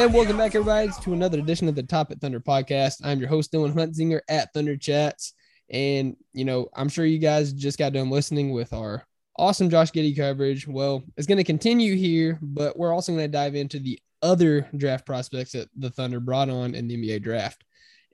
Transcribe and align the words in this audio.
And 0.00 0.14
welcome 0.14 0.38
back, 0.38 0.54
everybody, 0.54 0.90
to 1.02 1.12
another 1.12 1.38
edition 1.38 1.68
of 1.68 1.74
the 1.74 1.82
Top 1.82 2.10
at 2.10 2.22
Thunder 2.22 2.40
podcast. 2.40 3.04
I'm 3.04 3.20
your 3.20 3.28
host, 3.28 3.52
Dylan 3.52 3.74
Huntzinger 3.74 4.20
at 4.30 4.50
Thunder 4.54 4.74
Chats. 4.74 5.34
And, 5.68 6.16
you 6.32 6.46
know, 6.46 6.68
I'm 6.74 6.88
sure 6.88 7.04
you 7.04 7.18
guys 7.18 7.52
just 7.52 7.78
got 7.78 7.92
done 7.92 8.08
listening 8.08 8.50
with 8.50 8.72
our 8.72 9.06
awesome 9.36 9.68
Josh 9.68 9.90
Giddey 9.90 10.16
coverage. 10.16 10.66
Well, 10.66 11.04
it's 11.18 11.26
going 11.26 11.36
to 11.36 11.44
continue 11.44 11.96
here, 11.96 12.38
but 12.40 12.78
we're 12.78 12.94
also 12.94 13.12
going 13.12 13.24
to 13.24 13.28
dive 13.28 13.54
into 13.54 13.78
the 13.78 14.00
other 14.22 14.66
draft 14.74 15.04
prospects 15.04 15.52
that 15.52 15.68
the 15.76 15.90
Thunder 15.90 16.18
brought 16.18 16.48
on 16.48 16.74
in 16.74 16.88
the 16.88 16.96
NBA 16.96 17.20
draft. 17.22 17.62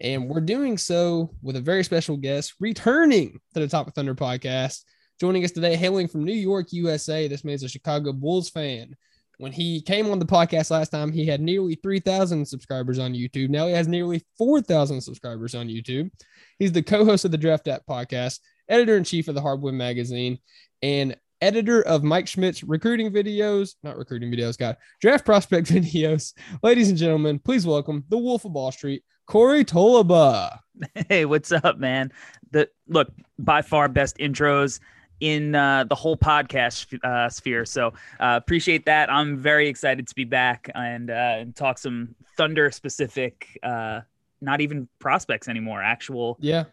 And 0.01 0.29
we're 0.29 0.41
doing 0.41 0.79
so 0.79 1.31
with 1.41 1.55
a 1.55 1.61
very 1.61 1.85
special 1.85 2.17
guest 2.17 2.55
returning 2.59 3.39
to 3.55 3.61
the 3.61 3.69
Top 3.69 3.87
of 3.87 3.95
Thunder 3.95 4.17
podcast. 4.17 4.83
Joining 5.21 5.45
us 5.45 5.53
today, 5.53 5.77
hailing 5.77 6.09
from 6.09 6.25
New 6.25 6.35
York, 6.35 6.73
USA. 6.73 7.29
This 7.29 7.45
man's 7.45 7.63
a 7.63 7.69
Chicago 7.69 8.13
Bulls 8.13 8.51
fan. 8.51 8.97
When 9.39 9.53
he 9.53 9.83
came 9.83 10.11
on 10.11 10.19
the 10.19 10.27
podcast 10.27 10.71
last 10.71 10.89
time, 10.89 11.13
he 11.13 11.27
had 11.27 11.41
nearly 11.43 11.75
3,000 11.75 12.47
subscribers 12.47 12.99
on 12.99 13.13
YouTube. 13.13 13.51
Now 13.51 13.67
he 13.67 13.75
has 13.75 13.87
nearly 13.87 14.25
4,000 14.39 15.01
subscribers 15.01 15.55
on 15.55 15.69
YouTube. 15.69 16.11
He's 16.59 16.73
the 16.73 16.83
co 16.83 17.05
host 17.05 17.27
of 17.27 17.33
the 17.33 17.39
Draft 17.39 17.69
App 17.69 17.83
podcast, 17.89 18.41
editor 18.69 18.97
in 18.97 19.05
chief 19.05 19.29
of 19.29 19.35
the 19.35 19.43
Hardwood 19.43 19.75
magazine, 19.75 20.39
and 20.81 21.17
editor 21.43 21.83
of 21.83 22.03
Mike 22.03 22.27
Schmitz's 22.27 22.65
recruiting 22.65 23.13
videos, 23.13 23.75
not 23.83 23.99
recruiting 23.99 24.31
videos, 24.31 24.57
God, 24.57 24.79
draft 25.01 25.27
prospect 25.27 25.69
videos. 25.71 26.33
Ladies 26.63 26.89
and 26.89 26.99
gentlemen, 26.99 27.39
please 27.39 27.67
welcome 27.67 28.05
the 28.09 28.19
Wolf 28.19 28.47
of 28.47 28.53
Wall 28.53 28.73
Street, 28.73 29.03
Corey 29.27 29.65
Tulaba. 29.65 30.59
Hey, 31.09 31.25
what's 31.25 31.53
up, 31.53 31.79
man? 31.79 32.13
The 32.51 32.69
look 32.87 33.09
by 33.39 33.63
far 33.63 33.89
best 33.89 34.19
intros 34.19 34.79
in 35.21 35.55
uh, 35.55 35.85
the 35.85 35.95
whole 35.95 36.17
podcast 36.17 36.99
uh, 37.05 37.29
sphere. 37.29 37.65
So 37.65 37.89
uh, 38.21 38.39
appreciate 38.43 38.85
that. 38.87 39.11
I'm 39.11 39.39
very 39.39 39.69
excited 39.69 40.07
to 40.09 40.15
be 40.15 40.25
back 40.25 40.71
and, 40.75 41.11
uh, 41.11 41.37
and 41.39 41.55
talk 41.57 41.79
some 41.79 42.15
Thunder 42.37 42.71
specific, 42.71 43.59
uh, 43.63 44.01
not 44.41 44.61
even 44.61 44.89
prospects 44.99 45.49
anymore, 45.49 45.83
actual 45.83 46.37
Yeah, 46.41 46.65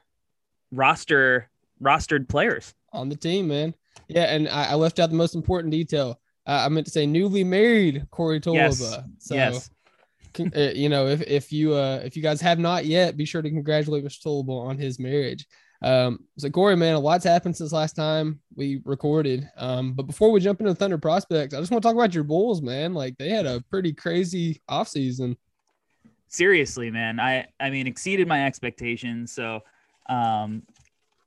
roster 0.71 1.49
rostered 1.81 2.27
players. 2.27 2.73
on 2.91 3.09
the 3.09 3.15
team, 3.15 3.47
man. 3.47 3.73
Yeah, 4.07 4.23
and 4.23 4.47
I, 4.49 4.71
I 4.71 4.75
left 4.75 4.99
out 4.99 5.09
the 5.09 5.15
most 5.15 5.35
important 5.35 5.71
detail. 5.71 6.19
Uh, 6.45 6.63
I 6.65 6.69
meant 6.69 6.85
to 6.87 6.91
say 6.91 7.05
newly 7.05 7.43
married 7.43 8.05
Corey 8.11 8.39
Tulaba. 8.39 8.53
Yes. 8.79 9.01
So, 9.19 9.35
yes, 9.35 9.69
uh, 10.39 10.59
you 10.75 10.89
know, 10.89 11.07
if 11.07 11.21
if 11.21 11.51
you 11.53 11.73
uh 11.73 12.01
if 12.03 12.17
you 12.17 12.21
guys 12.23 12.41
have 12.41 12.59
not 12.59 12.85
yet, 12.85 13.15
be 13.15 13.23
sure 13.25 13.41
to 13.41 13.49
congratulate 13.49 14.03
Mr. 14.03 14.23
Tulaba 14.25 14.67
on 14.67 14.77
his 14.77 14.99
marriage. 14.99 15.47
Um, 15.83 16.19
so 16.37 16.49
Corey, 16.49 16.77
man, 16.77 16.95
a 16.95 16.99
lot's 16.99 17.25
happened 17.25 17.55
since 17.57 17.71
last 17.73 17.95
time 17.95 18.39
we 18.55 18.81
recorded. 18.85 19.49
Um, 19.57 19.93
but 19.93 20.03
before 20.03 20.31
we 20.31 20.39
jump 20.39 20.61
into 20.61 20.73
Thunder 20.73 20.97
prospects, 20.97 21.53
I 21.53 21.59
just 21.59 21.71
want 21.71 21.83
to 21.83 21.87
talk 21.87 21.95
about 21.95 22.15
your 22.15 22.23
Bulls, 22.23 22.61
man. 22.61 22.93
Like 22.93 23.17
they 23.17 23.29
had 23.29 23.45
a 23.45 23.61
pretty 23.69 23.91
crazy 23.93 24.61
offseason. 24.69 25.35
seriously, 26.27 26.89
man. 26.89 27.19
I 27.19 27.47
I 27.59 27.69
mean 27.69 27.85
exceeded 27.87 28.27
my 28.27 28.45
expectations. 28.45 29.31
So 29.33 29.61
um 30.09 30.63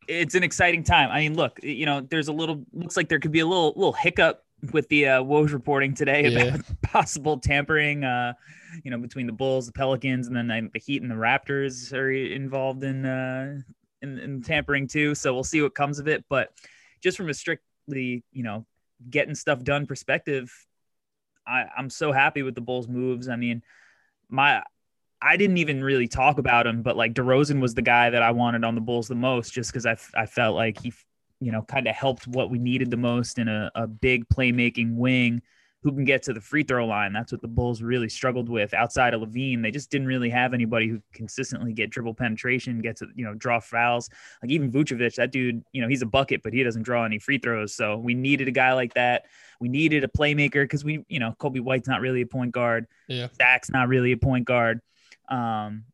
it's 0.09 0.35
an 0.37 0.43
exciting 0.45 0.85
time. 0.85 1.11
I 1.11 1.21
mean, 1.21 1.35
look, 1.35 1.59
you 1.63 1.85
know, 1.85 2.01
there's 2.01 2.29
a 2.29 2.33
little 2.33 2.65
looks 2.73 2.97
like 2.97 3.09
there 3.09 3.19
could 3.19 3.33
be 3.33 3.41
a 3.41 3.47
little 3.47 3.73
little 3.77 3.93
hiccup 3.93 4.45
with 4.73 4.89
the 4.89 5.07
uh, 5.07 5.23
Woj 5.23 5.53
reporting 5.53 5.95
today 5.95 6.29
Yeah. 6.31 6.45
about 6.45 6.61
possible 6.83 7.39
tampering, 7.39 8.05
uh, 8.05 8.33
you 8.85 8.91
know, 8.91 8.99
between 8.99 9.27
the 9.27 9.33
Bulls, 9.33 9.67
the 9.67 9.73
Pelicans, 9.73 10.29
and 10.29 10.37
then 10.37 10.71
the 10.73 10.79
Heat 10.79 11.03
and 11.03 11.11
the 11.11 11.15
Raptors 11.17 11.93
are 11.93 12.11
involved 12.11 12.83
in, 12.83 13.05
uh, 13.05 13.59
in 14.03 14.19
in 14.19 14.43
tampering 14.43 14.87
too. 14.89 15.15
So 15.15 15.35
we'll 15.35 15.45
see 15.45 15.63
what 15.63 15.75
comes 15.75 15.99
of 15.99 16.09
it. 16.09 16.25
But 16.29 16.51
just 17.03 17.17
from 17.17 17.29
a 17.29 17.35
strictly, 17.35 18.25
you 18.33 18.43
know, 18.43 18.67
getting 19.09 19.35
stuff 19.35 19.63
done 19.63 19.87
perspective, 19.87 20.53
I, 21.47 21.67
I'm 21.77 21.91
so 21.91 22.13
happy 22.13 22.43
with 22.43 22.55
the 22.55 22.61
Bulls' 22.61 22.89
moves. 22.89 23.29
I 23.29 23.37
mean, 23.37 23.63
my 24.29 24.63
I 25.21 25.37
didn't 25.37 25.57
even 25.57 25.83
really 25.83 26.09
talk 26.09 26.39
about 26.39 26.67
him, 26.67 26.83
but 26.83 26.97
like 26.97 27.15
DeRozan 27.15 27.61
was 27.61 27.75
the 27.75 27.83
guy 27.83 28.11
that 28.11 28.23
I 28.23 28.33
wanted 28.33 28.65
on 28.65 28.75
the 28.75 28.81
Bulls 28.81 29.09
the 29.09 29.15
most, 29.15 29.53
just 29.53 29.73
because 29.73 29.87
I, 29.87 29.97
I 30.15 30.27
felt 30.27 30.55
like 30.55 30.81
he, 30.81 30.93
you 31.41 31.53
know, 31.53 31.63
kind 31.63 31.89
of 31.89 31.95
helped 31.95 32.27
what 32.27 32.51
we 32.51 32.59
needed 32.59 32.91
the 32.91 32.97
most 32.97 33.39
in 33.39 33.49
a, 33.49 33.71
a 33.75 33.87
big 33.87 34.29
playmaking 34.29 34.95
wing 34.95 35.43
who 35.87 35.93
can 35.93 36.05
get 36.05 36.21
to 36.21 36.33
the 36.33 36.41
free 36.41 36.65
throw 36.65 36.85
line. 36.85 37.13
That's 37.13 37.31
what 37.31 37.41
the 37.41 37.47
Bulls 37.47 37.81
really 37.81 38.09
struggled 38.09 38.49
with 38.49 38.75
outside 38.75 39.15
of 39.15 39.21
LaVine. 39.21 39.63
They 39.63 39.71
just 39.71 39.89
didn't 39.89 40.09
really 40.09 40.29
have 40.31 40.53
anybody 40.53 40.89
who 40.89 41.01
consistently 41.13 41.73
get 41.73 41.91
dribble 41.91 42.15
penetration, 42.15 42.81
get 42.81 42.97
to, 42.97 43.07
you 43.15 43.25
know, 43.25 43.35
draw 43.35 43.61
fouls. 43.61 44.11
Like 44.43 44.51
even 44.51 44.73
Vucevic, 44.73 45.15
that 45.15 45.31
dude, 45.31 45.63
you 45.71 45.81
know, 45.81 45.87
he's 45.87 46.03
a 46.03 46.07
bucket, 46.07 46.43
but 46.43 46.53
he 46.53 46.65
doesn't 46.65 46.83
draw 46.83 47.05
any 47.05 47.21
free 47.21 47.39
throws. 47.39 47.73
So 47.73 47.99
we 47.99 48.15
needed 48.15 48.49
a 48.49 48.51
guy 48.51 48.73
like 48.73 48.95
that. 48.95 49.27
We 49.61 49.69
needed 49.69 50.03
a 50.03 50.09
playmaker 50.09 50.65
because 50.65 50.85
we, 50.85 51.05
you 51.09 51.21
know, 51.21 51.37
Coby 51.39 51.61
White's 51.61 51.87
not 51.87 52.01
really 52.01 52.23
a 52.23 52.27
point 52.27 52.51
guard. 52.51 52.89
Yeah. 53.07 53.29
Zach's 53.37 53.71
not 53.71 53.87
really 53.87 54.11
a 54.11 54.17
point 54.17 54.45
guard. 54.45 54.81
Um, 55.29 55.85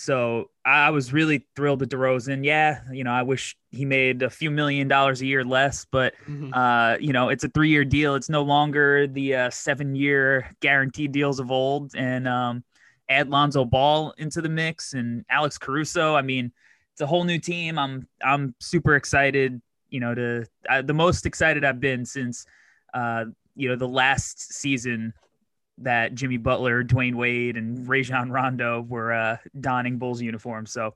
so 0.00 0.50
I 0.64 0.90
was 0.90 1.12
really 1.12 1.46
thrilled 1.56 1.80
with 1.80 1.90
DeRozan. 1.90 2.44
Yeah, 2.44 2.80
you 2.92 3.04
know, 3.04 3.12
I 3.12 3.22
wish 3.22 3.56
he 3.70 3.84
made 3.84 4.22
a 4.22 4.30
few 4.30 4.50
million 4.50 4.88
dollars 4.88 5.20
a 5.20 5.26
year 5.26 5.44
less, 5.44 5.84
but 5.90 6.14
Mhm. 6.26 6.50
uh, 6.54 6.96
you 6.98 7.12
know, 7.12 7.28
it's 7.28 7.44
a 7.44 7.48
three-year 7.48 7.84
deal. 7.84 8.14
It's 8.14 8.28
no 8.30 8.42
longer 8.42 9.06
the 9.06 9.34
uh, 9.34 9.50
seven-year 9.50 10.56
guaranteed 10.60 11.12
deals 11.12 11.38
of 11.40 11.50
old. 11.50 11.94
And 11.94 12.26
um, 12.26 12.64
add 13.08 13.28
Lonzo 13.28 13.64
Ball 13.64 14.12
into 14.18 14.40
the 14.40 14.48
mix 14.48 14.92
and 14.94 15.24
Alex 15.28 15.58
Caruso. 15.58 16.14
I 16.14 16.22
mean, 16.22 16.52
it's 16.92 17.00
a 17.00 17.06
whole 17.06 17.24
new 17.24 17.38
team. 17.38 17.78
I'm 17.78 18.06
I'm 18.22 18.54
super 18.60 18.94
excited. 18.96 19.60
You 19.90 20.00
know, 20.00 20.14
to 20.14 20.46
uh, 20.68 20.82
the 20.82 20.94
most 20.94 21.26
excited 21.26 21.64
I've 21.64 21.80
been 21.80 22.04
since 22.04 22.46
uh, 22.94 23.24
you 23.56 23.68
know 23.68 23.76
the 23.76 23.88
last 23.88 24.52
season 24.52 25.12
that 25.80 26.14
Jimmy 26.14 26.36
Butler, 26.36 26.84
Dwyane 26.84 27.14
Wade, 27.14 27.56
and 27.56 27.88
Rajon 27.88 28.30
Rondo 28.30 28.82
were 28.82 29.12
uh, 29.12 29.36
donning 29.60 29.98
Bulls 29.98 30.20
uniforms. 30.20 30.72
So 30.72 30.94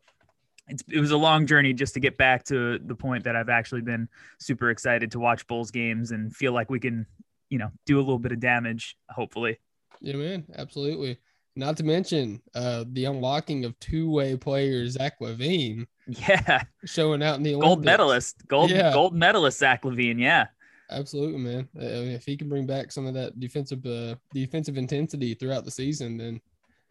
it's, 0.69 0.83
it 0.91 1.01
was 1.01 1.11
a 1.11 1.17
long 1.17 1.47
journey 1.47 1.73
just 1.73 1.95
to 1.95 2.01
get 2.01 2.17
back 2.17 2.45
to 2.45 2.79
the 2.79 2.95
point 2.95 3.25
that 3.25 3.37
I've 3.37 3.49
actually 3.49 3.83
been 3.83 4.09
super 4.39 4.71
excited 4.71 5.11
to 5.13 5.19
watch 5.19 5.47
Bulls 5.47 5.71
games 5.71 6.11
and 6.11 6.35
feel 6.35 6.53
like 6.53 6.71
we 6.71 6.81
can, 6.81 7.07
you 7.51 7.59
know, 7.59 7.71
do 7.87 7.97
a 7.99 8.01
little 8.01 8.19
bit 8.19 8.33
of 8.33 8.41
damage, 8.41 8.97
hopefully. 9.11 9.59
Yeah, 10.01 10.17
man, 10.17 10.45
absolutely. 10.57 11.19
Not 11.57 11.77
to 11.77 11.85
mention 11.85 12.43
uh, 12.55 12.85
the 12.93 13.05
unlocking 13.05 13.65
of 13.65 13.79
two-way 13.79 14.37
player 14.37 14.89
Zach 14.89 15.21
LaVine 15.21 15.87
Yeah, 16.07 16.63
showing 16.85 17.23
out 17.23 17.37
in 17.37 17.43
the 17.45 17.55
Olympics. 17.55 17.67
gold 17.69 17.85
medalist, 17.85 18.49
gold 18.49 18.71
Yeah. 18.71 18.93
gold 18.93 19.15
medalist 19.15 19.59
Zach 19.61 19.83
LaVine. 19.85 20.19
Yeah, 20.19 20.49
Absolutely, 20.91 21.39
man. 21.39 21.69
Uh, 21.79 21.85
I 21.85 22.01
mean, 22.01 22.13
if 22.13 22.25
he 22.25 22.37
can 22.37 22.49
bring 22.49 22.67
back 22.67 22.93
some 22.93 23.07
of 23.07 23.15
that 23.15 23.39
defensive 23.41 23.85
uh, 23.87 24.17
defensive 24.33 24.77
intensity 24.77 25.35
throughout 25.35 25.65
the 25.65 25.71
season, 25.71 26.17
then 26.19 26.41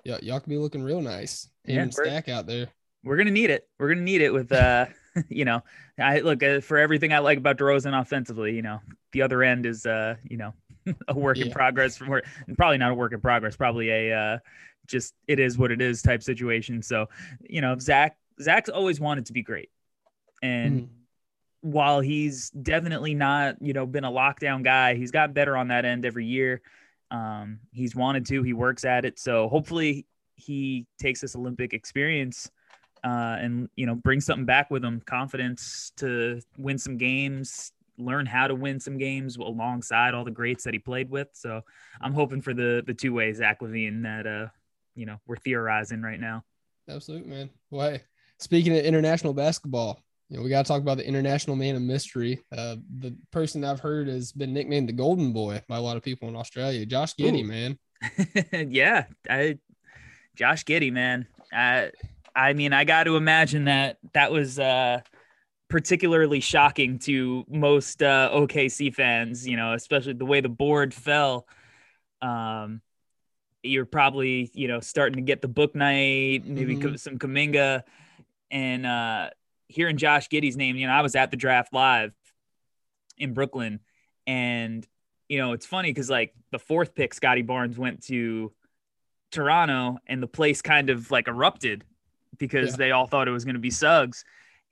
y'all, 0.04 0.20
y'all 0.22 0.40
could 0.40 0.50
be 0.50 0.58
looking 0.58 0.84
real 0.84 1.02
nice. 1.02 1.50
Him 1.64 1.76
Yeah, 1.76 1.82
and 1.84 1.94
Stack 1.94 2.30
out 2.30 2.48
there. 2.48 2.68
we're 3.04 3.18
gonna 3.18 3.32
need 3.32 3.50
it. 3.50 3.68
We're 3.80 3.90
gonna 3.90 4.02
need 4.02 4.22
it 4.22 4.34
with 4.34 4.52
uh, 4.52 4.88
you 5.30 5.46
know, 5.46 5.62
I 6.00 6.20
look 6.22 6.42
uh, 6.42 6.60
for 6.62 6.78
everything 6.78 7.14
I 7.14 7.20
like 7.20 7.38
about 7.38 7.58
DeRozan 7.58 8.00
offensively. 8.00 8.56
You 8.56 8.64
know, 8.64 8.80
the 9.12 9.22
other 9.22 9.44
end 9.44 9.66
is 9.66 9.86
uh, 9.86 10.16
you 10.28 10.38
know, 10.38 10.54
a 11.08 11.14
work 11.18 11.38
in 11.38 11.52
progress 11.52 11.96
from 11.98 12.10
where 12.10 12.24
probably 12.58 12.78
not 12.78 12.92
a 12.92 12.96
work 12.96 13.14
in 13.14 13.22
progress, 13.22 13.56
probably 13.56 13.90
a 13.90 14.18
uh, 14.18 14.38
just 14.88 15.14
it 15.28 15.40
is 15.40 15.58
what 15.58 15.72
it 15.72 15.82
is 15.82 16.02
type 16.02 16.24
situation. 16.24 16.82
So, 16.82 17.08
you 17.42 17.62
know, 17.62 17.78
Zach 17.78 18.18
Zach's 18.42 18.70
always 18.70 19.00
wanted 19.00 19.28
to 19.28 19.34
be 19.34 19.44
great, 19.44 19.70
and 20.42 20.82
Mhm. 20.82 20.88
While 21.64 22.02
he's 22.02 22.50
definitely 22.50 23.16
not, 23.16 23.56
you 23.62 23.72
know, 23.72 23.86
been 23.86 24.04
a 24.04 24.12
lockdown 24.12 24.64
guy, 24.64 24.96
he's 24.96 25.12
got 25.12 25.34
better 25.34 25.56
on 25.56 25.70
that 25.70 25.86
end 25.86 26.06
every 26.06 26.26
year. 26.26 26.62
Um, 27.10 27.60
he's 27.72 27.96
wanted 27.96 28.26
to, 28.28 28.44
he 28.44 28.52
works 28.52 28.84
at 28.84 29.06
it. 29.06 29.18
So 29.18 29.48
hopefully 29.48 30.06
he 30.36 30.86
takes 31.00 31.22
this 31.22 31.38
Olympic 31.38 31.74
experience 31.74 32.52
uh, 33.02 33.38
and, 33.40 33.70
you 33.78 33.86
know, 33.86 33.96
bring 33.96 34.20
something 34.20 34.46
back 34.46 34.70
with 34.72 34.84
him, 34.84 35.02
confidence 35.06 35.94
to 35.98 36.42
win 36.58 36.78
some 36.78 36.98
games, 36.98 37.72
learn 37.98 38.26
how 38.26 38.48
to 38.48 38.56
win 38.56 38.78
some 38.80 38.98
games 38.98 39.38
alongside 39.38 40.14
all 40.14 40.26
the 40.26 40.32
greats 40.32 40.66
that 40.66 40.74
he 40.74 40.80
played 40.80 41.10
with. 41.10 41.30
So 41.32 41.62
I'm 42.02 42.14
hoping 42.14 42.42
for 42.42 42.54
the 42.54 42.84
the 42.86 42.94
two 42.94 43.14
ways, 43.14 43.38
Zach 43.38 43.62
LaVine 43.62 44.04
that 44.04 44.28
uh 44.28 44.48
you 44.96 45.06
know 45.06 45.18
we're 45.28 45.38
theorizing 45.38 46.02
right 46.02 46.20
now. 46.20 46.44
Absolutely, 46.90 47.30
man. 47.30 47.50
Well, 47.70 47.92
hey, 47.92 48.02
speaking 48.40 48.76
of 48.78 48.84
international 48.84 49.34
basketball, 49.34 50.02
you 50.34 50.40
know, 50.40 50.44
we 50.44 50.50
got 50.50 50.66
to 50.66 50.68
talk 50.68 50.82
about 50.82 50.98
the 50.98 51.08
international 51.08 51.56
man 51.56 51.76
of 51.76 51.84
mystery. 51.84 52.42
Uh, 52.52 52.78
the 52.98 53.16
person 53.30 53.64
I've 53.64 53.80
heard 53.80 54.08
has 54.08 54.32
been 54.32 54.52
nicknamed 54.52 54.90
the 54.90 54.94
Golden 54.94 55.32
Boy 55.32 55.62
by 55.68 55.78
a 55.78 55.82
lot 55.82 55.96
of 55.96 56.02
people 56.02 56.28
in 56.28 56.36
Australia. 56.36 56.88
Josh 56.88 57.14
Giddey, 57.14 57.44
Ooh. 57.44 57.48
man. 57.48 57.78
yeah, 58.72 59.06
I, 59.30 59.60
Josh 60.36 60.66
Giddey, 60.66 60.92
man. 60.92 61.28
I, 61.54 61.92
I 62.36 62.54
mean, 62.54 62.74
I 62.74 62.84
got 62.84 63.04
to 63.04 63.16
imagine 63.16 63.66
that 63.66 64.00
that 64.14 64.32
was 64.32 64.58
uh, 64.58 65.02
particularly 65.70 66.40
shocking 66.40 66.98
to 67.00 67.46
most 67.48 68.02
uh, 68.02 68.32
OKC 68.34 68.92
fans. 68.92 69.48
You 69.48 69.56
know, 69.56 69.74
especially 69.74 70.14
the 70.14 70.26
way 70.26 70.42
the 70.42 70.50
board 70.50 70.96
fell. 70.96 71.46
Um, 72.24 72.82
you're 73.62 73.86
probably 73.86 74.50
you 74.56 74.68
know 74.68 74.80
starting 74.80 75.18
to 75.18 75.22
get 75.22 75.44
the 75.44 75.48
Bouknight, 75.48 76.44
maybe 76.44 76.76
mm-hmm. 76.76 76.96
some 76.96 77.20
Kuminga, 77.20 77.84
and 78.50 78.86
uh, 78.88 79.30
hearing 79.74 79.98
Josh 79.98 80.30
Giddey's 80.30 80.58
name. 80.58 80.76
You 80.76 80.88
know, 80.88 80.94
I 80.94 81.02
was 81.02 81.16
at 81.16 81.32
the 81.32 81.38
draft 81.38 81.74
live 81.74 82.14
in 83.18 83.34
Brooklyn, 83.34 83.80
and 84.28 84.88
you 85.28 85.38
know 85.38 85.54
it's 85.54 85.66
funny 85.66 85.90
because 85.90 86.10
like 86.10 86.34
the 86.52 86.60
fourth 86.60 86.96
pick, 86.96 87.14
Scottie 87.14 87.42
Barnes 87.42 87.78
went 87.78 88.04
to 88.04 88.52
Toronto, 89.32 89.98
and 90.08 90.22
the 90.22 90.28
place 90.28 90.62
kind 90.62 90.90
of 90.90 91.12
like 91.12 91.28
erupted 91.28 91.84
because 92.38 92.72
yeah. 92.72 92.78
they 92.78 92.92
all 92.92 93.08
thought 93.08 93.28
it 93.28 93.32
was 93.32 93.46
going 93.46 93.56
to 93.56 93.62
be 93.62 93.70
Suggs 93.70 94.24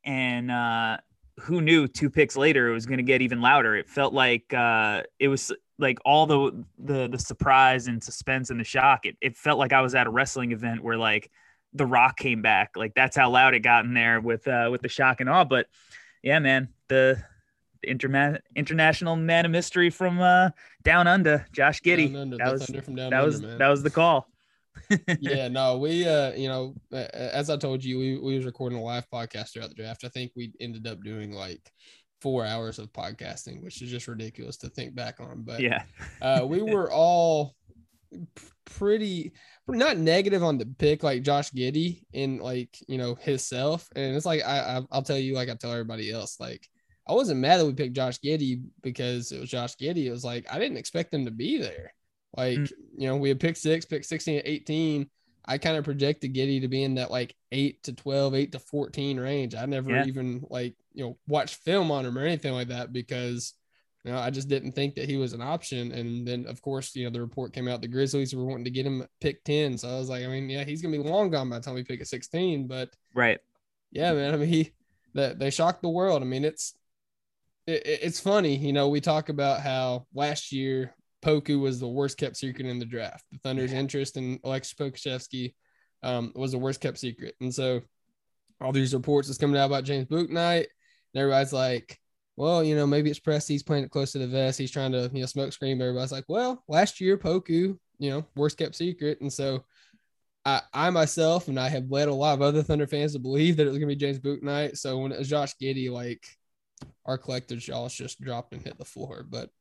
and 0.03 0.51
uh, 0.51 0.97
who 1.39 1.61
knew 1.61 1.87
two 1.87 2.09
picks 2.09 2.35
later 2.35 2.69
it 2.69 2.73
was 2.73 2.85
going 2.85 2.97
to 2.97 3.03
get 3.03 3.21
even 3.21 3.41
louder. 3.41 3.75
It 3.75 3.89
felt 3.89 4.13
like 4.13 4.53
uh, 4.53 5.03
it 5.19 5.27
was 5.27 5.51
like 5.77 5.99
all 6.05 6.25
the 6.25 6.65
the 6.77 7.07
the 7.07 7.19
surprise 7.19 7.87
and 7.87 8.03
suspense 8.03 8.49
and 8.49 8.59
the 8.59 8.63
shock. 8.63 9.05
It 9.05 9.17
it 9.21 9.37
felt 9.37 9.59
like 9.59 9.73
I 9.73 9.81
was 9.81 9.95
at 9.95 10.07
a 10.07 10.09
wrestling 10.09 10.51
event 10.51 10.83
where 10.83 10.97
like 10.97 11.31
the 11.73 11.85
Rock 11.85 12.17
came 12.17 12.41
back. 12.41 12.71
Like 12.75 12.93
that's 12.95 13.15
how 13.15 13.29
loud 13.29 13.53
it 13.53 13.59
got 13.59 13.85
in 13.85 13.93
there 13.93 14.19
with 14.19 14.47
uh, 14.47 14.69
with 14.71 14.81
the 14.81 14.89
shock 14.89 15.21
and 15.21 15.29
awe. 15.29 15.45
But 15.45 15.67
yeah, 16.23 16.39
man, 16.39 16.69
the 16.87 17.23
interma- 17.87 18.39
international 18.55 19.15
man 19.15 19.45
of 19.45 19.51
mystery 19.51 19.89
from 19.89 20.19
uh, 20.19 20.49
down 20.83 21.07
under, 21.07 21.45
Josh 21.51 21.81
Giddey. 21.81 22.15
Under, 22.15 22.37
that 22.37 22.51
was 22.51 22.67
that 22.67 22.87
under, 22.87 23.23
was 23.23 23.41
man. 23.41 23.57
that 23.57 23.69
was 23.69 23.83
the 23.83 23.89
call 23.89 24.27
yeah, 25.19 25.47
no, 25.47 25.77
we 25.77 26.07
uh, 26.07 26.31
you 26.33 26.47
know, 26.47 26.75
as 26.91 27.49
I 27.49 27.57
told 27.57 27.83
you, 27.83 27.97
we 27.97 28.17
we 28.17 28.35
was 28.37 28.45
recording 28.45 28.77
a 28.77 28.81
live 28.81 29.09
podcast 29.11 29.53
throughout 29.53 29.69
the 29.69 29.75
draft. 29.75 30.03
I 30.03 30.09
think 30.09 30.31
we 30.35 30.53
ended 30.59 30.87
up 30.87 31.03
doing 31.03 31.31
like 31.31 31.71
four 32.21 32.45
hours 32.45 32.79
of 32.79 32.91
podcasting, 32.93 33.63
which 33.63 33.81
is 33.81 33.89
just 33.89 34.07
ridiculous 34.07 34.57
to 34.57 34.69
think 34.69 34.95
back 34.95 35.19
on. 35.19 35.43
But 35.43 35.59
yeah, 35.59 35.83
uh, 36.21 36.45
we 36.47 36.61
were 36.61 36.91
all 36.91 37.55
pretty 38.65 39.33
not 39.67 39.97
negative 39.97 40.43
on 40.43 40.57
the 40.57 40.65
pick 40.65 41.03
like 41.03 41.23
Josh 41.23 41.51
Giddey 41.51 42.03
and 42.13 42.41
like 42.41 42.77
you 42.87 42.97
know 42.97 43.15
himself. 43.15 43.87
And 43.95 44.15
it's 44.15 44.25
like 44.25 44.43
I, 44.43 44.77
I 44.77 44.81
I'll 44.91 45.03
tell 45.03 45.17
you 45.17 45.33
like 45.33 45.49
I 45.49 45.55
tell 45.55 45.71
everybody 45.71 46.11
else 46.11 46.39
like 46.39 46.67
I 47.07 47.13
wasn't 47.13 47.39
mad 47.39 47.59
that 47.59 47.65
we 47.65 47.73
picked 47.73 47.95
Josh 47.95 48.19
Giddey 48.19 48.63
because 48.81 49.31
it 49.31 49.39
was 49.39 49.49
Josh 49.49 49.75
Giddey 49.75 50.05
It 50.05 50.11
was 50.11 50.23
like 50.23 50.45
I 50.51 50.59
didn't 50.59 50.77
expect 50.77 51.13
him 51.13 51.25
to 51.25 51.31
be 51.31 51.57
there. 51.57 51.93
Like, 52.37 52.59
mm. 52.59 52.71
you 52.97 53.07
know, 53.07 53.17
we 53.17 53.29
had 53.29 53.39
pick 53.39 53.57
six, 53.57 53.85
pick 53.85 54.03
16 54.03 54.41
18. 54.45 55.09
I 55.45 55.57
kind 55.57 55.75
of 55.75 55.83
projected 55.83 56.33
Giddey 56.33 56.61
to 56.61 56.67
be 56.67 56.83
in 56.83 56.95
that 56.95 57.11
like 57.11 57.35
eight 57.51 57.83
to 57.83 57.93
12, 57.93 58.35
eight 58.35 58.51
to 58.53 58.59
14 58.59 59.19
range. 59.19 59.55
I 59.55 59.65
never 59.65 59.91
yeah. 59.91 60.05
even 60.05 60.45
like, 60.49 60.75
you 60.93 61.03
know, 61.03 61.17
watched 61.27 61.55
film 61.55 61.91
on 61.91 62.05
him 62.05 62.17
or 62.17 62.25
anything 62.25 62.53
like 62.53 62.69
that 62.69 62.93
because, 62.93 63.53
you 64.03 64.11
know, 64.11 64.17
I 64.17 64.29
just 64.31 64.47
didn't 64.47 64.71
think 64.71 64.95
that 64.95 65.07
he 65.07 65.17
was 65.17 65.33
an 65.33 65.41
option. 65.41 65.91
And 65.91 66.27
then, 66.27 66.45
of 66.47 66.61
course, 66.61 66.95
you 66.95 67.03
know, 67.03 67.11
the 67.11 67.21
report 67.21 67.53
came 67.53 67.67
out 67.67 67.81
the 67.81 67.87
Grizzlies 67.87 68.33
were 68.33 68.45
wanting 68.45 68.65
to 68.65 68.71
get 68.71 68.85
him 68.85 69.05
pick 69.19 69.43
10. 69.43 69.77
So 69.77 69.89
I 69.89 69.99
was 69.99 70.09
like, 70.09 70.23
I 70.23 70.27
mean, 70.27 70.49
yeah, 70.49 70.63
he's 70.63 70.81
going 70.81 70.93
to 70.93 71.03
be 71.03 71.09
long 71.09 71.29
gone 71.29 71.49
by 71.49 71.59
the 71.59 71.63
time 71.63 71.75
we 71.75 71.83
pick 71.83 72.01
at 72.01 72.07
16. 72.07 72.67
But, 72.67 72.89
right. 73.13 73.39
Yeah, 73.91 74.13
man. 74.13 74.33
I 74.33 74.37
mean, 74.37 74.49
he, 74.49 74.71
that 75.13 75.37
they 75.37 75.51
shocked 75.51 75.83
the 75.83 75.89
world. 75.89 76.23
I 76.23 76.25
mean, 76.25 76.45
it's, 76.45 76.73
it, 77.67 77.83
it's 77.85 78.19
funny, 78.19 78.55
you 78.55 78.73
know, 78.73 78.89
we 78.89 79.01
talk 79.01 79.29
about 79.29 79.61
how 79.61 80.07
last 80.13 80.51
year 80.51 80.95
Poku 81.21 81.59
was 81.59 81.79
the 81.79 81.87
worst 81.87 82.17
kept 82.17 82.37
secret 82.37 82.65
in 82.65 82.79
the 82.79 82.85
draft. 82.85 83.23
The 83.31 83.37
Thunder's 83.39 83.73
interest 83.73 84.17
in 84.17 84.39
Aleksej 84.39 84.75
Pokusevski 84.75 85.53
um, 86.03 86.31
was 86.35 86.51
the 86.51 86.57
worst 86.57 86.81
kept 86.81 86.97
secret. 86.97 87.35
And 87.39 87.53
so 87.53 87.81
all 88.59 88.71
these 88.71 88.93
reports 88.93 89.29
is 89.29 89.37
coming 89.37 89.57
out 89.57 89.65
about 89.65 89.83
James 89.83 90.07
Bouknight, 90.07 90.65
and 91.13 91.21
everybody's 91.21 91.53
like, 91.53 91.99
well, 92.41 92.63
you 92.63 92.75
know, 92.75 92.87
maybe 92.87 93.11
it's 93.11 93.19
Presti's 93.19 93.61
playing 93.61 93.83
it 93.83 93.91
close 93.91 94.13
to 94.13 94.17
the 94.17 94.25
vest. 94.25 94.57
He's 94.57 94.71
trying 94.71 94.93
to, 94.93 95.11
you 95.13 95.19
know, 95.19 95.27
smoke 95.27 95.53
screen. 95.53 95.77
But 95.77 95.83
everybody's 95.83 96.11
like, 96.11 96.25
well, 96.27 96.63
last 96.67 96.99
year 96.99 97.15
Poku, 97.15 97.77
you 97.99 98.09
know, 98.09 98.25
worst 98.35 98.57
kept 98.57 98.73
secret. 98.73 99.21
And 99.21 99.31
so 99.31 99.63
I, 100.43 100.61
I 100.73 100.89
myself 100.89 101.49
and 101.49 101.59
I 101.59 101.69
have 101.69 101.91
led 101.91 102.07
a 102.07 102.13
lot 102.15 102.33
of 102.33 102.41
other 102.41 102.63
Thunder 102.63 102.87
fans 102.87 103.13
to 103.13 103.19
believe 103.19 103.57
that 103.57 103.67
it 103.67 103.69
was 103.69 103.77
gonna 103.77 103.85
be 103.85 103.95
James 103.95 104.17
Bouknight. 104.17 104.75
So 104.75 104.97
when 104.97 105.11
it 105.11 105.19
was 105.19 105.29
Josh 105.29 105.53
Giddey, 105.61 105.91
like 105.91 106.25
our 107.05 107.19
collective 107.19 107.59
jaws 107.59 107.93
just 107.93 108.19
dropped 108.19 108.53
and 108.53 108.63
hit 108.63 108.79
the 108.79 108.85
floor. 108.85 109.23
But 109.29 109.51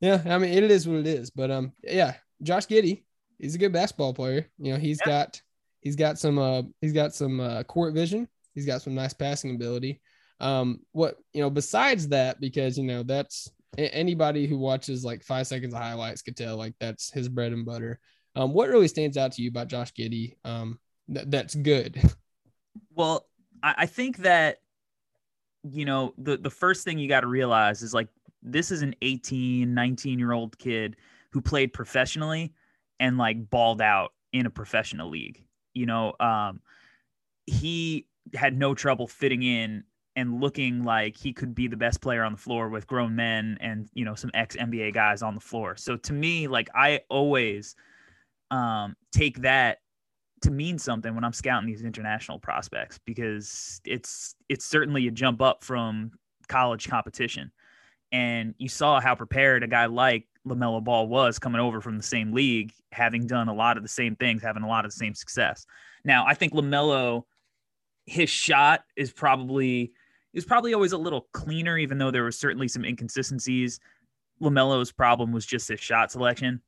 yeah, 0.00 0.22
I 0.24 0.38
mean 0.38 0.52
it 0.52 0.70
is 0.70 0.86
what 0.86 0.98
it 0.98 1.08
is. 1.08 1.30
But 1.30 1.50
um, 1.50 1.72
yeah, 1.82 2.14
Josh 2.44 2.68
Giddey, 2.68 3.02
he's 3.40 3.56
a 3.56 3.58
good 3.58 3.72
basketball 3.72 4.14
player. 4.14 4.48
You 4.56 4.74
know, 4.74 4.78
he's 4.78 5.00
yeah. 5.04 5.24
got 5.24 5.42
he's 5.80 5.96
got 5.96 6.16
some 6.16 6.38
uh 6.38 6.62
he's 6.80 6.92
got 6.92 7.12
some 7.12 7.40
uh, 7.40 7.64
court 7.64 7.92
vision. 7.92 8.28
He's 8.54 8.66
got 8.66 8.82
some 8.82 8.94
nice 8.94 9.14
passing 9.14 9.56
ability. 9.56 10.00
Um, 10.42 10.80
what 10.92 11.16
you 11.32 11.40
know 11.40 11.50
besides 11.50 12.08
that, 12.08 12.40
because 12.40 12.76
you 12.76 12.84
know 12.84 13.02
that's 13.02 13.50
anybody 13.78 14.46
who 14.46 14.58
watches 14.58 15.04
like 15.04 15.22
five 15.22 15.46
seconds 15.46 15.72
of 15.72 15.80
highlights 15.80 16.20
could 16.20 16.36
tell 16.36 16.56
like 16.56 16.74
that's 16.78 17.10
his 17.10 17.28
bread 17.28 17.52
and 17.52 17.64
butter. 17.64 17.98
Um, 18.34 18.52
what 18.52 18.68
really 18.68 18.88
stands 18.88 19.16
out 19.16 19.32
to 19.32 19.42
you 19.42 19.48
about 19.48 19.68
Josh 19.68 19.92
Giddey? 19.92 20.36
Um, 20.44 20.78
th- 21.12 21.26
that's 21.28 21.54
good. 21.54 22.00
Well, 22.94 23.26
I, 23.62 23.74
I 23.78 23.86
think 23.86 24.18
that 24.18 24.58
you 25.62 25.84
know 25.84 26.14
the 26.18 26.36
the 26.36 26.50
first 26.50 26.84
thing 26.84 26.98
you 26.98 27.08
got 27.08 27.20
to 27.20 27.26
realize 27.26 27.82
is 27.82 27.94
like 27.94 28.08
this 28.42 28.70
is 28.70 28.82
an 28.82 28.94
18, 29.02 29.72
19 29.72 30.18
year 30.18 30.32
old 30.32 30.58
kid 30.58 30.96
who 31.30 31.40
played 31.40 31.72
professionally 31.72 32.52
and 33.00 33.18
like 33.18 33.50
balled 33.50 33.80
out 33.80 34.12
in 34.32 34.46
a 34.46 34.50
professional 34.50 35.08
league. 35.10 35.44
You 35.74 35.86
know, 35.86 36.14
um, 36.20 36.60
he 37.46 38.06
had 38.34 38.56
no 38.56 38.74
trouble 38.74 39.06
fitting 39.06 39.42
in 39.42 39.84
and 40.16 40.40
looking 40.40 40.84
like 40.84 41.16
he 41.16 41.32
could 41.32 41.54
be 41.54 41.68
the 41.68 41.76
best 41.76 42.00
player 42.00 42.22
on 42.22 42.32
the 42.32 42.38
floor 42.38 42.68
with 42.68 42.86
grown 42.86 43.16
men 43.16 43.56
and 43.60 43.88
you 43.94 44.04
know 44.04 44.14
some 44.14 44.30
ex 44.34 44.56
NBA 44.56 44.94
guys 44.94 45.22
on 45.22 45.34
the 45.34 45.40
floor. 45.40 45.76
So 45.76 45.96
to 45.96 46.12
me, 46.12 46.48
like 46.48 46.68
I 46.74 47.00
always 47.08 47.74
um, 48.50 48.96
take 49.12 49.42
that 49.42 49.78
to 50.42 50.50
mean 50.50 50.78
something 50.78 51.14
when 51.14 51.24
I'm 51.24 51.32
scouting 51.32 51.68
these 51.68 51.82
international 51.82 52.38
prospects 52.38 52.98
because 53.04 53.80
it's 53.84 54.34
it's 54.48 54.64
certainly 54.64 55.06
a 55.06 55.10
jump 55.10 55.40
up 55.40 55.64
from 55.64 56.12
college 56.48 56.88
competition 56.88 57.52
and 58.12 58.54
you 58.58 58.68
saw 58.68 59.00
how 59.00 59.14
prepared 59.14 59.62
a 59.62 59.66
guy 59.66 59.86
like 59.86 60.26
LaMelo 60.46 60.84
Ball 60.84 61.08
was 61.08 61.38
coming 61.38 61.60
over 61.60 61.80
from 61.80 61.96
the 61.96 62.02
same 62.02 62.32
league, 62.32 62.72
having 62.92 63.26
done 63.26 63.48
a 63.48 63.54
lot 63.54 63.76
of 63.76 63.82
the 63.82 63.88
same 63.88 64.16
things, 64.16 64.42
having 64.42 64.62
a 64.62 64.68
lot 64.68 64.84
of 64.84 64.90
the 64.90 64.96
same 64.96 65.14
success. 65.14 65.66
Now, 66.04 66.26
I 66.26 66.34
think 66.34 66.52
LaMelo, 66.52 67.24
his 68.04 68.28
shot 68.28 68.84
is 68.96 69.12
probably 69.12 69.92
is 70.32 70.44
probably 70.44 70.74
always 70.74 70.92
a 70.92 70.98
little 70.98 71.28
cleaner, 71.32 71.78
even 71.78 71.98
though 71.98 72.10
there 72.10 72.24
was 72.24 72.38
certainly 72.38 72.68
some 72.68 72.84
inconsistencies. 72.84 73.80
LaMelo's 74.40 74.92
problem 74.92 75.32
was 75.32 75.46
just 75.46 75.68
his 75.68 75.80
shot 75.80 76.10
selection. 76.10 76.60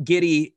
Giddey, 0.00 0.52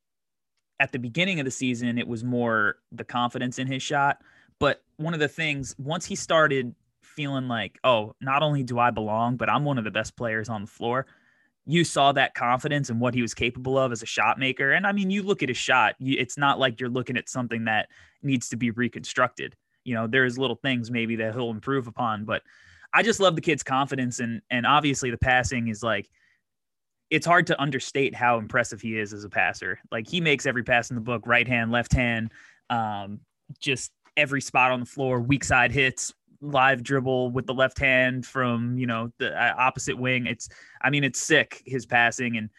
at 0.79 0.91
the 0.91 0.99
beginning 0.99 1.39
of 1.39 1.45
the 1.45 1.51
season, 1.51 1.97
it 1.97 2.07
was 2.07 2.23
more 2.23 2.77
the 2.91 3.03
confidence 3.03 3.59
in 3.59 3.67
his 3.67 3.83
shot. 3.83 4.21
But 4.59 4.83
one 4.97 5.13
of 5.13 5.19
the 5.19 5.27
things, 5.27 5.75
once 5.77 6.05
he 6.05 6.15
started 6.15 6.73
feeling 7.01 7.47
like, 7.47 7.79
oh, 7.83 8.15
not 8.21 8.43
only 8.43 8.63
do 8.63 8.79
I 8.79 8.91
belong, 8.91 9.35
but 9.35 9.49
I'm 9.49 9.65
one 9.65 9.77
of 9.77 9.83
the 9.83 9.91
best 9.91 10.15
players 10.15 10.47
on 10.47 10.61
the 10.61 10.67
floor. 10.67 11.05
You 11.65 11.83
saw 11.83 12.11
that 12.13 12.33
confidence 12.33 12.89
and 12.89 12.99
what 12.99 13.13
he 13.13 13.21
was 13.21 13.33
capable 13.33 13.77
of 13.77 13.91
as 13.91 14.01
a 14.01 14.05
shot 14.05 14.39
maker. 14.39 14.71
And 14.71 14.87
I 14.87 14.91
mean, 14.91 15.09
you 15.09 15.21
look 15.21 15.43
at 15.43 15.49
his 15.49 15.57
shot, 15.57 15.95
it's 15.99 16.37
not 16.37 16.59
like 16.59 16.79
you're 16.79 16.89
looking 16.89 17.17
at 17.17 17.29
something 17.29 17.65
that 17.65 17.89
needs 18.23 18.49
to 18.49 18.57
be 18.57 18.71
reconstructed. 18.71 19.55
You 19.89 19.95
know, 19.95 20.05
there's 20.05 20.37
little 20.37 20.55
things 20.55 20.91
maybe 20.91 21.15
that 21.15 21.33
he'll 21.33 21.49
improve 21.49 21.87
upon, 21.87 22.23
but 22.23 22.43
I 22.93 23.01
just 23.01 23.19
love 23.19 23.35
the 23.35 23.41
kid's 23.41 23.63
confidence 23.63 24.19
and 24.19 24.41
and 24.51 24.67
obviously 24.67 25.09
the 25.09 25.17
passing 25.17 25.67
is 25.67 25.81
like 25.81 26.07
it's 27.09 27.25
hard 27.25 27.47
to 27.47 27.59
understate 27.59 28.13
how 28.13 28.37
impressive 28.37 28.79
he 28.79 28.99
is 28.99 29.13
as 29.13 29.23
a 29.23 29.29
passer. 29.29 29.79
Like 29.91 30.07
he 30.07 30.21
makes 30.21 30.45
every 30.45 30.63
pass 30.63 30.91
in 30.91 30.95
the 30.95 31.01
book, 31.01 31.23
right 31.25 31.47
hand, 31.47 31.71
left 31.71 31.91
hand, 31.91 32.31
um, 32.69 33.21
just 33.59 33.91
every 34.15 34.41
spot 34.41 34.71
on 34.71 34.79
the 34.79 34.85
floor, 34.85 35.19
weak 35.19 35.43
side 35.43 35.71
hits, 35.71 36.13
live 36.39 36.83
dribble 36.83 37.31
with 37.31 37.47
the 37.47 37.53
left 37.53 37.79
hand 37.79 38.27
from 38.27 38.77
you 38.77 38.85
know 38.85 39.11
the 39.17 39.35
uh, 39.35 39.55
opposite 39.57 39.97
wing. 39.97 40.27
It's 40.27 40.49
I 40.81 40.91
mean 40.91 41.03
it's 41.03 41.19
sick 41.19 41.63
his 41.65 41.87
passing 41.87 42.37
and 42.37 42.51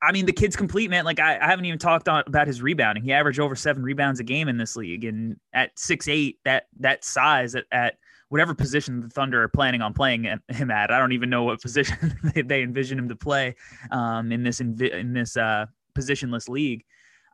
I 0.00 0.12
mean 0.12 0.26
the 0.26 0.32
kid's 0.32 0.56
complete 0.56 0.90
man. 0.90 1.04
Like 1.04 1.20
I, 1.20 1.38
I 1.38 1.46
haven't 1.46 1.64
even 1.64 1.78
talked 1.78 2.08
on, 2.08 2.22
about 2.26 2.46
his 2.46 2.62
rebounding. 2.62 3.02
He 3.02 3.12
averaged 3.12 3.40
over 3.40 3.56
seven 3.56 3.82
rebounds 3.82 4.20
a 4.20 4.24
game 4.24 4.48
in 4.48 4.56
this 4.56 4.76
league 4.76 5.04
and 5.04 5.36
at 5.52 5.76
six 5.78 6.08
eight 6.08 6.38
that 6.44 6.66
that 6.78 7.04
size 7.04 7.54
at, 7.54 7.64
at 7.72 7.98
whatever 8.28 8.54
position 8.54 9.00
the 9.00 9.08
Thunder 9.08 9.42
are 9.42 9.48
planning 9.48 9.82
on 9.82 9.94
playing 9.94 10.24
him 10.24 10.70
at. 10.70 10.90
I 10.90 10.98
don't 10.98 11.12
even 11.12 11.30
know 11.30 11.44
what 11.44 11.60
position 11.62 12.16
they, 12.34 12.42
they 12.42 12.62
envision 12.62 12.98
him 12.98 13.08
to 13.08 13.16
play 13.16 13.56
um, 13.90 14.30
in 14.32 14.42
this 14.42 14.60
in, 14.60 14.80
in 14.82 15.12
this 15.12 15.36
uh, 15.36 15.66
positionless 15.96 16.48
league. 16.48 16.84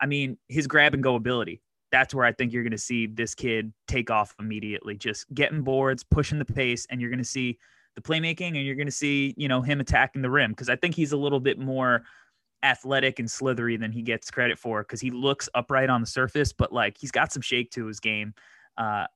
I 0.00 0.06
mean 0.06 0.38
his 0.49 0.66
grab 0.66 0.94
and 0.94 1.02
go 1.02 1.14
ability 1.14 1.61
that's 1.90 2.12
where 2.12 2.25
I 2.25 2.33
think 2.33 2.52
you're 2.52 2.64
going 2.64 2.73
to 2.73 2.78
see 2.78 3.06
this 3.06 3.37
kid 3.37 3.73
take 3.87 4.11
off 4.11 4.35
immediately, 4.40 4.97
just 4.97 5.33
getting 5.33 5.62
boards, 5.62 6.02
pushing 6.02 6.40
the 6.40 6.44
pace, 6.44 6.88
and 6.90 7.00
you're 7.00 7.09
going 7.09 7.18
to 7.18 7.25
see 7.25 7.56
the 7.94 8.00
playmaking 8.00 8.56
and 8.56 8.66
you're 8.66 8.75
going 8.75 8.88
to 8.88 8.92
see, 8.92 9.33
you 9.37 9.47
know, 9.47 9.62
him 9.62 9.80
attacking 9.80 10.21
the 10.21 10.30
rim 10.30 10.50
because 10.50 10.68
I 10.68 10.75
think 10.75 10.97
he's 10.97 11.12
a 11.12 11.16
little 11.16 11.38
bit 11.38 11.56
more 11.56 12.02
athletic 12.64 13.18
and 13.18 13.30
slithery 13.30 13.76
than 13.76 13.92
he 13.92 14.02
gets 14.02 14.30
credit 14.30 14.59
for 14.59 14.83
because 14.83 15.00
he 15.00 15.11
looks 15.11 15.49
upright 15.54 15.90
on 15.90 16.00
the 16.00 16.06
surface, 16.06 16.52
but 16.52 16.73
like 16.73 16.97
he's 16.99 17.11
got 17.11 17.33
some 17.33 17.42
shake 17.42 17.71
to 17.73 17.87
his 17.87 18.00
game. 18.00 18.35
Uh, 18.76 19.06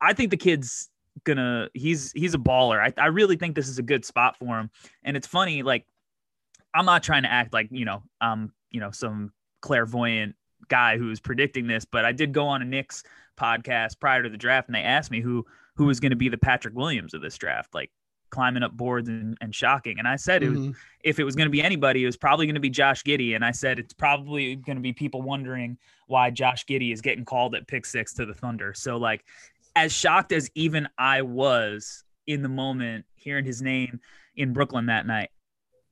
I 0.00 0.12
think 0.12 0.30
the 0.30 0.36
kid's 0.36 0.90
gonna 1.24 1.68
he's 1.74 2.12
he's 2.12 2.34
a 2.34 2.38
baller. 2.38 2.78
I, 2.78 2.92
I 3.00 3.06
really 3.06 3.36
think 3.36 3.56
this 3.56 3.68
is 3.68 3.78
a 3.78 3.82
good 3.82 4.04
spot 4.04 4.36
for 4.36 4.58
him. 4.58 4.70
And 5.02 5.16
it's 5.16 5.26
funny, 5.26 5.62
like 5.62 5.86
I'm 6.74 6.84
not 6.84 7.02
trying 7.02 7.22
to 7.24 7.32
act 7.32 7.52
like, 7.52 7.68
you 7.70 7.84
know, 7.84 8.02
I'm 8.20 8.32
um, 8.32 8.52
you 8.70 8.80
know, 8.80 8.90
some 8.90 9.32
clairvoyant 9.62 10.36
guy 10.68 10.98
who's 10.98 11.18
predicting 11.18 11.66
this, 11.66 11.84
but 11.84 12.04
I 12.04 12.12
did 12.12 12.32
go 12.32 12.46
on 12.46 12.62
a 12.62 12.64
Knicks 12.64 13.02
podcast 13.36 13.98
prior 13.98 14.22
to 14.22 14.28
the 14.28 14.36
draft 14.36 14.68
and 14.68 14.74
they 14.74 14.82
asked 14.82 15.10
me 15.10 15.20
who 15.20 15.44
who 15.76 15.86
was 15.86 15.98
going 15.98 16.10
to 16.10 16.16
be 16.16 16.28
the 16.28 16.38
Patrick 16.38 16.74
Williams 16.74 17.14
of 17.14 17.22
this 17.22 17.38
draft, 17.38 17.74
like 17.74 17.90
climbing 18.30 18.62
up 18.62 18.72
boards 18.72 19.08
and, 19.08 19.36
and 19.40 19.54
shocking. 19.54 19.98
And 19.98 20.08
I 20.08 20.16
said 20.16 20.42
mm-hmm. 20.42 20.54
it 20.54 20.56
was, 20.56 20.66
mm-hmm. 20.66 20.78
if 21.04 21.18
it 21.18 21.24
was 21.24 21.36
going 21.36 21.46
to 21.46 21.50
be 21.50 21.62
anybody, 21.62 22.02
it 22.02 22.06
was 22.06 22.16
probably 22.16 22.46
going 22.46 22.54
to 22.54 22.60
be 22.60 22.70
Josh 22.70 23.02
Giddey. 23.02 23.34
And 23.34 23.44
I 23.44 23.50
said 23.50 23.78
it's 23.78 23.92
probably 23.92 24.56
going 24.56 24.76
to 24.76 24.82
be 24.82 24.92
people 24.92 25.22
wondering 25.22 25.76
why 26.06 26.30
Josh 26.30 26.64
Giddey 26.66 26.92
is 26.92 27.00
getting 27.00 27.24
called 27.24 27.54
at 27.54 27.66
pick 27.66 27.86
six 27.86 28.14
to 28.14 28.26
the 28.26 28.34
Thunder. 28.34 28.74
So 28.74 28.96
like 28.96 29.24
as 29.76 29.92
shocked 29.92 30.32
as 30.32 30.50
even 30.54 30.88
I 30.98 31.22
was 31.22 32.04
in 32.26 32.42
the 32.42 32.48
moment 32.48 33.04
hearing 33.14 33.44
his 33.44 33.62
name 33.62 34.00
in 34.36 34.52
Brooklyn 34.52 34.86
that 34.86 35.06
night, 35.06 35.30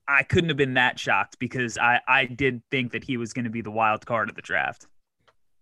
I 0.06 0.22
couldn't 0.22 0.48
have 0.48 0.56
been 0.56 0.74
that 0.74 0.98
shocked 0.98 1.38
because 1.38 1.76
I 1.76 2.00
I 2.08 2.24
did 2.24 2.62
think 2.70 2.92
that 2.92 3.04
he 3.04 3.16
was 3.16 3.32
going 3.32 3.44
to 3.44 3.50
be 3.50 3.60
the 3.60 3.70
wild 3.70 4.06
card 4.06 4.30
of 4.30 4.36
the 4.36 4.42
draft. 4.42 4.86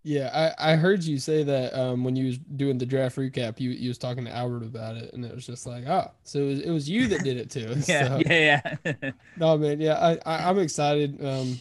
Yeah, 0.07 0.55
I, 0.57 0.75
I 0.75 0.77
heard 0.77 1.03
you 1.03 1.19
say 1.19 1.43
that 1.43 1.75
um, 1.75 2.05
when 2.05 2.15
you 2.15 2.27
was 2.27 2.39
doing 2.39 2.79
the 2.79 2.87
draft 2.87 3.17
recap, 3.17 3.59
you 3.59 3.71
you 3.71 3.89
was 3.89 3.99
talking 3.99 4.25
to 4.25 4.31
Albert 4.31 4.63
about 4.63 4.97
it, 4.97 5.13
and 5.13 5.25
it 5.25 5.35
was 5.35 5.45
just 5.45 5.67
like, 5.67 5.85
oh, 5.89 6.13
so 6.23 6.39
it 6.39 6.47
was, 6.47 6.61
it 6.61 6.71
was 6.71 6.89
you 6.89 7.09
that 7.09 7.25
did 7.25 7.37
it 7.37 7.51
too. 7.51 7.75
yeah, 7.89 8.07
so, 8.07 8.23
yeah, 8.25 8.61
yeah. 8.85 9.11
no, 9.37 9.59
man, 9.59 9.81
yeah, 9.81 9.95
I, 9.95 10.19
I 10.25 10.49
am 10.49 10.61
excited. 10.61 11.19
Um, 11.27 11.59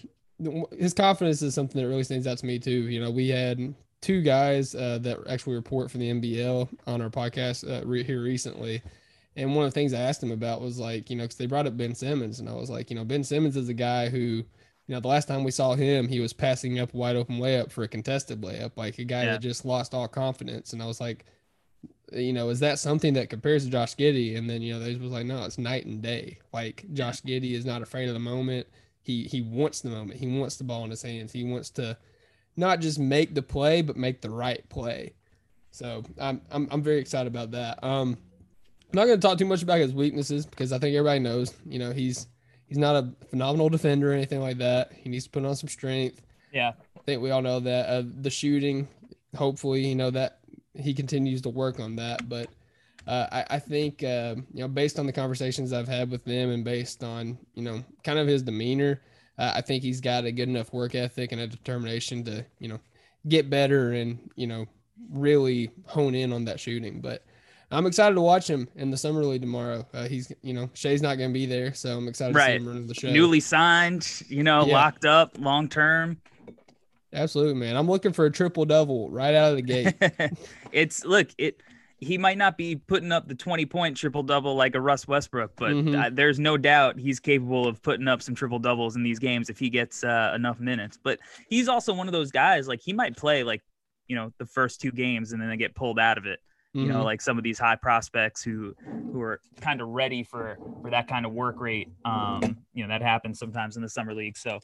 his 0.78 0.94
confidence 0.94 1.42
is 1.42 1.56
something 1.56 1.82
that 1.82 1.88
really 1.88 2.04
stands 2.04 2.28
out 2.28 2.38
to 2.38 2.46
me 2.46 2.60
too. 2.60 2.88
You 2.88 3.02
know, 3.02 3.10
we 3.10 3.30
had 3.30 3.74
two 4.02 4.22
guys 4.22 4.76
uh, 4.76 5.00
that 5.02 5.18
actually 5.28 5.56
report 5.56 5.90
for 5.90 5.98
the 5.98 6.12
NBL 6.12 6.70
on 6.86 7.02
our 7.02 7.10
podcast 7.10 7.68
uh, 7.68 7.84
re- 7.84 8.04
here 8.04 8.22
recently, 8.22 8.84
and 9.36 9.56
one 9.56 9.66
of 9.66 9.74
the 9.74 9.80
things 9.80 9.92
I 9.92 10.02
asked 10.02 10.22
him 10.22 10.32
about 10.32 10.62
was 10.62 10.78
like, 10.78 11.10
you 11.10 11.16
know, 11.16 11.24
because 11.24 11.38
they 11.38 11.48
brought 11.48 11.66
up 11.66 11.78
Ben 11.78 11.96
Simmons, 11.96 12.40
and 12.40 12.48
I 12.48 12.54
was 12.54 12.70
like, 12.70 12.92
you 12.92 12.96
know, 12.96 13.06
Ben 13.06 13.24
Simmons 13.24 13.58
is 13.58 13.70
a 13.70 13.74
guy 13.74 14.10
who, 14.10 14.44
you 14.88 14.94
know, 14.94 15.00
the 15.00 15.08
last 15.08 15.28
time 15.28 15.44
we 15.44 15.52
saw 15.52 15.74
him, 15.74 16.08
he 16.08 16.20
was 16.20 16.34
passing 16.34 16.80
up 16.80 16.94
wide 16.94 17.16
open 17.16 17.40
layup 17.40 17.72
for 17.72 17.84
a 17.84 17.88
contested 17.88 18.42
layup, 18.42 18.74
like 18.76 19.00
a 19.00 19.04
guy 19.04 19.24
yeah. 19.24 19.32
that 19.32 19.42
just 19.42 19.66
lost 19.66 19.94
all 19.94 20.08
confidence. 20.08 20.74
And 20.74 20.82
I 20.82 20.86
was 20.86 21.02
like, 21.02 21.26
you 22.14 22.34
know, 22.34 22.50
is 22.50 22.60
that 22.60 22.78
something 22.78 23.14
that 23.16 23.32
compares 23.32 23.66
to 23.66 23.72
Josh 23.72 23.96
Giddey? 23.96 24.38
And 24.38 24.48
then, 24.48 24.62
you 24.62 24.74
know, 24.74 24.80
they 24.80 24.96
was 24.96 25.12
like, 25.12 25.26
no, 25.26 25.44
it's 25.44 25.58
night 25.58 25.86
and 25.86 26.04
day. 26.04 26.38
Like 26.54 26.86
Josh 26.94 27.22
Giddey 27.22 27.54
is 27.54 27.66
not 27.66 27.82
afraid 27.82 28.08
of 28.08 28.14
the 28.14 28.20
moment. 28.20 28.68
He 29.02 29.24
he 29.24 29.42
wants 29.42 29.82
the 29.82 29.90
moment. 29.90 30.20
He 30.20 30.28
wants 30.28 30.58
the 30.58 30.64
ball 30.64 30.84
in 30.84 30.92
his 30.92 31.02
hands. 31.02 31.32
He 31.32 31.44
wants 31.44 31.72
to 31.72 31.98
not 32.56 32.80
just 32.80 33.00
make 33.00 33.34
the 33.34 33.42
play, 33.42 33.82
but 33.82 33.98
make 33.98 34.22
the 34.22 34.30
right 34.30 34.68
play. 34.70 35.14
So 35.72 36.04
I'm 36.20 36.42
I'm, 36.52 36.68
I'm 36.72 36.84
very 36.84 37.00
excited 37.00 37.28
about 37.28 37.52
that. 37.52 37.84
Um, 37.84 38.18
I'm 38.92 38.98
not 38.98 39.06
going 39.06 39.20
to 39.20 39.28
talk 39.28 39.38
too 39.40 39.46
much 39.46 39.64
about 39.64 39.80
his 39.80 39.94
weaknesses 39.94 40.46
because 40.46 40.72
I 40.72 40.78
think 40.78 40.96
everybody 40.96 41.20
knows, 41.20 41.54
you 41.66 41.80
know, 41.80 41.92
he's 41.92 42.28
he's 42.68 42.78
not 42.78 42.96
a 42.96 43.14
phenomenal 43.30 43.70
defender 43.70 44.12
or 44.12 44.14
anything 44.14 44.42
like 44.42 44.58
that. 44.58 44.92
He 44.94 45.10
needs 45.10 45.26
to 45.26 45.30
put 45.30 45.46
on 45.46 45.56
some 45.56 45.70
strength. 45.70 46.22
Yeah, 46.52 46.74
I 46.98 47.00
think 47.06 47.22
we 47.22 47.32
all 47.32 47.42
know 47.42 47.60
that. 47.60 47.88
Uh, 47.88 48.04
the 48.22 48.30
shooting, 48.30 48.88
hopefully, 49.36 49.86
you 49.88 49.96
know 49.96 50.12
that 50.12 50.40
he 50.74 50.94
continues 50.94 51.42
to 51.44 51.50
work 51.50 51.80
on 51.80 51.96
that. 51.98 52.28
But 52.28 52.50
uh, 53.08 53.28
I, 53.32 53.46
I, 53.56 53.60
think, 53.60 54.04
uh, 54.04 54.36
you 54.54 54.62
know, 54.62 54.68
based 54.68 55.00
on 55.00 55.06
the 55.06 55.14
conversations 55.14 55.74
I've 55.74 55.88
had 55.88 56.10
with 56.10 56.24
them 56.26 56.50
and 56.50 56.64
based 56.64 57.04
on, 57.04 57.38
you 57.54 57.64
know, 57.64 57.84
kind 58.04 58.20
of 58.20 58.28
his 58.28 58.42
demeanor, 58.42 59.02
uh, 59.38 59.54
I 59.56 59.62
think 59.62 59.84
he's 59.84 60.02
got 60.02 60.26
a 60.26 60.32
good 60.32 60.50
enough 60.50 60.74
work 60.74 60.96
ethic 60.96 61.32
and 61.32 61.42
a 61.42 61.48
determination 61.48 62.24
to, 62.26 62.46
you 62.60 62.68
know, 62.68 62.80
get 63.28 63.50
better 63.50 63.94
and, 63.94 64.32
you 64.36 64.48
know, 64.48 64.66
really 65.12 65.72
hone 65.86 66.16
in 66.16 66.34
on 66.34 66.46
that 66.46 66.60
shooting. 66.60 67.02
But 67.02 67.24
I'm 67.76 67.86
excited 67.86 68.16
to 68.16 68.22
watch 68.22 68.50
him 68.50 68.70
in 68.76 68.90
the 68.90 68.98
summer 68.98 69.24
league 69.24 69.42
tomorrow. 69.42 69.86
Uh, 69.94 70.08
he's, 70.08 70.32
you 70.42 70.54
know, 70.54 70.70
Shai's 70.74 71.02
not 71.02 71.18
going 71.18 71.30
to 71.30 71.34
be 71.34 71.46
there, 71.46 71.74
so 71.74 71.98
I'm 71.98 72.08
excited 72.08 72.34
right. 72.34 72.46
to 72.46 72.60
see 72.60 72.64
him 72.64 72.68
run 72.68 72.88
the 72.88 72.94
show. 72.94 73.12
Newly 73.12 73.42
signed, 73.42 74.24
you 74.30 74.44
know, 74.44 74.66
yeah. 74.66 74.74
locked 74.74 75.04
up 75.04 75.38
long 75.38 75.68
term. 75.68 76.18
Absolutely, 77.12 77.56
man. 77.56 77.76
I'm 77.76 77.88
looking 77.88 78.14
for 78.14 78.26
a 78.26 78.32
triple 78.32 78.66
double 78.66 79.10
right 79.10 79.36
out 79.36 79.52
of 79.52 79.58
the 79.58 79.62
gate. 79.62 79.94
it's 80.72 81.04
look, 81.04 81.30
it. 81.38 81.62
He 81.98 82.18
might 82.18 82.38
not 82.38 82.58
be 82.58 82.76
putting 82.76 83.12
up 83.12 83.28
the 83.28 83.36
20 83.36 83.66
point 83.66 83.98
triple 83.98 84.22
double 84.22 84.56
like 84.56 84.76
a 84.76 84.82
Russ 84.82 85.08
Westbrook, 85.08 85.52
but 85.56 85.72
mm-hmm. 85.72 85.96
uh, 85.96 86.10
there's 86.12 86.40
no 86.40 86.58
doubt 86.58 87.00
he's 87.00 87.20
capable 87.20 87.68
of 87.68 87.82
putting 87.82 88.08
up 88.08 88.22
some 88.22 88.36
triple 88.36 88.60
doubles 88.60 88.96
in 88.96 89.04
these 89.04 89.18
games 89.18 89.50
if 89.50 89.58
he 89.58 89.70
gets 89.70 90.04
uh, 90.04 90.34
enough 90.36 90.60
minutes. 90.60 91.00
But 91.02 91.20
he's 91.50 91.68
also 91.70 91.94
one 91.94 92.08
of 92.08 92.14
those 92.14 92.32
guys 92.32 92.68
like 92.68 92.82
he 92.82 92.94
might 92.94 93.16
play 93.16 93.44
like 93.44 93.62
you 94.08 94.16
know 94.16 94.32
the 94.38 94.46
first 94.46 94.82
two 94.82 94.92
games 94.92 95.32
and 95.32 95.42
then 95.42 95.50
they 95.50 95.58
get 95.58 95.74
pulled 95.74 96.00
out 96.00 96.18
of 96.18 96.26
it 96.26 96.40
you 96.76 96.82
mm-hmm. 96.82 96.92
know 96.92 97.04
like 97.06 97.22
some 97.22 97.38
of 97.38 97.44
these 97.44 97.58
high 97.58 97.78
prospects 97.78 98.44
who 98.44 98.76
who 99.14 99.22
are 99.22 99.40
kind 99.62 99.80
of 99.80 99.88
ready 99.88 100.24
for 100.24 100.58
for 100.82 100.92
that 100.92 101.08
kind 101.08 101.26
of 101.26 101.32
work 101.32 101.62
rate 101.62 101.88
um 102.04 102.58
you 102.74 102.84
know 102.84 102.90
that 102.90 103.02
happens 103.02 103.40
sometimes 103.40 103.78
in 103.78 103.82
the 103.82 103.88
summer 103.88 104.14
league 104.14 104.38
so 104.38 104.60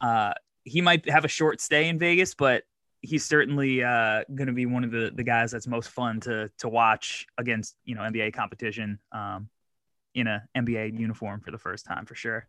uh 0.00 0.32
he 0.62 0.80
might 0.80 1.08
have 1.08 1.24
a 1.24 1.28
short 1.28 1.60
stay 1.60 1.88
in 1.88 1.98
Vegas 1.98 2.34
but 2.34 2.62
he's 3.00 3.24
certainly 3.24 3.82
uh 3.82 4.22
going 4.32 4.46
to 4.46 4.52
be 4.52 4.64
one 4.64 4.84
of 4.84 4.92
the 4.92 5.10
the 5.12 5.24
guys 5.24 5.50
that's 5.50 5.66
most 5.66 5.88
fun 5.88 6.20
to 6.20 6.48
to 6.56 6.68
watch 6.68 7.26
against 7.36 7.74
you 7.84 7.96
know 7.96 8.02
NBA 8.02 8.32
competition 8.32 9.00
um 9.10 9.48
in 10.14 10.28
a 10.28 10.44
NBA 10.56 10.96
uniform 10.98 11.40
for 11.40 11.50
the 11.50 11.58
first 11.58 11.84
time 11.84 12.06
for 12.06 12.14
sure 12.14 12.46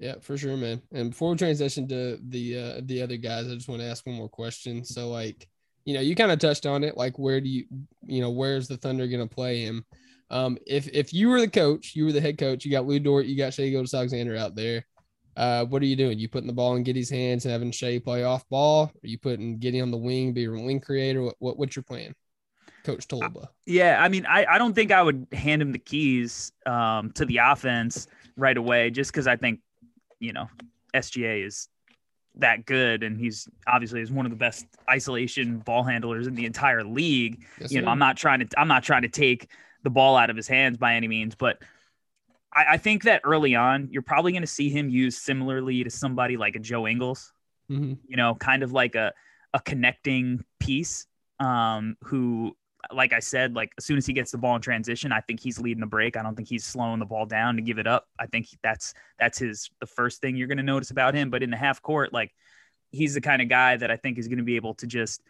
yeah, 0.00 0.16
for 0.20 0.36
sure, 0.36 0.56
man. 0.56 0.82
And 0.90 1.10
before 1.10 1.30
we 1.30 1.36
transition 1.36 1.86
to 1.86 2.18
the 2.28 2.58
uh, 2.58 2.80
the 2.82 3.00
other 3.00 3.16
guys, 3.16 3.48
I 3.48 3.54
just 3.54 3.68
want 3.68 3.80
to 3.80 3.86
ask 3.86 4.04
one 4.04 4.16
more 4.16 4.28
question. 4.28 4.84
So, 4.84 5.08
like, 5.08 5.48
you 5.84 5.94
know, 5.94 6.00
you 6.00 6.14
kind 6.14 6.32
of 6.32 6.38
touched 6.38 6.66
on 6.66 6.84
it. 6.84 6.96
Like, 6.96 7.18
where 7.18 7.40
do 7.40 7.48
you, 7.48 7.66
you 8.06 8.20
know, 8.20 8.30
where's 8.30 8.68
the 8.68 8.76
Thunder 8.76 9.06
going 9.06 9.26
to 9.26 9.34
play 9.34 9.60
him? 9.60 9.84
Um, 10.30 10.58
if 10.66 10.88
if 10.88 11.12
you 11.12 11.28
were 11.28 11.40
the 11.40 11.48
coach, 11.48 11.94
you 11.94 12.06
were 12.06 12.12
the 12.12 12.20
head 12.20 12.38
coach, 12.38 12.64
you 12.64 12.70
got 12.70 12.86
Lu 12.86 12.98
Dort, 12.98 13.26
you 13.26 13.36
got 13.36 13.52
Shai 13.52 13.68
Gilgeous-Alexander 13.68 14.36
out 14.36 14.54
there. 14.54 14.86
Uh, 15.36 15.64
what 15.64 15.82
are 15.82 15.86
you 15.86 15.96
doing? 15.96 16.18
You 16.18 16.28
putting 16.28 16.46
the 16.46 16.52
ball 16.52 16.76
in 16.76 16.84
Giddey's 16.84 17.10
hands 17.10 17.44
and 17.44 17.52
having 17.52 17.72
Shai 17.72 17.98
play 17.98 18.24
off 18.24 18.48
ball? 18.48 18.84
Are 18.84 19.06
you 19.06 19.18
putting 19.18 19.58
Giddey 19.58 19.82
on 19.82 19.90
the 19.90 19.96
wing, 19.96 20.32
be 20.32 20.44
a 20.44 20.50
wing 20.50 20.80
creator? 20.80 21.22
What, 21.22 21.34
what 21.38 21.58
what's 21.58 21.76
your 21.76 21.82
plan, 21.82 22.14
Coach 22.84 23.06
Tolba? 23.06 23.48
Yeah, 23.66 24.02
I 24.02 24.08
mean, 24.08 24.26
I, 24.26 24.46
I 24.46 24.58
don't 24.58 24.74
think 24.74 24.92
I 24.92 25.02
would 25.02 25.26
hand 25.32 25.60
him 25.60 25.72
the 25.72 25.78
keys 25.78 26.52
um, 26.66 27.10
to 27.12 27.24
the 27.26 27.38
offense 27.38 28.06
right 28.36 28.56
away, 28.56 28.90
just 28.90 29.12
because 29.12 29.26
I 29.26 29.36
think, 29.36 29.60
you 30.20 30.32
know, 30.32 30.48
SGA 30.94 31.46
is 31.46 31.68
that 32.36 32.66
good 32.66 33.02
and 33.02 33.18
he's 33.18 33.48
obviously 33.66 34.00
is 34.00 34.10
one 34.10 34.26
of 34.26 34.30
the 34.30 34.36
best 34.36 34.66
isolation 34.90 35.58
ball 35.58 35.84
handlers 35.84 36.26
in 36.26 36.34
the 36.34 36.46
entire 36.46 36.82
league 36.82 37.44
yes, 37.60 37.70
you 37.70 37.80
know 37.80 37.88
i'm 37.88 37.98
not 37.98 38.16
trying 38.16 38.40
to 38.40 38.48
i'm 38.58 38.68
not 38.68 38.82
trying 38.82 39.02
to 39.02 39.08
take 39.08 39.48
the 39.82 39.90
ball 39.90 40.16
out 40.16 40.30
of 40.30 40.36
his 40.36 40.48
hands 40.48 40.76
by 40.76 40.94
any 40.94 41.06
means 41.06 41.34
but 41.34 41.62
i, 42.52 42.64
I 42.72 42.76
think 42.76 43.04
that 43.04 43.20
early 43.24 43.54
on 43.54 43.88
you're 43.90 44.02
probably 44.02 44.32
going 44.32 44.42
to 44.42 44.48
see 44.48 44.68
him 44.68 44.88
used 44.88 45.20
similarly 45.20 45.84
to 45.84 45.90
somebody 45.90 46.36
like 46.36 46.56
a 46.56 46.58
joe 46.58 46.88
ingles 46.88 47.32
mm-hmm. 47.70 47.94
you 48.08 48.16
know 48.16 48.34
kind 48.34 48.62
of 48.62 48.72
like 48.72 48.94
a 48.94 49.12
a 49.52 49.60
connecting 49.60 50.44
piece 50.58 51.06
um 51.38 51.96
who 52.02 52.56
like 52.92 53.12
I 53.12 53.20
said, 53.20 53.54
like 53.54 53.72
as 53.78 53.84
soon 53.84 53.96
as 53.96 54.06
he 54.06 54.12
gets 54.12 54.30
the 54.30 54.38
ball 54.38 54.56
in 54.56 54.62
transition, 54.62 55.12
I 55.12 55.20
think 55.20 55.40
he's 55.40 55.58
leading 55.58 55.80
the 55.80 55.86
break. 55.86 56.16
I 56.16 56.22
don't 56.22 56.34
think 56.34 56.48
he's 56.48 56.64
slowing 56.64 56.98
the 56.98 57.06
ball 57.06 57.26
down 57.26 57.56
to 57.56 57.62
give 57.62 57.78
it 57.78 57.86
up. 57.86 58.08
I 58.18 58.26
think 58.26 58.48
that's 58.62 58.94
that's 59.18 59.38
his 59.38 59.70
the 59.80 59.86
first 59.86 60.20
thing 60.20 60.36
you're 60.36 60.48
going 60.48 60.58
to 60.58 60.64
notice 60.64 60.90
about 60.90 61.14
him. 61.14 61.30
But 61.30 61.42
in 61.42 61.50
the 61.50 61.56
half 61.56 61.82
court, 61.82 62.12
like 62.12 62.32
he's 62.90 63.14
the 63.14 63.20
kind 63.20 63.42
of 63.42 63.48
guy 63.48 63.76
that 63.76 63.90
I 63.90 63.96
think 63.96 64.18
is 64.18 64.28
going 64.28 64.38
to 64.38 64.44
be 64.44 64.56
able 64.56 64.74
to 64.74 64.86
just 64.86 65.22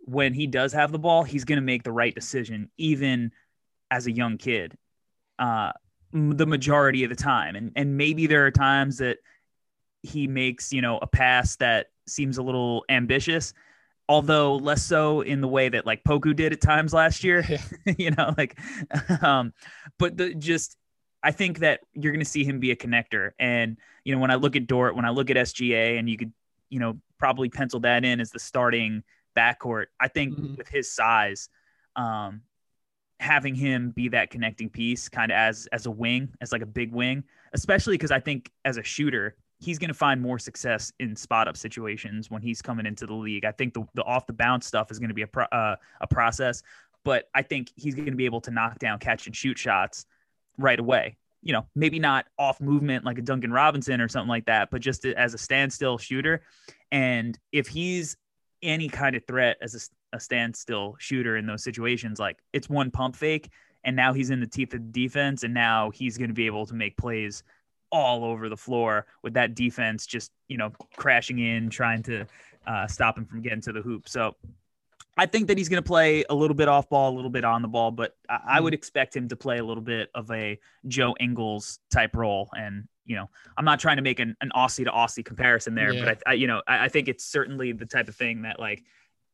when 0.00 0.34
he 0.34 0.46
does 0.46 0.72
have 0.72 0.92
the 0.92 0.98
ball, 0.98 1.22
he's 1.22 1.44
going 1.44 1.56
to 1.56 1.62
make 1.62 1.82
the 1.84 1.92
right 1.92 2.14
decision, 2.14 2.70
even 2.76 3.30
as 3.90 4.06
a 4.06 4.12
young 4.12 4.38
kid. 4.38 4.76
Uh, 5.38 5.72
the 6.12 6.46
majority 6.46 7.04
of 7.04 7.10
the 7.10 7.16
time, 7.16 7.56
and 7.56 7.72
and 7.74 7.96
maybe 7.96 8.26
there 8.26 8.46
are 8.46 8.50
times 8.50 8.98
that 8.98 9.18
he 10.02 10.26
makes 10.26 10.72
you 10.72 10.82
know 10.82 10.98
a 11.00 11.06
pass 11.06 11.56
that 11.56 11.86
seems 12.06 12.38
a 12.38 12.42
little 12.42 12.84
ambitious 12.88 13.54
although 14.12 14.56
less 14.56 14.82
so 14.82 15.22
in 15.22 15.40
the 15.40 15.48
way 15.48 15.70
that 15.70 15.86
like 15.86 16.04
Poku 16.04 16.36
did 16.36 16.52
at 16.52 16.60
times 16.60 16.92
last 16.92 17.24
year. 17.24 17.42
Yeah. 17.48 17.62
you 17.98 18.10
know, 18.10 18.34
like, 18.36 18.58
um, 19.22 19.54
but 19.98 20.18
the 20.18 20.34
just 20.34 20.76
I 21.22 21.30
think 21.30 21.60
that 21.60 21.80
you're 21.94 22.12
going 22.12 22.24
to 22.24 22.30
see 22.30 22.44
him 22.44 22.60
be 22.60 22.72
a 22.72 22.76
connector. 22.76 23.30
And 23.38 23.78
you 24.04 24.14
know, 24.14 24.20
when 24.20 24.30
I 24.30 24.34
look 24.34 24.54
at 24.54 24.66
Dort, 24.66 24.94
when 24.96 25.06
I 25.06 25.10
look 25.10 25.30
at 25.30 25.36
SGA, 25.36 25.98
and 25.98 26.10
you 26.10 26.18
could 26.18 26.32
you 26.68 26.78
know 26.78 26.98
probably 27.18 27.48
pencil 27.48 27.80
that 27.80 28.04
in 28.04 28.20
as 28.20 28.30
the 28.30 28.38
starting 28.38 29.02
backcourt. 29.34 29.86
I 29.98 30.08
think 30.08 30.36
Mhm. 30.36 30.58
with 30.58 30.68
his 30.68 30.92
size, 30.92 31.48
um, 31.96 32.42
having 33.18 33.54
him 33.54 33.92
be 33.92 34.08
that 34.08 34.28
connecting 34.30 34.68
piece, 34.68 35.08
kind 35.08 35.32
of 35.32 35.36
as 35.36 35.66
as 35.72 35.86
a 35.86 35.90
wing, 35.90 36.28
as 36.42 36.52
like 36.52 36.62
a 36.62 36.66
big 36.66 36.92
wing, 36.92 37.24
especially 37.54 37.94
because 37.94 38.10
I 38.10 38.20
think 38.20 38.50
as 38.66 38.76
a 38.76 38.82
shooter, 38.82 39.36
he's 39.62 39.78
going 39.78 39.88
to 39.88 39.94
find 39.94 40.20
more 40.20 40.38
success 40.38 40.92
in 40.98 41.14
spot 41.14 41.46
up 41.46 41.56
situations 41.56 42.30
when 42.30 42.42
he's 42.42 42.60
coming 42.60 42.84
into 42.84 43.06
the 43.06 43.14
league. 43.14 43.44
I 43.44 43.52
think 43.52 43.74
the, 43.74 43.84
the 43.94 44.02
off 44.02 44.26
the 44.26 44.32
bounce 44.32 44.66
stuff 44.66 44.90
is 44.90 44.98
going 44.98 45.10
to 45.10 45.14
be 45.14 45.22
a 45.22 45.26
pro, 45.26 45.44
uh, 45.44 45.76
a 46.00 46.06
process, 46.06 46.62
but 47.04 47.28
I 47.34 47.42
think 47.42 47.70
he's 47.76 47.94
going 47.94 48.10
to 48.10 48.16
be 48.16 48.24
able 48.24 48.40
to 48.42 48.50
knock 48.50 48.78
down 48.80 48.98
catch 48.98 49.26
and 49.26 49.36
shoot 49.36 49.58
shots 49.58 50.04
right 50.58 50.78
away. 50.78 51.16
You 51.42 51.52
know, 51.52 51.66
maybe 51.74 51.98
not 51.98 52.26
off 52.38 52.60
movement 52.60 53.04
like 53.04 53.18
a 53.18 53.22
Duncan 53.22 53.52
Robinson 53.52 54.00
or 54.00 54.08
something 54.08 54.28
like 54.28 54.46
that, 54.46 54.70
but 54.70 54.80
just 54.80 55.04
as 55.04 55.34
a 55.34 55.38
standstill 55.38 55.98
shooter. 55.98 56.42
And 56.90 57.38
if 57.52 57.68
he's 57.68 58.16
any 58.62 58.88
kind 58.88 59.16
of 59.16 59.24
threat 59.26 59.56
as 59.60 59.74
a, 60.12 60.16
a 60.16 60.20
standstill 60.20 60.96
shooter 60.98 61.36
in 61.36 61.46
those 61.46 61.62
situations, 61.62 62.18
like 62.18 62.38
it's 62.52 62.68
one 62.68 62.90
pump 62.90 63.16
fake, 63.16 63.50
and 63.84 63.96
now 63.96 64.12
he's 64.12 64.30
in 64.30 64.40
the 64.40 64.46
teeth 64.46 64.74
of 64.74 64.80
the 64.80 65.02
defense, 65.02 65.42
and 65.42 65.52
now 65.52 65.90
he's 65.90 66.16
going 66.16 66.30
to 66.30 66.34
be 66.34 66.46
able 66.46 66.66
to 66.66 66.74
make 66.74 66.96
plays 66.96 67.42
all 67.92 68.24
over 68.24 68.48
the 68.48 68.56
floor 68.56 69.06
with 69.22 69.34
that 69.34 69.54
defense 69.54 70.06
just 70.06 70.32
you 70.48 70.56
know 70.56 70.72
crashing 70.96 71.38
in, 71.38 71.70
trying 71.70 72.02
to 72.04 72.26
uh, 72.66 72.86
stop 72.86 73.16
him 73.18 73.26
from 73.26 73.42
getting 73.42 73.60
to 73.60 73.72
the 73.72 73.82
hoop. 73.82 74.08
So 74.08 74.34
I 75.16 75.26
think 75.26 75.48
that 75.48 75.58
he's 75.58 75.68
going 75.68 75.82
to 75.82 75.86
play 75.86 76.24
a 76.30 76.34
little 76.34 76.54
bit 76.54 76.68
off 76.68 76.88
ball, 76.88 77.12
a 77.12 77.14
little 77.16 77.30
bit 77.30 77.44
on 77.44 77.60
the 77.60 77.68
ball, 77.68 77.90
but 77.90 78.16
I, 78.30 78.40
I 78.46 78.60
would 78.60 78.72
expect 78.72 79.14
him 79.14 79.28
to 79.28 79.36
play 79.36 79.58
a 79.58 79.64
little 79.64 79.82
bit 79.82 80.08
of 80.14 80.30
a 80.30 80.58
Joe 80.88 81.14
Ingles 81.20 81.80
type 81.90 82.16
role. 82.16 82.48
And 82.56 82.88
you 83.04 83.16
know, 83.16 83.28
I'm 83.58 83.64
not 83.64 83.78
trying 83.80 83.96
to 83.96 84.02
make 84.02 84.20
an, 84.20 84.36
an 84.40 84.50
Aussie 84.56 84.84
to 84.84 84.90
Aussie 84.90 85.24
comparison 85.24 85.74
there, 85.74 85.92
Yeah. 85.92 86.04
but 86.04 86.22
I, 86.26 86.30
I 86.30 86.34
you 86.34 86.46
know, 86.46 86.62
I, 86.66 86.84
I 86.84 86.88
think 86.88 87.08
it's 87.08 87.24
certainly 87.24 87.72
the 87.72 87.84
type 87.84 88.08
of 88.08 88.16
thing 88.16 88.42
that 88.42 88.58
like 88.58 88.84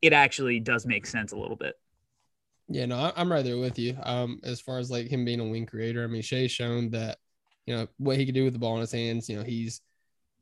it 0.01 0.11
actually 0.11 0.59
does 0.59 0.85
make 0.85 1.05
sense 1.05 1.31
a 1.31 1.37
little 1.37 1.55
bit. 1.55 1.75
Yeah, 2.67 2.85
no, 2.85 3.11
I'm 3.15 3.31
right 3.31 3.43
there 3.43 3.57
with 3.57 3.79
you. 3.79 3.97
Um, 4.03 4.39
as 4.43 4.59
far 4.61 4.79
as 4.79 4.91
like 4.91 5.07
him 5.07 5.25
being 5.25 5.39
a 5.39 5.47
wing 5.47 5.65
creator, 5.65 6.03
I 6.03 6.07
mean, 6.07 6.21
Shai's 6.21 6.51
shown 6.51 6.89
that 6.91 7.17
you 7.69 7.75
know 7.75 7.87
what 7.97 8.17
he 8.17 8.25
could 8.25 8.33
do 8.33 8.43
with 8.43 8.53
the 8.53 8.59
ball 8.59 8.73
in 8.75 8.81
his 8.81 8.91
hands. 8.91 9.29
You 9.29 9.37
know, 9.37 9.43
he's 9.43 9.81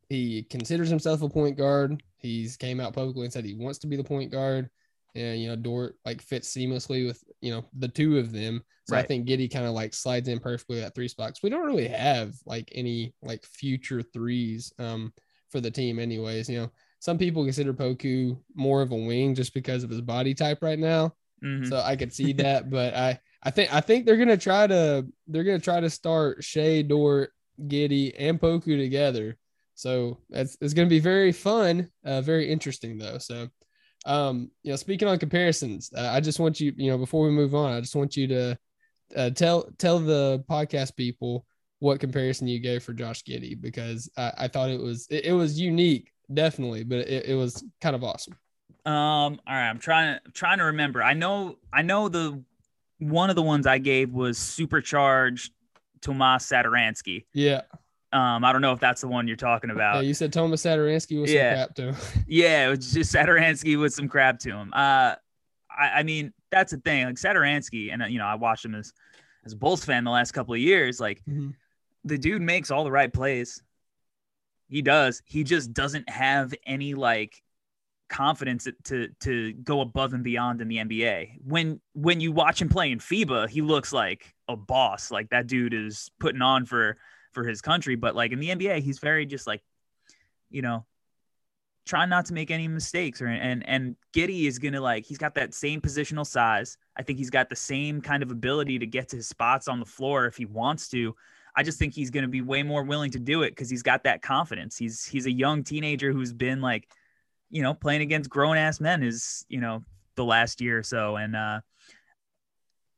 he 0.07 0.43
considers 0.43 0.89
himself 0.89 1.22
a 1.22 1.27
point 1.27 1.57
guard. 1.57 2.01
He's 2.15 2.55
came 2.55 2.79
out 2.79 2.93
publicly 2.93 3.25
and 3.25 3.34
said 3.34 3.43
he 3.43 3.53
wants 3.53 3.79
to 3.79 3.88
be 3.88 3.98
the 3.98 4.03
point 4.03 4.31
guard. 4.31 4.69
And 5.13 5.41
you 5.41 5.50
know, 5.50 5.57
Dort 5.57 5.98
like 6.05 6.22
fits 6.22 6.50
seamlessly 6.50 7.05
with 7.05 7.22
you 7.41 7.51
know 7.51 7.65
the 7.77 7.89
two 7.89 8.17
of 8.17 8.31
them. 8.31 8.63
So 8.86 8.96
I 8.96 9.03
think 9.07 9.27
Giddey 9.27 9.51
kind 9.51 9.65
of 9.65 9.74
like 9.74 9.93
slides 9.93 10.29
in 10.29 10.39
perfectly 10.39 10.81
at 10.81 10.96
three 10.96 11.10
spots. 11.10 11.43
We 11.43 11.50
don't 11.50 11.65
really 11.65 11.89
have 11.89 12.36
like 12.46 12.72
any 12.74 13.13
like 13.22 13.46
future 13.46 14.01
threes 14.01 14.72
um 14.79 15.12
for 15.50 15.60
the 15.60 15.72
team, 15.72 16.00
anyways. 16.00 16.48
You 16.48 16.62
know, 16.62 16.72
some 17.00 17.17
people 17.17 17.43
consider 17.43 17.74
Poku 17.74 18.39
more 18.55 18.81
of 18.81 18.91
a 18.91 18.96
wing 18.96 19.36
just 19.36 19.53
because 19.53 19.84
of 19.84 19.89
his 19.89 20.01
body 20.01 20.34
type 20.34 20.60
right 20.62 20.79
now 20.79 21.13
Mhm. 21.43 21.67
so 21.69 21.77
I 21.77 21.96
could 21.96 22.13
see 22.13 22.31
that. 22.43 22.69
But 22.69 22.93
I, 22.93 23.19
I 23.44 23.51
think 23.51 23.74
I 23.74 23.82
think 23.82 24.06
they're 24.06 24.17
gonna 24.17 24.38
try 24.38 24.67
to 24.67 25.06
they're 25.27 25.44
gonna 25.44 25.60
try 25.60 25.79
to 25.79 25.89
start 25.89 26.44
Shai, 26.44 26.82
Dort, 26.82 27.32
Giddey, 27.62 28.13
and 28.17 28.39
Poku 28.39 28.77
together. 28.77 29.38
So 29.75 30.20
that's 30.29 30.58
it's 30.60 30.74
gonna 30.74 30.89
be 30.89 31.00
very 31.00 31.32
fun, 31.32 31.89
uh, 32.03 32.22
very 32.22 32.50
interesting 32.50 32.98
though. 32.98 33.20
So, 33.20 33.48
um, 34.06 34.50
you 34.63 34.72
know, 34.72 34.75
speaking 34.75 35.08
on 35.08 35.20
comparisons, 35.20 35.91
uh, 35.96 36.10
I 36.12 36.20
just 36.20 36.39
want 36.39 36.60
you, 36.60 36.74
you 36.75 36.89
know, 36.89 36.98
before 36.98 37.25
we 37.25 37.32
move 37.32 37.53
on, 37.53 37.72
I 37.72 37.79
just 37.79 37.96
want 37.96 38.17
you 38.17 38.27
to 38.27 38.58
uh, 39.15 39.29
tell 39.29 39.70
tell 39.77 40.00
the 40.00 40.44
podcast 40.50 40.96
people 40.96 41.46
what 41.79 42.00
comparison 42.00 42.48
you 42.48 42.60
gave 42.60 42.84
for 42.84 42.94
Josh 42.94 43.24
Giddey 43.24 43.60
because 43.60 44.10
I, 44.17 44.32
I 44.38 44.48
thought 44.48 44.70
it 44.70 44.82
was 44.82 45.08
it, 45.10 45.25
it 45.25 45.33
was 45.33 45.59
unique, 45.59 46.11
definitely, 46.33 46.83
but 46.83 47.00
it, 47.00 47.27
it 47.27 47.35
was 47.35 47.64
kind 47.81 47.96
of 47.96 48.03
awesome. 48.03 48.35
Um, 48.85 49.40
all 49.46 49.53
right, 49.53 49.70
I'm 49.70 49.79
trying 49.79 50.20
trying 50.33 50.57
to 50.59 50.66
remember. 50.66 51.03
I 51.03 51.14
know 51.14 51.57
I 51.72 51.81
know 51.81 52.09
the 52.09 52.42
one 53.00 53.29
of 53.29 53.36
the 53.36 53.42
ones 53.44 53.68
I 53.68 53.77
gave 53.77 54.12
was 54.12 54.38
supercharged 54.38 55.51
Tomas 56.01 56.50
Satoransky. 56.50 57.25
Yeah. 57.33 57.62
Um, 58.14 58.44
I 58.46 58.51
don't 58.53 58.62
know 58.62 58.72
if 58.72 58.79
that's 58.79 59.01
the 59.01 59.07
one 59.07 59.27
you're 59.27 59.36
talking 59.36 59.70
Yeah, 59.70 59.75
about. 59.75 60.05
you 60.05 60.14
said 60.14 60.31
Thomas 60.31 60.64
Satoransky 60.64 61.20
was 61.22 61.31
Yeah. 61.31 61.50
some 61.50 61.57
crap 61.57 61.75
to 61.75 61.81
him. 61.94 62.24
Yeah, 62.27 62.68
it 62.68 62.70
was 62.77 62.94
just 62.94 63.14
Satoransky 63.14 63.79
with 63.79 63.94
some 63.94 64.07
crap 64.07 64.40
to 64.40 64.51
him. 64.51 64.72
Uh, 64.74 65.16
I, 65.70 65.90
I 66.00 66.03
mean, 66.03 66.33
that's 66.50 66.72
the 66.72 66.77
thing. 66.79 67.05
Like 67.05 67.16
Satoransky, 67.16 67.92
and 67.92 68.01
uh, 68.01 68.05
you 68.05 68.18
know, 68.20 68.25
I 68.25 68.36
watched 68.36 68.64
him 68.66 68.75
as 68.75 68.94
as 69.46 69.53
a 69.53 69.55
Bulls 69.57 69.83
fan 69.86 70.03
the 70.03 70.12
last 70.12 70.31
couple 70.31 70.53
of 70.53 70.60
years. 70.60 71.00
Like 71.00 71.22
Mhm. 71.29 71.53
the 72.05 72.18
dude 72.18 72.42
makes 72.42 72.72
all 72.72 72.83
the 72.83 72.92
right 72.92 73.12
plays. 73.12 73.62
He 74.70 74.81
does. 74.81 75.22
He 75.25 75.44
just 75.44 75.74
doesn't 75.74 76.10
have 76.10 76.53
any 76.66 76.94
like 76.94 77.42
confidence 78.09 78.67
to 78.85 79.09
to 79.22 79.53
go 79.53 79.81
above 79.81 80.13
and 80.13 80.24
beyond 80.24 80.61
in 80.61 80.67
the 80.67 80.77
NBA. 80.77 81.39
When 81.43 81.79
when 81.93 82.20
you 82.20 82.31
watch 82.31 82.61
him 82.61 82.70
play 82.70 82.91
in 82.91 83.00
FIBA, 83.00 83.50
he 83.50 83.61
looks 83.61 83.93
like 83.93 84.33
a 84.48 84.55
boss. 84.55 85.11
Like 85.11 85.29
that 85.29 85.48
dude 85.48 85.74
is 85.74 86.09
putting 86.20 86.41
on 86.41 86.65
for 86.65 86.98
for 87.31 87.46
his 87.46 87.61
country. 87.61 87.96
But 87.96 88.15
like 88.15 88.31
in 88.31 88.39
the 88.39 88.50
NBA, 88.50 88.79
he's 88.79 89.00
very 89.00 89.25
just 89.25 89.48
like, 89.48 89.61
you 90.50 90.61
know, 90.61 90.85
trying 91.85 92.09
not 92.09 92.25
to 92.25 92.33
make 92.33 92.51
any 92.51 92.67
mistakes. 92.67 93.22
Or 93.22 93.27
and 93.27 93.67
and 93.67 93.96
Giddey 94.13 94.48
is 94.48 94.59
gonna 94.59 94.81
like 94.81 95.05
he's 95.05 95.17
got 95.17 95.35
that 95.35 95.53
same 95.53 95.81
positional 95.81 96.25
size. 96.25 96.77
I 96.96 97.03
think 97.03 97.20
he's 97.20 97.29
got 97.29 97.50
the 97.50 97.55
same 97.55 98.01
kind 98.01 98.24
of 98.24 98.31
ability 98.31 98.79
to 98.79 98.87
get 98.87 99.09
to 99.09 99.17
his 99.17 99.27
spots 99.27 99.67
on 99.67 99.79
the 99.79 99.85
floor 99.85 100.25
if 100.25 100.37
he 100.37 100.46
wants 100.46 100.87
to. 100.89 101.15
I 101.55 101.63
just 101.63 101.79
think 101.79 101.96
he's 101.96 102.11
to 102.11 102.27
be 102.27 102.41
way 102.41 102.61
more 102.61 102.83
willing 102.83 103.09
to 103.11 103.20
do 103.20 103.41
it 103.41 103.50
because 103.50 103.67
he's 103.67 103.81
got 103.81 104.03
that 104.03 104.22
confidence. 104.22 104.77
He's 104.77 105.05
he's 105.05 105.25
a 105.25 105.31
young 105.31 105.63
teenager 105.63 106.11
who's 106.11 106.31
been 106.31 106.61
like, 106.61 106.87
you 107.50 107.62
know, 107.62 107.74
playing 107.74 108.01
against 108.01 108.29
grown 108.29 108.57
ass 108.57 108.79
men 108.79 109.03
is 109.03 109.46
you 109.50 109.60
know 109.60 109.83
the 110.16 110.25
last 110.25 110.62
year 110.62 110.79
or 110.79 110.83
so, 110.83 111.16
and 111.16 111.36
uh, 111.36 111.62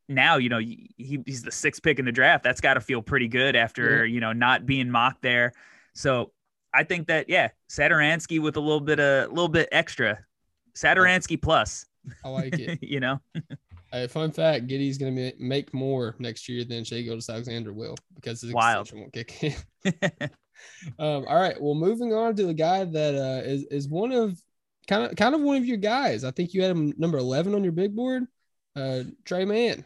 now 0.08 0.38
you 0.38 0.50
know 0.50 0.60
he, 0.60 0.90
he's 0.98 1.44
the 1.44 1.52
sixth 1.52 1.84
pick 1.84 2.00
in 2.00 2.06
the 2.06 2.12
draft. 2.12 2.44
That's 2.44 2.62
got 2.62 2.76
to 2.76 2.82
feel 2.82 3.02
pretty 3.02 3.28
good 3.28 3.56
after 3.56 4.06
you 4.06 4.20
know 4.20 4.34
not 4.34 4.66
being 4.66 4.90
mocked 4.90 5.22
there. 5.22 5.54
So 5.94 6.32
I 6.74 6.84
think 6.84 7.08
that 7.08 7.30
yeah, 7.30 7.50
Satoransky 7.70 8.42
with 8.42 8.58
a 8.58 8.62
little 8.62 8.82
bit 8.82 9.00
a 9.00 9.28
little 9.30 9.50
bit 9.50 9.70
extra, 9.72 10.20
Satoransky 10.76 11.42
plus. 11.42 11.86
I 12.24 12.30
like 12.30 12.58
it. 12.58 12.80
you 12.82 13.00
know, 13.00 13.20
Uh, 13.92 14.08
fun 14.08 14.32
fact: 14.32 14.68
Giddey's 14.68 14.98
going 14.98 15.16
to 15.16 15.34
make 15.40 15.74
more 15.74 16.16
next 16.20 16.48
year 16.48 16.64
than 16.64 16.84
Shai 16.84 17.02
Gilgeous-Alexander 17.02 17.74
will 17.74 17.96
because 18.16 18.42
his 18.42 18.54
Wild. 18.54 18.86
extension 18.86 19.00
won't 19.00 19.14
kick 19.14 19.44
in. 19.44 20.30
um, 21.00 21.26
all 21.28 21.39
right, 21.39 21.60
well, 21.62 21.76
moving 21.76 22.13
on 22.13 22.36
to 22.36 22.45
the 22.45 22.54
guy 22.54 22.84
that 22.86 23.15
uh, 23.15 23.41
is 23.48 23.63
is 23.65 23.88
one 23.88 24.12
of 24.12 24.41
kind 24.88 25.04
of 25.10 25.15
kind 25.15 25.36
of 25.36 25.41
one 25.41 25.58
of 25.58 25.65
your 25.65 25.78
guys. 25.78 26.24
I 26.24 26.32
think 26.32 26.54
you 26.54 26.62
had 26.62 26.72
him 26.72 26.93
number 26.98 27.17
eleven 27.17 27.54
on 27.56 27.63
your 27.63 27.74
big 27.74 27.95
board. 27.95 28.26
Uh, 28.76 29.04
Tre 29.26 29.45
Mann. 29.45 29.84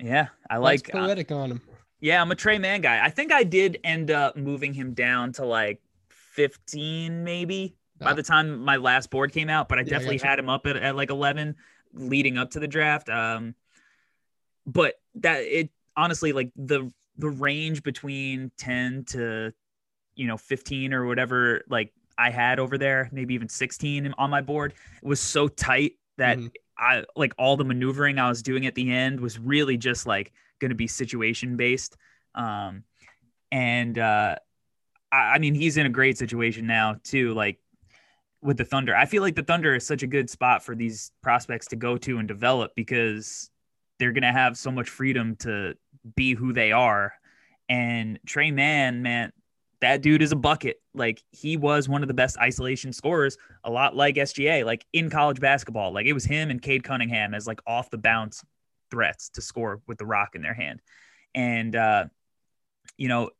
yeah, 0.00 0.28
I 0.48 0.56
Like 0.58 0.86
like. 0.88 0.94
uh, 0.94 1.06
poetic 1.06 1.30
on 1.32 1.50
him. 1.52 1.60
Yeah, 2.00 2.20
I'm 2.22 2.30
a 2.30 2.34
Tre 2.36 2.58
Mann 2.58 2.80
guy. 2.80 3.04
I 3.04 3.10
think 3.10 3.32
I 3.32 3.42
did 3.42 3.78
end 3.84 4.10
up 4.10 4.36
moving 4.36 4.72
him 4.72 4.94
down 4.94 5.32
to 5.32 5.44
like 5.44 5.80
15, 6.08 7.24
maybe 7.24 7.74
by 7.98 8.12
Ah. 8.12 8.14
the 8.14 8.22
time 8.22 8.60
my 8.60 8.76
last 8.76 9.10
board 9.10 9.32
came 9.32 9.48
out, 9.50 9.68
but 9.68 9.78
I 9.78 9.82
Yeah, 9.82 9.90
definitely 9.90 10.18
gotcha. 10.18 10.28
had 10.28 10.38
him 10.38 10.48
up 10.48 10.66
at, 10.66 10.76
at 10.76 10.94
like 10.94 11.10
11 11.10 11.56
leading 11.94 12.38
up 12.38 12.50
to 12.52 12.60
the 12.60 12.68
draft. 12.68 13.08
Um, 13.08 13.54
but 14.66 15.00
that 15.16 15.40
it 15.42 15.70
honestly, 15.96 16.32
like 16.32 16.52
the 16.54 16.92
the 17.16 17.28
range 17.28 17.82
between 17.82 18.52
10 18.58 19.04
to 19.06 19.52
you 20.18 20.26
know 20.26 20.36
15 20.36 20.92
or 20.92 21.06
whatever, 21.06 21.62
like 21.70 21.92
I 22.18 22.30
had 22.30 22.58
over 22.58 22.76
there, 22.76 23.08
maybe 23.12 23.34
even 23.34 23.48
16 23.48 24.12
on 24.18 24.30
my 24.30 24.40
board, 24.40 24.74
was 25.02 25.20
so 25.20 25.48
tight 25.48 25.92
that 26.18 26.38
Mhm. 26.38 26.50
I 26.76 27.04
like 27.16 27.32
all 27.38 27.56
the 27.56 27.64
maneuvering 27.64 28.18
I 28.18 28.28
was 28.28 28.42
doing 28.42 28.66
at 28.66 28.74
the 28.74 28.92
end 28.92 29.20
was 29.20 29.38
really 29.38 29.76
just 29.76 30.06
like 30.06 30.32
going 30.60 30.70
to 30.70 30.74
be 30.74 30.86
situation 30.86 31.56
based. 31.56 31.96
Um, 32.34 32.84
and 33.50 33.98
uh, 33.98 34.36
I, 35.10 35.16
I 35.16 35.38
mean, 35.38 35.54
he's 35.54 35.76
in 35.76 35.86
a 35.86 35.90
great 35.90 36.18
situation 36.18 36.66
now 36.66 36.96
too. 37.02 37.34
Like 37.34 37.58
with 38.42 38.56
the 38.58 38.64
Thunder, 38.64 38.94
I 38.94 39.06
feel 39.06 39.22
like 39.22 39.34
the 39.34 39.42
Thunder 39.42 39.74
is 39.74 39.86
such 39.86 40.02
a 40.02 40.06
good 40.06 40.30
spot 40.30 40.64
for 40.64 40.74
these 40.76 41.10
prospects 41.22 41.68
to 41.68 41.76
go 41.76 41.96
to 41.98 42.18
and 42.18 42.28
develop 42.28 42.72
because 42.76 43.50
they're 43.98 44.12
going 44.12 44.22
to 44.22 44.32
have 44.32 44.56
so 44.56 44.70
much 44.70 44.88
freedom 44.88 45.36
to 45.36 45.74
be 46.14 46.34
who 46.34 46.52
they 46.52 46.70
are. 46.70 47.12
And 47.68 48.20
Tre 48.24 48.50
Mann, 48.52 49.02
man, 49.02 49.32
that 49.80 50.02
dude 50.02 50.22
is 50.22 50.32
a 50.32 50.36
bucket. 50.36 50.80
Like 50.94 51.22
he 51.30 51.56
was 51.56 51.88
one 51.88 52.02
of 52.02 52.08
the 52.08 52.14
best 52.14 52.38
isolation 52.38 52.92
scorers, 52.92 53.36
a 53.64 53.70
lot 53.70 53.94
like 53.94 54.16
SGA, 54.16 54.64
like 54.64 54.84
in 54.92 55.10
college 55.10 55.40
basketball. 55.40 55.92
Like 55.92 56.06
it 56.06 56.12
was 56.12 56.24
him 56.24 56.50
and 56.50 56.60
Cade 56.60 56.84
Cunningham 56.84 57.34
as 57.34 57.46
like 57.46 57.60
off 57.66 57.90
the 57.90 57.98
bounce 57.98 58.44
threats 58.90 59.28
to 59.30 59.42
score 59.42 59.80
with 59.86 59.98
the 59.98 60.06
rock 60.06 60.34
in 60.34 60.42
their 60.42 60.54
hand. 60.54 60.80
And 61.34 61.76
uh, 61.76 62.06
you 62.96 63.08
know, 63.08 63.30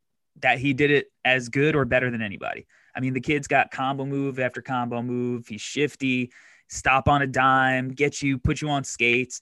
that 0.41 0.59
he 0.59 0.73
did 0.73 0.91
it 0.91 1.11
as 1.25 1.49
good 1.49 1.75
or 1.75 1.85
better 1.85 2.11
than 2.11 2.23
anybody. 2.23 2.67
I 2.95 3.01
mean, 3.01 3.13
the 3.13 3.21
kid's 3.21 3.49
got 3.49 3.71
combo 3.71 4.05
move 4.05 4.39
after 4.39 4.63
combo 4.63 5.03
move. 5.03 5.49
He's 5.49 5.61
shifty. 5.61 6.33
stop 6.69 7.09
on 7.09 7.23
a 7.23 7.27
dime, 7.27 7.89
get 7.89 8.23
you, 8.23 8.39
put 8.39 8.61
you 8.61 8.69
on 8.69 8.85
skates, 8.85 9.41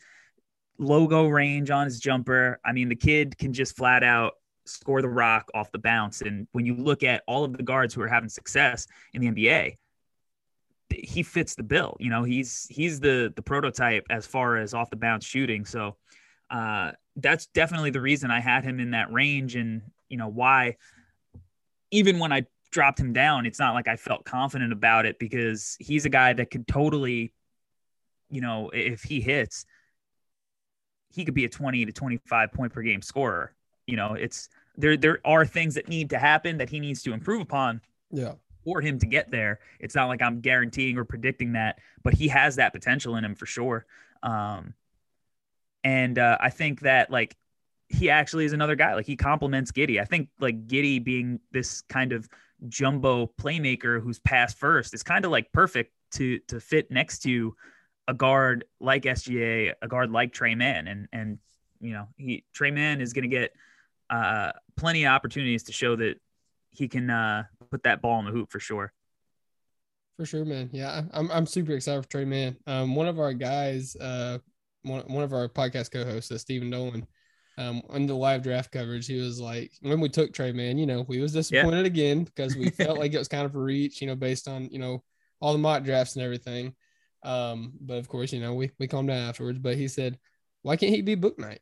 logo 0.78 1.26
range 1.26 1.70
on 1.70 1.84
his 1.84 2.00
jumper. 2.00 2.60
I 2.64 2.72
mean, 2.72 2.88
the 2.88 2.96
kid 2.96 3.36
can 3.36 3.52
just 3.52 3.76
flat 3.76 4.02
out 4.02 4.34
score 4.68 5.02
the 5.02 5.08
rock 5.08 5.50
off 5.54 5.70
the 5.72 5.78
bounce. 5.78 6.20
And 6.22 6.46
when 6.52 6.66
you 6.66 6.74
look 6.74 7.02
at 7.02 7.22
all 7.26 7.44
of 7.44 7.56
the 7.56 7.62
guards 7.62 7.94
who 7.94 8.02
are 8.02 8.08
having 8.08 8.28
success 8.28 8.86
in 9.12 9.20
the 9.20 9.28
NBA, 9.28 9.76
he 10.90 11.22
fits 11.22 11.54
the 11.54 11.62
bill. 11.62 11.96
You 11.98 12.10
know, 12.10 12.22
he's 12.22 12.66
he's 12.70 13.00
the 13.00 13.32
the 13.34 13.42
prototype 13.42 14.06
as 14.10 14.26
far 14.26 14.56
as 14.56 14.74
off 14.74 14.90
the 14.90 14.96
bounce 14.96 15.24
shooting. 15.24 15.64
So 15.64 15.96
uh, 16.50 16.92
that's 17.16 17.46
definitely 17.46 17.90
the 17.90 18.00
reason 18.00 18.30
I 18.30 18.40
had 18.40 18.64
him 18.64 18.78
in 18.80 18.92
that 18.92 19.12
range, 19.12 19.56
and 19.56 19.82
you 20.08 20.16
know 20.16 20.28
why. 20.28 20.76
Even 21.92 22.18
when 22.18 22.32
I 22.32 22.46
dropped 22.70 23.00
him 23.00 23.12
down, 23.12 23.46
it's 23.46 23.58
not 23.58 23.74
like 23.74 23.88
I 23.88 23.96
felt 23.96 24.24
confident 24.24 24.72
about 24.72 25.06
it 25.06 25.18
because 25.18 25.76
he's 25.78 26.04
a 26.04 26.10
guy 26.10 26.32
that 26.32 26.50
could 26.50 26.66
totally, 26.66 27.32
you 28.28 28.40
know, 28.40 28.70
if 28.70 29.02
he 29.02 29.20
hits, 29.20 29.64
he 31.10 31.24
could 31.24 31.34
be 31.34 31.44
a 31.44 31.48
20 31.48 31.86
to 31.86 31.92
25 31.92 32.52
point 32.52 32.72
per 32.72 32.82
game 32.82 33.02
scorer. 33.02 33.55
You 33.86 33.96
know, 33.96 34.14
it's 34.14 34.48
there 34.76 34.96
there 34.96 35.20
are 35.24 35.46
things 35.46 35.74
that 35.74 35.88
need 35.88 36.10
to 36.10 36.18
happen 36.18 36.58
that 36.58 36.68
he 36.68 36.80
needs 36.80 37.02
to 37.04 37.12
improve 37.12 37.40
upon. 37.40 37.80
Yeah. 38.10 38.34
For 38.64 38.80
him 38.80 38.98
to 38.98 39.06
get 39.06 39.30
there. 39.30 39.60
It's 39.78 39.94
not 39.94 40.08
like 40.08 40.20
I'm 40.20 40.40
guaranteeing 40.40 40.98
or 40.98 41.04
predicting 41.04 41.52
that, 41.52 41.78
but 42.02 42.14
he 42.14 42.26
has 42.28 42.56
that 42.56 42.72
potential 42.72 43.14
in 43.14 43.24
him 43.24 43.36
for 43.36 43.46
sure. 43.46 43.86
Um 44.24 44.74
and 45.84 46.18
uh, 46.18 46.36
I 46.40 46.50
think 46.50 46.80
that 46.80 47.12
like 47.12 47.36
he 47.88 48.10
actually 48.10 48.44
is 48.44 48.52
another 48.52 48.74
guy. 48.74 48.94
Like 48.94 49.06
he 49.06 49.14
complements 49.14 49.70
Giddey. 49.70 50.00
I 50.00 50.04
think 50.04 50.28
like 50.40 50.66
Giddey 50.66 51.02
being 51.02 51.38
this 51.52 51.82
kind 51.82 52.12
of 52.12 52.28
jumbo 52.68 53.30
playmaker 53.40 54.02
who's 54.02 54.18
pass 54.18 54.52
first 54.52 54.94
is 54.94 55.02
kind 55.02 55.24
of 55.24 55.30
like 55.30 55.52
perfect 55.52 55.92
to 56.12 56.38
to 56.48 56.58
fit 56.58 56.90
next 56.90 57.20
to 57.20 57.54
a 58.08 58.14
guard 58.14 58.64
like 58.80 59.04
SGA, 59.04 59.74
a 59.80 59.88
guard 59.88 60.10
like 60.10 60.32
Tre 60.32 60.54
Mann, 60.54 60.88
and 60.88 61.08
and 61.12 61.38
you 61.80 61.92
know 61.92 62.08
he 62.16 62.44
Tre 62.52 62.70
Mann 62.70 63.00
is 63.00 63.12
going 63.12 63.28
to 63.28 63.28
get 63.28 63.52
uh, 64.10 64.52
plenty 64.76 65.04
of 65.04 65.10
opportunities 65.10 65.64
to 65.64 65.72
show 65.72 65.96
that 65.96 66.14
he 66.70 66.88
can 66.88 67.10
uh, 67.10 67.44
put 67.70 67.84
that 67.84 68.02
ball 68.02 68.18
in 68.20 68.26
the 68.26 68.32
hoop 68.32 68.50
for 68.50 68.60
sure. 68.60 68.92
For 70.16 70.24
sure, 70.24 70.44
man. 70.44 70.70
Yeah, 70.72 71.02
I'm 71.12 71.30
I'm 71.30 71.46
super 71.46 71.72
excited 71.72 72.02
for 72.02 72.08
Tre 72.08 72.24
Mann. 72.24 72.56
Um, 72.66 72.94
one 72.94 73.06
of 73.06 73.18
our 73.18 73.34
guys, 73.34 73.96
uh, 73.96 74.38
one 74.82 75.02
one 75.02 75.24
of 75.24 75.32
our 75.32 75.48
podcast 75.48 75.90
co-hosts, 75.90 76.30
uh, 76.30 76.38
Stephen 76.38 76.70
Dolan, 76.70 77.06
um, 77.58 77.82
on 77.90 78.06
the 78.06 78.14
live 78.14 78.42
draft 78.42 78.72
coverage, 78.72 79.06
he 79.06 79.20
was 79.20 79.40
like, 79.40 79.72
when 79.80 80.00
we 80.00 80.08
took 80.08 80.32
Tre 80.32 80.52
Mann, 80.52 80.78
you 80.78 80.86
know, 80.86 81.04
we 81.06 81.20
was 81.20 81.34
disappointed 81.34 81.80
yeah. 81.80 81.86
again 81.86 82.24
because 82.24 82.56
we 82.56 82.70
felt 82.70 82.98
like 82.98 83.12
it 83.12 83.18
was 83.18 83.28
kind 83.28 83.44
of 83.44 83.54
a 83.54 83.58
reach, 83.58 84.00
you 84.00 84.06
know, 84.06 84.16
based 84.16 84.48
on 84.48 84.70
you 84.70 84.78
know 84.78 85.02
all 85.40 85.52
the 85.52 85.58
mock 85.58 85.84
drafts 85.84 86.16
and 86.16 86.24
everything. 86.24 86.74
Um, 87.22 87.72
but 87.80 87.98
of 87.98 88.08
course, 88.08 88.32
you 88.32 88.40
know, 88.40 88.54
we, 88.54 88.70
we 88.78 88.88
calmed 88.88 89.08
down 89.08 89.28
afterwards. 89.28 89.58
But 89.58 89.76
he 89.76 89.88
said, 89.88 90.18
why 90.62 90.76
can't 90.76 90.94
he 90.94 91.02
be 91.02 91.16
Bouknight? 91.16 91.58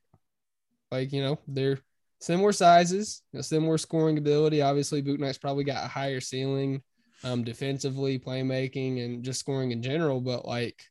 Like, 0.91 1.13
you 1.13 1.23
know, 1.23 1.39
they're 1.49 1.79
similar 2.25 2.53
sizes, 2.53 3.23
similar 3.41 3.77
scoring 3.77 4.17
ability. 4.17 4.63
Obviously, 4.63 5.03
Bouknight's 5.03 5.39
probably 5.39 5.65
got 5.65 5.85
a 5.85 5.89
higher 5.89 6.21
ceiling 6.21 6.83
um, 7.23 7.45
defensively, 7.45 8.19
playmaking, 8.19 9.05
and 9.05 9.23
just 9.23 9.41
scoring 9.41 9.73
in 9.73 9.83
general. 9.83 10.21
But 10.21 10.47
like, 10.47 10.83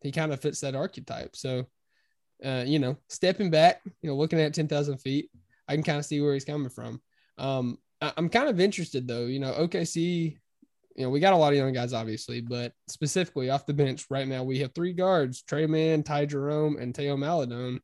he 0.00 0.12
kind 0.12 0.32
of 0.32 0.40
fits 0.40 0.60
that 0.60 0.74
archetype. 0.74 1.36
So, 1.36 1.66
uh, 2.44 2.64
you 2.66 2.78
know, 2.78 2.96
stepping 3.08 3.50
back, 3.50 3.82
you 4.00 4.08
know, 4.08 4.16
looking 4.16 4.40
at 4.40 4.54
10,000 4.54 4.98
feet, 4.98 5.30
I 5.68 5.74
can 5.74 5.84
kind 5.84 5.98
of 5.98 6.06
see 6.06 6.20
where 6.20 6.34
he's 6.34 6.44
coming 6.44 6.70
from. 6.70 7.02
Um, 7.36 7.78
I- 8.00 8.14
I'm 8.16 8.28
kind 8.30 8.48
of 8.48 8.58
interested 8.58 9.06
though, 9.06 9.26
you 9.26 9.40
know, 9.40 9.52
OKC 9.52 10.38
you 10.94 11.04
know, 11.04 11.10
we 11.10 11.20
got 11.20 11.32
a 11.32 11.36
lot 11.36 11.52
of 11.52 11.58
young 11.58 11.72
guys, 11.72 11.94
obviously, 11.94 12.42
but 12.42 12.72
specifically 12.86 13.48
off 13.48 13.64
the 13.64 13.72
bench 13.72 14.04
right 14.10 14.28
now, 14.28 14.44
we 14.44 14.58
have 14.58 14.74
three 14.74 14.92
guards: 14.92 15.42
Tre 15.42 15.66
Mann, 15.66 16.02
Ty 16.02 16.26
Jerome, 16.26 16.76
and 16.76 16.94
Teo 16.94 17.16
Maledon. 17.16 17.80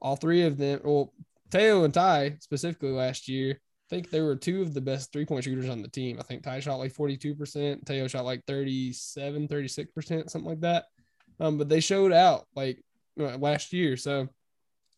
All 0.00 0.16
three 0.16 0.42
of 0.44 0.56
them, 0.56 0.80
well, 0.82 1.12
Theo 1.50 1.84
and 1.84 1.94
Ty 1.94 2.36
specifically 2.40 2.90
last 2.90 3.28
year, 3.28 3.52
I 3.52 3.88
think 3.88 4.10
they 4.10 4.20
were 4.20 4.36
two 4.36 4.62
of 4.62 4.72
the 4.72 4.80
best 4.80 5.12
three 5.12 5.26
point 5.26 5.44
shooters 5.44 5.68
on 5.68 5.82
the 5.82 5.88
team. 5.88 6.18
I 6.18 6.22
think 6.22 6.42
Ty 6.42 6.60
shot 6.60 6.76
like 6.76 6.94
42%, 6.94 7.86
Theo 7.86 8.06
shot 8.06 8.24
like 8.24 8.44
37, 8.46 9.48
36%, 9.48 10.30
something 10.30 10.48
like 10.48 10.60
that. 10.60 10.86
Um, 11.40 11.58
but 11.58 11.68
they 11.68 11.80
showed 11.80 12.12
out 12.12 12.46
like 12.54 12.82
last 13.16 13.72
year. 13.72 13.96
So 13.96 14.28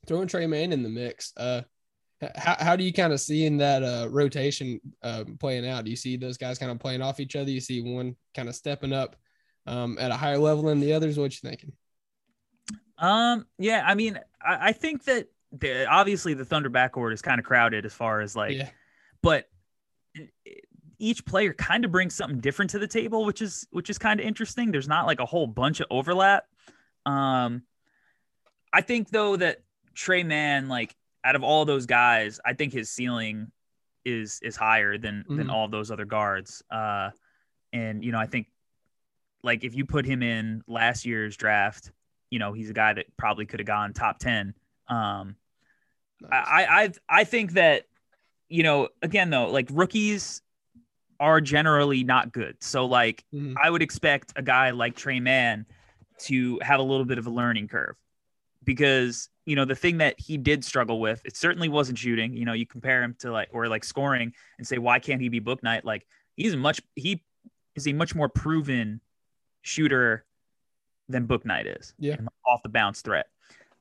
throwing 0.06 0.28
Tre 0.28 0.46
Mann 0.46 0.72
in 0.72 0.82
the 0.82 0.88
mix, 0.88 1.32
uh, 1.36 1.62
how, 2.36 2.56
how 2.58 2.76
do 2.76 2.84
you 2.84 2.92
kind 2.92 3.12
of 3.12 3.20
see 3.20 3.46
in 3.46 3.56
that 3.58 3.82
uh, 3.82 4.08
rotation 4.10 4.80
uh, 5.02 5.24
playing 5.40 5.66
out? 5.66 5.84
Do 5.84 5.90
you 5.90 5.96
see 5.96 6.16
those 6.16 6.36
guys 6.36 6.58
kind 6.58 6.70
of 6.70 6.78
playing 6.78 7.02
off 7.02 7.20
each 7.20 7.36
other? 7.36 7.50
You 7.50 7.60
see 7.60 7.80
one 7.80 8.16
kind 8.34 8.48
of 8.48 8.54
stepping 8.54 8.92
up 8.92 9.16
um, 9.66 9.96
at 9.98 10.10
a 10.10 10.16
higher 10.16 10.38
level 10.38 10.64
than 10.64 10.80
the 10.80 10.92
others? 10.92 11.18
What 11.18 11.32
you 11.32 11.48
thinking? 11.48 11.72
Um, 12.98 13.46
yeah, 13.58 13.82
I 13.84 13.94
mean, 13.94 14.18
I, 14.40 14.68
I 14.68 14.72
think 14.72 15.04
that 15.04 15.28
the, 15.52 15.86
obviously 15.86 16.34
the 16.34 16.44
Thunder 16.44 16.70
backcourt 16.70 17.12
is 17.12 17.22
kind 17.22 17.38
of 17.38 17.44
crowded 17.44 17.84
as 17.84 17.92
far 17.92 18.20
as 18.20 18.34
like, 18.34 18.56
yeah. 18.56 18.70
but 19.22 19.48
each 20.98 21.24
player 21.24 21.52
kind 21.52 21.84
of 21.84 21.90
brings 21.90 22.14
something 22.14 22.38
different 22.38 22.70
to 22.70 22.78
the 22.78 22.86
table, 22.86 23.24
which 23.24 23.42
is 23.42 23.66
which 23.70 23.90
is 23.90 23.98
kind 23.98 24.20
of 24.20 24.26
interesting. 24.26 24.70
There's 24.70 24.88
not 24.88 25.06
like 25.06 25.20
a 25.20 25.26
whole 25.26 25.46
bunch 25.46 25.80
of 25.80 25.86
overlap. 25.90 26.44
Um, 27.04 27.62
I 28.72 28.82
think 28.82 29.10
though 29.10 29.36
that 29.36 29.62
Tre 29.94 30.22
Mann, 30.22 30.68
like 30.68 30.94
out 31.24 31.34
of 31.34 31.42
all 31.42 31.64
those 31.64 31.86
guys, 31.86 32.40
I 32.44 32.52
think 32.52 32.72
his 32.72 32.88
ceiling 32.88 33.50
is 34.04 34.38
is 34.42 34.56
higher 34.56 34.96
than 34.96 35.24
mm-hmm. 35.24 35.36
than 35.36 35.50
all 35.50 35.68
those 35.68 35.90
other 35.90 36.04
guards. 36.04 36.62
Uh, 36.70 37.10
and 37.72 38.04
you 38.04 38.12
know, 38.12 38.18
I 38.18 38.26
think 38.26 38.46
like 39.42 39.64
if 39.64 39.74
you 39.74 39.84
put 39.84 40.06
him 40.06 40.22
in 40.22 40.62
last 40.68 41.04
year's 41.04 41.36
draft, 41.36 41.90
you 42.30 42.38
know, 42.38 42.52
he's 42.52 42.70
a 42.70 42.74
guy 42.74 42.92
that 42.92 43.06
probably 43.16 43.44
could 43.44 43.60
have 43.60 43.66
gone 43.66 43.92
top 43.92 44.18
ten. 44.20 44.54
Um, 44.86 45.36
nice. 46.22 46.30
I 46.32 46.64
I 46.64 46.92
I 47.20 47.24
think 47.24 47.52
that 47.52 47.84
you 48.48 48.62
know, 48.62 48.88
again 49.02 49.30
though, 49.30 49.50
like 49.50 49.68
rookies 49.70 50.42
are 51.20 51.40
generally 51.40 52.04
not 52.04 52.32
good. 52.32 52.56
So 52.60 52.84
like 52.86 53.24
mm-hmm. 53.32 53.54
I 53.62 53.70
would 53.70 53.82
expect 53.82 54.32
a 54.36 54.42
guy 54.42 54.70
like 54.70 54.96
Tre 54.96 55.20
Mann 55.20 55.66
to 56.22 56.58
have 56.62 56.80
a 56.80 56.82
little 56.82 57.04
bit 57.04 57.18
of 57.18 57.26
a 57.26 57.30
learning 57.30 57.68
curve 57.68 57.96
because 58.64 59.28
you 59.46 59.56
know 59.56 59.64
the 59.64 59.74
thing 59.74 59.98
that 59.98 60.18
he 60.18 60.36
did 60.36 60.64
struggle 60.64 61.00
with 61.00 61.20
it 61.24 61.36
certainly 61.36 61.68
wasn't 61.68 61.98
shooting 61.98 62.36
you 62.36 62.44
know 62.44 62.52
you 62.52 62.66
compare 62.66 63.02
him 63.02 63.16
to 63.18 63.30
like 63.32 63.48
or 63.52 63.68
like 63.68 63.82
scoring 63.84 64.32
and 64.58 64.66
say 64.66 64.78
why 64.78 64.98
can't 64.98 65.20
he 65.20 65.28
be 65.28 65.40
Bouknight 65.40 65.84
like 65.84 66.06
he's 66.36 66.54
a 66.54 66.56
much 66.56 66.80
he 66.94 67.22
is 67.74 67.88
a 67.88 67.92
much 67.92 68.14
more 68.14 68.28
proven 68.28 69.00
shooter 69.62 70.24
than 71.08 71.26
Bouknight 71.26 71.78
is 71.78 71.94
yeah 71.98 72.16
off 72.46 72.62
the 72.62 72.68
bounce 72.68 73.00
threat 73.00 73.26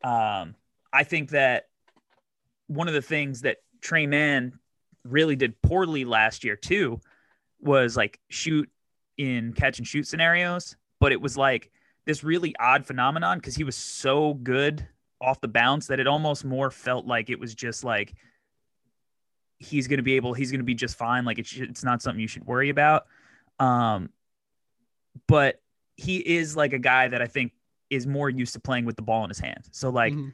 um 0.04 0.56
i 0.92 1.04
think 1.04 1.30
that 1.30 1.68
one 2.72 2.88
of 2.88 2.94
the 2.94 3.02
things 3.02 3.42
that 3.42 3.58
Tre 3.82 4.08
Mann 4.08 4.54
really 5.04 5.36
did 5.36 5.62
poorly 5.62 6.06
last 6.06 6.44
year 6.44 6.56
too 6.56 7.02
was 7.60 7.98
like 7.98 8.20
shoot 8.30 8.70
in 9.18 9.54
catch 9.54 9.78
and 9.78 9.88
shoot 9.88 10.08
scenarios. 10.08 10.78
But 11.00 11.12
it 11.12 11.20
was 11.20 11.36
like 11.36 11.72
this 12.06 12.24
really 12.24 12.56
odd 12.60 12.86
phenomenon 12.86 13.40
because 13.40 13.56
he 13.56 13.64
was 13.64 13.76
so 13.76 14.36
good 14.36 14.88
off 15.20 15.42
the 15.42 15.48
bounce 15.48 15.88
that 15.88 16.00
it 16.00 16.08
almost 16.08 16.46
more 16.46 16.72
felt 16.72 17.06
like 17.06 17.30
it 17.30 17.40
was 17.40 17.54
just 17.54 17.84
like 17.84 18.14
he's 19.60 19.88
going 19.88 19.98
to 19.98 20.04
be 20.04 20.16
able 20.16 20.34
he's 20.34 20.52
going 20.52 20.62
to 20.62 20.66
be 20.66 20.74
just 20.74 20.98
fine. 20.98 21.26
Like 21.26 21.40
it's 21.40 21.54
it's 21.54 21.84
not 21.84 22.02
something 22.02 22.22
you 22.22 22.28
should 22.28 22.46
worry 22.46 22.70
about. 22.70 23.06
Um 23.60 24.10
but 25.28 25.62
he 25.98 26.18
is 26.18 26.56
like 26.56 26.72
a 26.72 26.80
guy 26.80 27.10
that 27.10 27.22
I 27.22 27.28
think 27.28 27.52
is 27.90 28.08
more 28.08 28.30
used 28.30 28.54
to 28.54 28.60
playing 28.60 28.86
with 28.86 28.96
the 28.96 29.02
ball 29.02 29.26
in 29.26 29.30
his 29.30 29.40
hand 29.40 29.66
so 29.72 29.90
like 29.90 30.14
mm-hmm. 30.14 30.30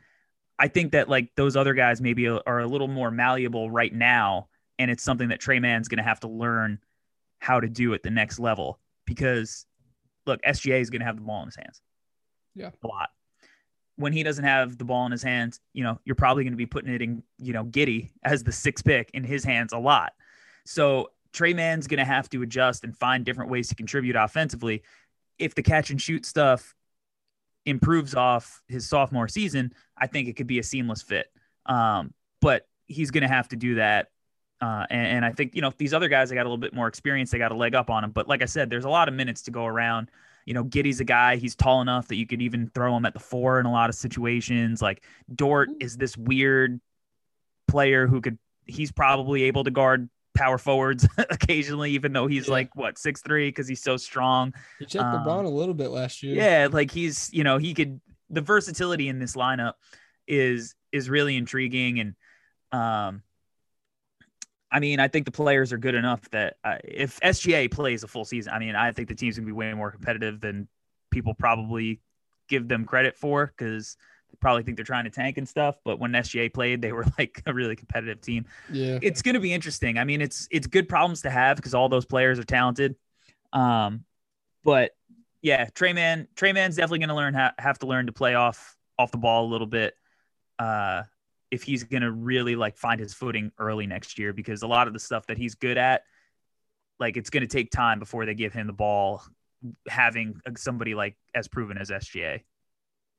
I 0.59 0.67
think 0.67 0.93
that 0.93 1.09
like 1.09 1.29
those 1.35 1.55
other 1.55 1.73
guys 1.73 2.01
maybe 2.01 2.27
are 2.27 2.59
a 2.59 2.67
little 2.67 2.87
more 2.87 3.11
malleable 3.11 3.69
right 3.69 3.93
now 3.93 4.49
and 4.79 4.91
it's 4.91 5.03
something 5.03 5.29
that 5.29 5.39
Tre 5.39 5.59
Mann's 5.59 5.87
going 5.87 5.97
to 5.97 6.03
have 6.03 6.19
to 6.21 6.27
learn 6.27 6.79
how 7.39 7.59
to 7.59 7.67
do 7.67 7.93
at 7.93 8.03
the 8.03 8.09
next 8.09 8.39
level 8.39 8.79
because 9.05 9.65
look 10.25 10.41
SGA 10.41 10.81
is 10.81 10.89
going 10.89 11.01
to 11.01 11.05
have 11.05 11.15
the 11.15 11.21
ball 11.21 11.41
in 11.41 11.47
his 11.47 11.55
hands 11.55 11.81
yeah 12.55 12.71
a 12.83 12.87
lot 12.87 13.09
when 13.97 14.13
he 14.13 14.23
doesn't 14.23 14.45
have 14.45 14.77
the 14.77 14.85
ball 14.85 15.05
in 15.05 15.11
his 15.11 15.23
hands, 15.23 15.59
you 15.73 15.83
know, 15.83 15.99
you're 16.05 16.15
probably 16.15 16.43
going 16.43 16.53
to 16.53 16.57
be 16.57 16.67
putting 16.67 16.93
it 16.93 17.01
in, 17.01 17.23
you 17.39 17.51
know, 17.51 17.65
Giddey 17.65 18.11
as 18.23 18.43
the 18.43 18.51
six 18.51 18.81
pick 18.81 19.09
in 19.13 19.23
his 19.23 19.43
hands 19.43 19.73
a 19.73 19.77
lot. 19.79 20.13
So 20.65 21.09
Tre 21.33 21.53
Mann's 21.53 21.87
going 21.87 21.97
to 21.97 22.05
have 22.05 22.29
to 22.29 22.43
adjust 22.43 22.83
and 22.83 22.95
find 22.95 23.25
different 23.25 23.49
ways 23.49 23.67
to 23.69 23.75
contribute 23.75 24.15
offensively. 24.15 24.83
If 25.39 25.55
the 25.55 25.63
catch 25.63 25.89
and 25.89 26.01
shoot 26.01 26.25
stuff 26.25 26.75
improves 27.67 28.15
off 28.15 28.61
his 28.67 28.87
sophomore 28.87 29.27
season, 29.27 29.73
I 29.97 30.07
think 30.07 30.27
it 30.27 30.33
could 30.33 30.47
be 30.47 30.59
a 30.59 30.63
seamless 30.63 31.01
fit. 31.01 31.27
Um, 31.65 32.13
but 32.41 32.67
he's 32.87 33.11
going 33.11 33.23
to 33.23 33.27
have 33.27 33.47
to 33.49 33.55
do 33.55 33.75
that. 33.75 34.07
Uh, 34.59 34.85
and, 34.89 35.07
and 35.07 35.25
I 35.25 35.31
think, 35.31 35.53
you 35.53 35.61
know, 35.61 35.71
these 35.77 35.93
other 35.93 36.07
guys, 36.07 36.29
they 36.29 36.35
got 36.35 36.43
a 36.43 36.49
little 36.49 36.57
bit 36.57 36.73
more 36.73 36.87
experience. 36.87 37.29
They 37.29 37.37
got 37.37 37.51
a 37.51 37.55
leg 37.55 37.75
up 37.75 37.89
on 37.89 38.03
him. 38.03 38.11
But 38.11 38.27
like 38.27 38.41
I 38.41 38.45
said, 38.45 38.69
there's 38.69 38.85
a 38.85 38.89
lot 38.89 39.07
of 39.07 39.13
minutes 39.13 39.43
to 39.43 39.51
go 39.51 39.65
around 39.65 40.09
you 40.47 40.53
know, 40.53 40.63
Giddey's 40.63 41.01
a 41.01 41.03
guy, 41.03 41.35
he's 41.35 41.55
tall 41.55 41.81
enough 41.81 42.07
that 42.07 42.15
you 42.15 42.25
could 42.25 42.41
even 42.41 42.71
throw 42.73 42.95
him 42.95 43.05
at 43.05 43.13
the 43.13 43.19
four 43.19 43.59
in 43.59 43.65
a 43.65 43.71
lot 43.71 43.89
of 43.89 43.95
situations. 43.95 44.81
Like 44.81 45.03
Dort 45.35 45.69
is 45.81 45.97
this 45.97 46.15
weird 46.15 46.79
player 47.67 48.07
who 48.07 48.21
could, 48.21 48.39
he's 48.65 48.89
probably 48.89 49.43
able 49.43 49.65
to 49.65 49.71
guard 49.71 50.09
power 50.37 50.57
forwards 50.57 51.07
occasionally, 51.29 51.91
even 51.91 52.13
though 52.13 52.27
he's 52.27 52.47
Yeah. 52.47 52.53
like 52.53 52.75
what 52.75 52.97
six 52.97 53.21
three 53.21 53.49
because 53.49 53.67
he's 53.67 53.81
so 53.81 53.97
strong. 53.97 54.53
He 54.79 54.85
checked 54.85 55.03
Um, 55.03 55.23
LeBron 55.25 55.45
a 55.45 55.49
little 55.49 55.73
bit 55.73 55.89
last 55.89 56.23
year. 56.23 56.35
Yeah, 56.35 56.67
like 56.71 56.91
he's 56.91 57.29
you 57.33 57.43
know 57.43 57.57
he 57.57 57.73
could 57.73 57.99
the 58.29 58.41
versatility 58.41 59.07
in 59.09 59.19
this 59.19 59.35
lineup 59.35 59.73
is 60.27 60.75
is 60.91 61.09
really 61.09 61.35
intriguing 61.37 61.99
and 61.99 62.15
um 62.71 63.23
I 64.71 64.79
mean 64.79 64.99
I 64.99 65.07
think 65.07 65.25
the 65.25 65.31
players 65.31 65.71
are 65.71 65.77
good 65.77 65.95
enough 65.95 66.29
that 66.31 66.57
uh, 66.63 66.77
if 66.83 67.19
SGA 67.21 67.71
plays 67.71 68.03
a 68.03 68.07
full 68.07 68.25
season, 68.25 68.53
I 68.53 68.59
mean 68.59 68.75
I 68.75 68.91
think 68.91 69.07
the 69.07 69.15
team's 69.15 69.37
gonna 69.37 69.45
be 69.45 69.53
way 69.53 69.73
more 69.73 69.91
competitive 69.91 70.41
than 70.41 70.67
people 71.11 71.33
probably 71.33 72.01
give 72.49 72.67
them 72.67 72.85
credit 72.85 73.15
for 73.15 73.45
because 73.47 73.95
probably 74.39 74.63
think 74.63 74.77
they're 74.77 74.85
trying 74.85 75.05
to 75.05 75.09
tank 75.09 75.37
and 75.37 75.47
stuff. 75.47 75.77
But 75.83 75.99
when 75.99 76.11
SGA 76.11 76.53
played, 76.53 76.81
they 76.81 76.91
were 76.91 77.05
like 77.17 77.41
a 77.45 77.53
really 77.53 77.75
competitive 77.75 78.21
team 78.21 78.45
Yeah. 78.71 78.99
it's 79.01 79.21
going 79.21 79.33
to 79.35 79.39
be 79.41 79.53
interesting. 79.53 79.97
I 79.97 80.03
mean, 80.03 80.21
it's 80.21 80.47
it's 80.51 80.67
good 80.67 80.87
problems 80.89 81.21
to 81.23 81.29
have 81.29 81.57
because 81.57 81.73
all 81.73 81.89
those 81.89 82.05
players 82.05 82.37
are 82.39 82.43
talented. 82.43 82.95
Um, 83.53 84.03
but 84.63 84.91
yeah, 85.41 85.65
Tre 85.73 85.93
Mann, 85.93 86.27
Tre 86.35 86.51
Mann's 86.53 86.75
definitely 86.75 86.99
going 86.99 87.09
to 87.09 87.15
learn 87.15 87.33
ha- 87.33 87.53
have 87.57 87.79
to 87.79 87.87
learn 87.87 88.07
to 88.07 88.11
play 88.11 88.35
off 88.35 88.75
off 88.99 89.11
the 89.11 89.17
ball 89.17 89.45
a 89.45 89.49
little 89.51 89.67
bit. 89.67 89.95
Uh, 90.59 91.03
if 91.51 91.63
he's 91.63 91.83
going 91.83 92.01
to 92.01 92.11
really 92.11 92.55
like 92.55 92.75
find 92.77 92.99
his 92.99 93.13
footing 93.13 93.51
early 93.57 93.87
next 93.87 94.19
year, 94.19 94.33
because 94.33 94.63
a 94.63 94.67
lot 94.67 94.87
of 94.87 94.93
the 94.93 94.99
stuff 94.99 95.27
that 95.27 95.37
he's 95.37 95.55
good 95.55 95.77
at, 95.77 96.01
like 96.99 97.15
it's 97.15 97.29
going 97.29 97.41
to 97.41 97.47
take 97.47 97.71
time 97.71 97.99
before 97.99 98.25
they 98.25 98.33
give 98.33 98.51
him 98.53 98.67
the 98.67 98.73
ball. 98.73 99.23
Having 99.87 100.41
uh, 100.45 100.51
somebody 100.57 100.93
like 100.93 101.15
as 101.33 101.47
proven 101.47 101.77
as 101.77 101.89
SGA, 101.89 102.41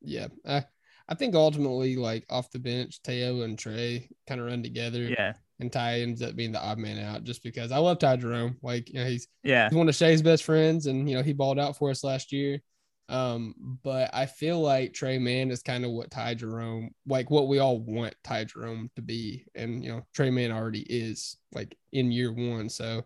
Yeah. 0.02 0.28
I, 0.46 0.64
I 1.08 1.14
think 1.14 1.34
ultimately, 1.34 1.96
like 1.96 2.24
off 2.28 2.50
the 2.50 2.58
bench, 2.58 3.02
Teo 3.02 3.42
and 3.42 3.58
Trey 3.58 4.08
kind 4.26 4.40
of 4.40 4.46
run 4.46 4.62
together. 4.62 5.02
yeah, 5.04 5.32
And 5.58 5.72
Ty 5.72 6.00
ends 6.00 6.20
up 6.20 6.36
being 6.36 6.52
the 6.52 6.62
odd 6.62 6.78
man 6.78 6.98
out 6.98 7.24
just 7.24 7.42
because 7.42 7.72
I 7.72 7.78
love 7.78 7.98
Ty 7.98 8.16
Jerome. 8.16 8.58
Like, 8.62 8.88
you 8.88 9.00
know, 9.00 9.06
he's 9.06 9.26
yeah, 9.42 9.68
he's 9.68 9.76
one 9.76 9.88
of 9.88 9.94
Shai's 9.94 10.22
best 10.22 10.44
friends, 10.44 10.86
and 10.86 11.08
you 11.08 11.16
know 11.16 11.22
he 11.22 11.32
balled 11.32 11.58
out 11.58 11.76
for 11.76 11.90
us 11.90 12.04
last 12.04 12.32
year. 12.32 12.60
Um, 13.10 13.54
but 13.82 14.10
I 14.12 14.26
feel 14.26 14.60
like 14.60 14.92
Tre 14.92 15.18
Mann 15.18 15.50
is 15.50 15.62
kind 15.62 15.86
of 15.86 15.92
what 15.92 16.10
Ty 16.10 16.34
Jerome, 16.34 16.90
like 17.06 17.30
what 17.30 17.48
we 17.48 17.58
all 17.58 17.80
want 17.80 18.14
Ty 18.22 18.44
Jerome 18.44 18.90
to 18.96 19.02
be, 19.02 19.46
and 19.54 19.82
you 19.82 19.90
know 19.90 20.02
Tre 20.14 20.30
Mann 20.30 20.52
already 20.52 20.82
is 20.82 21.38
like 21.52 21.74
in 21.90 22.12
year 22.12 22.32
one. 22.32 22.68
So, 22.68 23.04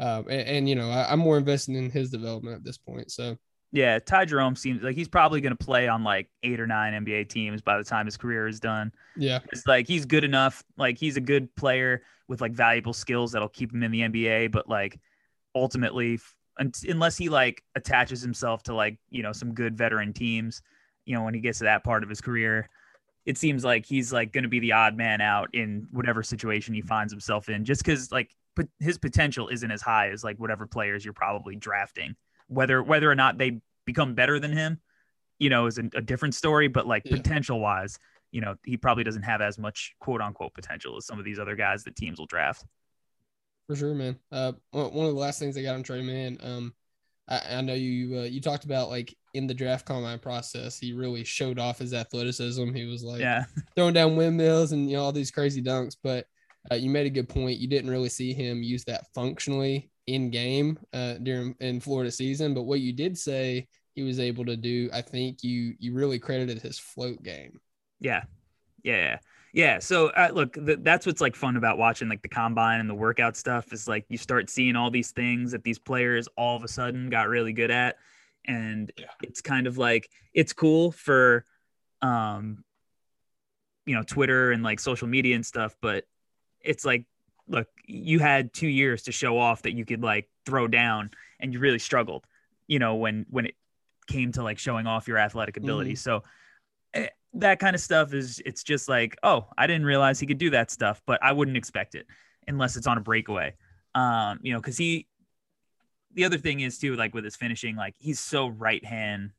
um, 0.00 0.26
and, 0.28 0.48
and 0.48 0.68
you 0.68 0.74
know 0.74 0.90
I, 0.90 1.12
I'm 1.12 1.20
more 1.20 1.38
invested 1.38 1.76
in 1.76 1.90
his 1.90 2.10
development 2.10 2.56
at 2.56 2.64
this 2.64 2.78
point. 2.78 3.12
So 3.12 3.36
yeah. 3.76 3.98
Ty 3.98 4.24
Jerome 4.24 4.56
seems 4.56 4.82
like 4.82 4.96
he's 4.96 5.08
probably 5.08 5.42
going 5.42 5.54
to 5.54 5.64
play 5.64 5.86
on 5.86 6.02
like 6.02 6.30
eight 6.42 6.58
or 6.60 6.66
nine 6.66 7.04
NBA 7.04 7.28
teams 7.28 7.60
by 7.60 7.76
the 7.76 7.84
time 7.84 8.06
his 8.06 8.16
career 8.16 8.48
is 8.48 8.58
done. 8.58 8.90
yeah, 9.16 9.40
It's 9.52 9.66
like 9.66 9.86
he's 9.86 10.06
good 10.06 10.24
enough. 10.24 10.64
Like 10.78 10.96
he's 10.96 11.18
a 11.18 11.20
good 11.20 11.54
player 11.56 12.02
with 12.26 12.40
like 12.40 12.52
valuable 12.52 12.94
skills 12.94 13.32
that'll 13.32 13.50
keep 13.50 13.72
him 13.72 13.82
in 13.82 13.90
the 13.90 14.00
NBA. 14.00 14.50
But 14.50 14.66
like 14.66 14.98
ultimately, 15.54 16.18
unless 16.58 17.18
he 17.18 17.28
like 17.28 17.62
attaches 17.74 18.22
himself 18.22 18.62
to 18.64 18.74
like 18.74 18.98
you 19.10 19.22
know 19.22 19.32
some 19.32 19.52
good 19.52 19.76
veteran 19.76 20.14
teams, 20.14 20.62
you 21.04 21.14
know 21.14 21.22
when 21.22 21.34
he 21.34 21.40
gets 21.40 21.58
to 21.58 21.64
that 21.64 21.84
part 21.84 22.02
of 22.02 22.08
his 22.08 22.22
career, 22.22 22.70
it 23.26 23.36
seems 23.36 23.62
like 23.62 23.84
he's 23.84 24.10
like 24.10 24.32
going 24.32 24.44
to 24.44 24.48
be 24.48 24.60
the 24.60 24.72
odd 24.72 24.96
man 24.96 25.20
out 25.20 25.50
in 25.52 25.86
whatever 25.90 26.22
situation 26.22 26.72
he 26.72 26.80
finds 26.80 27.12
himself 27.12 27.50
in. 27.50 27.66
Just 27.66 27.84
because 27.84 28.10
like 28.10 28.30
but 28.54 28.68
his 28.80 28.96
potential 28.96 29.48
isn't 29.48 29.70
as 29.70 29.82
high 29.82 30.08
as 30.08 30.24
like 30.24 30.38
whatever 30.38 30.66
players 30.66 31.04
you're 31.04 31.12
probably 31.12 31.56
drafting. 31.56 32.16
Whether 32.48 32.82
whether 32.82 33.10
or 33.10 33.14
not 33.14 33.38
they 33.38 33.60
become 33.84 34.14
better 34.14 34.38
than 34.38 34.52
him, 34.52 34.80
you 35.38 35.50
know, 35.50 35.66
is 35.66 35.78
a, 35.78 35.84
a 35.94 36.02
different 36.02 36.34
story. 36.34 36.68
But 36.68 36.86
like 36.86 37.02
Yeah. 37.04 37.16
potential 37.16 37.60
wise 37.60 37.98
you 38.32 38.40
know, 38.40 38.56
he 38.64 38.76
probably 38.76 39.04
doesn't 39.04 39.22
have 39.22 39.40
as 39.40 39.56
much 39.56 39.94
quote 40.00 40.20
unquote 40.20 40.52
potential 40.52 40.96
as 40.96 41.06
some 41.06 41.18
of 41.18 41.24
these 41.24 41.38
other 41.38 41.56
guys 41.56 41.84
that 41.84 41.96
teams 41.96 42.18
will 42.18 42.26
draft. 42.26 42.64
for 43.66 43.76
sure, 43.76 43.94
man. 43.94 44.18
Uh, 44.30 44.52
one 44.72 45.06
of 45.06 45.14
the 45.14 45.20
last 45.20 45.38
things 45.38 45.56
I 45.56 45.62
got 45.62 45.76
on 45.76 45.82
Tre 45.82 46.02
Mann, 46.02 46.36
um, 46.42 46.74
I, 47.28 47.40
I 47.56 47.60
know 47.62 47.74
you 47.74 48.18
uh, 48.18 48.24
you 48.24 48.40
talked 48.40 48.64
about 48.64 48.90
like 48.90 49.16
in 49.34 49.46
the 49.46 49.54
draft 49.54 49.86
combine 49.86 50.18
process, 50.18 50.78
he 50.78 50.92
really 50.92 51.24
showed 51.24 51.58
off 51.58 51.78
his 51.78 51.94
athleticism. 51.94 52.74
He 52.74 52.84
was 52.84 53.02
like, 53.02 53.20
Yeah. 53.20 53.44
throwing 53.76 53.94
down 53.94 54.16
windmills 54.16 54.72
and 54.72 54.90
you 54.90 54.96
know 54.96 55.04
all 55.04 55.12
these 55.12 55.30
crazy 55.30 55.62
dunks. 55.62 55.96
But 56.02 56.26
uh, 56.70 56.74
you 56.74 56.90
made 56.90 57.06
a 57.06 57.10
good 57.10 57.28
point. 57.28 57.58
You 57.58 57.68
didn't 57.68 57.90
really 57.90 58.08
see 58.08 58.34
him 58.34 58.62
use 58.62 58.84
that 58.84 59.06
functionally 59.14 59.90
in 60.06 60.30
game 60.30 60.78
uh, 60.92 61.14
during 61.14 61.54
in 61.60 61.80
Florida 61.80 62.10
season. 62.10 62.54
But 62.54 62.62
what 62.62 62.80
you 62.80 62.92
did 62.92 63.18
say 63.18 63.66
he 63.94 64.02
was 64.02 64.20
able 64.20 64.44
to 64.44 64.56
do, 64.56 64.88
I 64.92 65.00
think 65.02 65.42
you 65.42 65.74
you 65.78 65.94
really 65.94 66.18
credited 66.18 66.60
his 66.60 66.78
float 66.78 67.22
game. 67.22 67.60
Yeah. 68.00 68.24
Yeah. 68.82 68.96
Yeah. 68.96 69.18
Yeah. 69.52 69.78
So 69.78 70.08
uh, 70.08 70.30
look, 70.32 70.52
th- 70.54 70.80
that's 70.82 71.06
what's 71.06 71.20
like 71.20 71.34
fun 71.34 71.56
about 71.56 71.78
watching 71.78 72.08
like 72.08 72.22
the 72.22 72.28
combine 72.28 72.78
and 72.78 72.90
the 72.90 72.94
workout 72.94 73.36
stuff 73.36 73.72
is 73.72 73.88
like 73.88 74.04
you 74.08 74.18
start 74.18 74.50
seeing 74.50 74.76
all 74.76 74.90
these 74.90 75.12
things 75.12 75.52
that 75.52 75.64
these 75.64 75.78
players 75.78 76.28
all 76.36 76.56
of 76.56 76.62
a 76.62 76.68
sudden 76.68 77.08
got 77.08 77.28
really 77.28 77.52
good 77.52 77.70
at. 77.70 77.96
And 78.46 78.92
Yeah. 78.98 79.06
it's 79.22 79.40
kind 79.40 79.66
of 79.66 79.78
like 79.78 80.08
it's 80.34 80.52
cool 80.52 80.92
for 80.92 81.44
um 82.02 82.62
you 83.86 83.94
know 83.94 84.02
Twitter 84.02 84.52
and 84.52 84.62
like 84.62 84.78
social 84.78 85.08
media 85.08 85.34
and 85.34 85.46
stuff, 85.46 85.74
but 85.80 86.04
it's 86.60 86.84
like 86.84 87.06
look, 87.48 87.68
you 87.84 88.18
had 88.18 88.52
2 88.52 88.66
years 88.66 89.02
to 89.04 89.12
show 89.12 89.38
off 89.38 89.62
that 89.62 89.72
you 89.72 89.84
could 89.84 90.02
like 90.02 90.28
throw 90.44 90.66
down 90.66 91.10
and 91.40 91.52
you 91.52 91.60
really 91.60 91.78
struggled, 91.78 92.26
you 92.66 92.78
know, 92.78 92.96
when 92.96 93.26
when 93.30 93.46
it 93.46 93.54
came 94.06 94.32
to 94.32 94.42
like 94.42 94.58
showing 94.58 94.86
off 94.86 95.08
your 95.08 95.18
athletic 95.18 95.56
ability. 95.56 95.96
So 95.96 96.22
eh, 96.94 97.08
that 97.34 97.58
kind 97.58 97.74
of 97.74 97.82
stuff 97.82 98.14
is 98.14 98.40
it's 98.44 98.62
just 98.62 98.88
like, 98.88 99.16
oh, 99.22 99.48
I 99.58 99.66
didn't 99.66 99.84
realize 99.84 100.18
he 100.18 100.26
could 100.26 100.38
do 100.38 100.50
that 100.50 100.70
stuff, 100.70 101.02
but 101.06 101.22
I 101.22 101.32
wouldn't 101.32 101.56
expect 101.56 101.94
it 101.94 102.06
unless 102.46 102.76
it's 102.76 102.86
on 102.86 102.98
a 102.98 103.00
breakaway. 103.00 103.54
Um, 103.94 104.40
you 104.42 104.52
know, 104.52 104.60
because 104.60 104.76
he 104.78 105.06
the 106.14 106.24
other 106.24 106.38
thing 106.38 106.60
is 106.60 106.78
too, 106.78 106.96
like 106.96 107.14
with 107.14 107.24
his 107.24 107.36
finishing, 107.36 107.76
like 107.76 107.94
he's 107.98 108.18
so 108.18 108.48
right 108.48 108.84
hand 108.84 109.32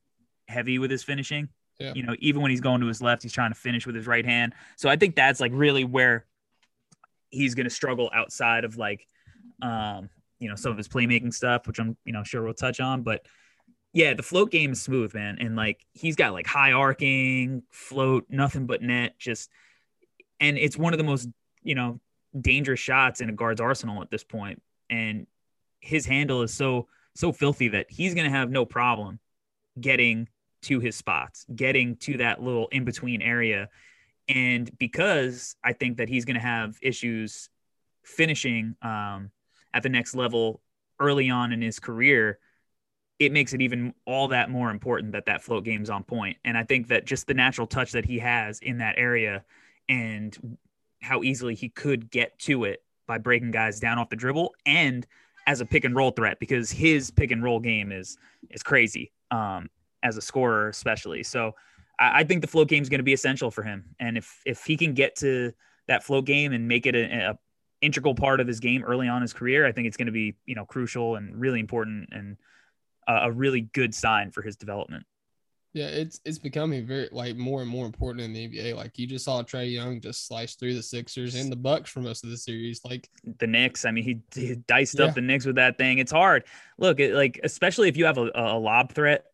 heavy 0.48 0.80
with 0.80 0.92
his 0.92 1.04
finishing. 1.04 1.50
Yeah. 1.80 1.94
You 1.94 2.04
know, 2.04 2.16
even 2.20 2.42
when 2.42 2.52
he's 2.52 2.62
going 2.62 2.82
to 2.82 2.88
his 2.88 3.02
left, 3.02 3.24
he's 3.24 3.34
trying 3.34 3.52
to 3.52 3.60
finish 3.60 3.86
with 3.86 3.96
his 3.96 4.08
right 4.08 4.26
hand. 4.26 4.54
So 4.78 4.90
I 4.90 4.96
think 4.96 5.16
that's 5.16 5.40
like 5.40 5.52
really 5.54 5.84
where 5.84 6.26
he's 7.30 7.56
gonna 7.56 7.70
struggle 7.70 8.10
outside 8.14 8.64
of 8.64 8.78
like 8.78 9.08
um, 9.62 10.10
you 10.40 10.50
know, 10.50 10.56
some 10.56 10.72
of 10.72 10.78
his 10.78 10.88
playmaking 10.88 11.34
stuff, 11.34 11.68
which 11.68 11.80
I'm, 11.80 11.98
you 12.06 12.14
know, 12.14 12.24
sure 12.24 12.44
we'll 12.44 12.54
touch 12.54 12.80
on. 12.80 13.02
But 13.02 13.26
yeah, 13.94 14.14
the 14.14 14.24
float 14.24 14.52
game 14.52 14.74
is 14.74 14.82
smooth, 14.82 15.14
man. 15.14 15.38
And 15.40 15.56
like 15.56 15.84
he's 15.94 16.16
got 16.16 16.34
like 16.34 16.48
high 16.48 16.74
arcing, 16.74 17.64
float, 17.72 18.26
nothing 18.30 18.66
but 18.66 18.82
net, 18.82 19.18
just 19.18 19.50
and 20.40 20.58
it's 20.58 20.78
one 20.78 20.94
of 20.94 20.98
the 20.98 21.04
most, 21.04 21.28
you 21.64 21.76
know, 21.76 22.00
dangerous 22.40 22.80
shots 22.80 23.22
in 23.22 23.30
a 23.30 23.34
guard's 23.34 23.62
arsenal 23.62 24.02
at 24.02 24.12
this 24.12 24.24
point. 24.24 24.62
And 24.90 25.26
his 25.80 26.06
handle 26.06 26.44
is 26.44 26.54
so 26.54 26.88
so 27.16 27.32
filthy 27.32 27.70
that 27.70 27.88
he's 27.90 28.14
gonna 28.14 28.30
have 28.30 28.52
no 28.52 28.66
problem 28.66 29.20
getting 29.80 30.28
to 30.64 30.80
his 30.80 30.96
spots, 30.96 31.46
getting 31.56 31.96
to 31.98 32.18
that 32.18 32.42
little 32.42 32.68
in 32.68 32.84
between 32.84 33.22
area. 33.22 33.70
And 34.28 34.70
because 34.78 35.56
I 35.64 35.74
think 35.74 35.98
that 35.98 36.10
he's 36.10 36.26
going 36.26 36.36
to 36.36 36.42
have 36.42 36.78
issues 36.82 37.50
finishing 38.04 38.76
um, 38.82 39.32
at 39.74 39.84
the 39.84 39.90
next 39.90 40.16
level 40.16 40.62
early 41.00 41.30
on 41.30 41.54
in 41.54 41.62
his 41.62 41.80
career, 41.80 42.40
it 43.20 43.32
makes 43.32 43.54
it 43.54 43.62
even 43.62 43.94
all 44.06 44.28
that 44.30 44.50
more 44.50 44.70
important 44.70 45.14
that 45.14 45.26
that 45.26 45.44
float 45.44 45.64
game's 45.64 45.90
on 45.90 46.04
point. 46.04 46.38
And 46.46 46.58
I 46.58 46.64
think 46.64 46.88
that 46.90 47.06
just 47.06 47.28
the 47.28 47.34
natural 47.34 47.68
touch 47.68 47.92
that 47.94 48.06
he 48.06 48.20
has 48.20 48.60
in 48.60 48.78
that 48.80 48.96
area 48.98 49.44
and 49.90 50.58
how 51.02 51.24
easily 51.24 51.56
he 51.56 51.70
could 51.70 52.12
get 52.12 52.38
to 52.40 52.66
it 52.66 52.84
by 53.08 53.18
breaking 53.18 53.52
guys 53.52 53.80
down 53.80 53.98
off 53.98 54.10
the 54.10 54.16
dribble 54.16 54.54
and 54.66 55.08
as 55.48 55.62
a 55.62 55.66
pick 55.66 55.86
and 55.86 55.96
roll 55.96 56.12
threat 56.12 56.40
because 56.40 56.70
his 56.70 57.10
pick 57.10 57.32
and 57.32 57.42
roll 57.42 57.60
game 57.60 57.92
is 57.92 58.18
is 58.50 58.62
crazy 58.62 59.12
um, 59.32 59.70
as 60.04 60.18
a 60.18 60.22
scorer 60.22 60.70
especially. 60.70 61.24
So 61.24 61.56
I, 62.00 62.20
I 62.20 62.24
think 62.24 62.42
the 62.42 62.48
float 62.48 62.68
game 62.68 62.82
is 62.84 62.90
going 62.90 63.00
to 63.00 63.04
be 63.04 63.14
essential 63.14 63.52
for 63.52 63.64
him. 63.64 63.96
And 64.00 64.18
if 64.18 64.42
if 64.46 64.64
he 64.66 64.78
can 64.78 64.94
get 64.94 65.18
to 65.18 65.54
that 65.88 66.04
float 66.04 66.26
game 66.26 66.54
and 66.54 66.68
make 66.68 66.86
it 66.86 66.96
a, 66.96 67.32
a 67.32 67.40
integral 67.82 68.16
part 68.16 68.40
of 68.40 68.48
his 68.48 68.60
game 68.60 68.84
early 68.84 69.08
on 69.08 69.18
in 69.18 69.22
his 69.22 69.34
career, 69.34 69.66
I 69.66 69.72
think 69.72 69.88
it's 69.88 69.98
going 69.98 70.08
to 70.08 70.12
be 70.12 70.36
you 70.46 70.56
know 70.56 70.66
crucial 70.66 71.16
and 71.16 71.40
really 71.40 71.60
important 71.60 72.10
and 72.12 72.38
a, 73.08 73.14
a 73.28 73.32
really 73.32 73.62
good 73.62 73.94
sign 73.94 74.32
for 74.32 74.42
his 74.42 74.56
development. 74.56 75.06
Yeah, 75.74 75.88
it's 75.88 76.20
it's 76.26 76.40
becoming 76.40 76.88
very 76.88 77.08
like 77.12 77.36
more 77.36 77.62
and 77.62 77.70
more 77.70 77.86
important 77.86 78.22
in 78.22 78.34
the 78.34 78.48
NBA. 78.48 78.76
Like 78.76 78.98
you 78.98 79.06
just 79.06 79.26
saw 79.26 79.44
Trae 79.44 79.72
Young 79.72 80.02
just 80.02 80.26
slice 80.26 80.56
through 80.56 80.74
the 80.74 80.82
Sixers 80.82 81.36
and 81.36 81.52
the 81.52 81.56
Bucks 81.56 81.92
for 81.92 82.00
most 82.00 82.24
of 82.24 82.32
the 82.32 82.38
series. 82.38 82.84
Like 82.84 83.08
the 83.38 83.46
Knicks. 83.46 83.86
I 83.86 83.92
mean, 83.92 84.04
he, 84.04 84.22
he 84.34 84.56
diced 84.56 84.98
Yeah. 84.98 85.06
up 85.06 85.14
the 85.14 85.22
Knicks 85.22 85.46
with 85.46 85.58
that 85.58 85.78
thing. 85.78 86.00
It's 86.00 86.12
hard. 86.12 86.46
Look, 86.80 87.00
it, 87.00 87.14
like 87.14 87.40
especially 87.44 87.90
if 87.90 87.98
you 87.98 88.06
have 88.06 88.18
a, 88.18 88.32
a 88.34 88.58
lob 88.58 88.94
threat 88.94 89.26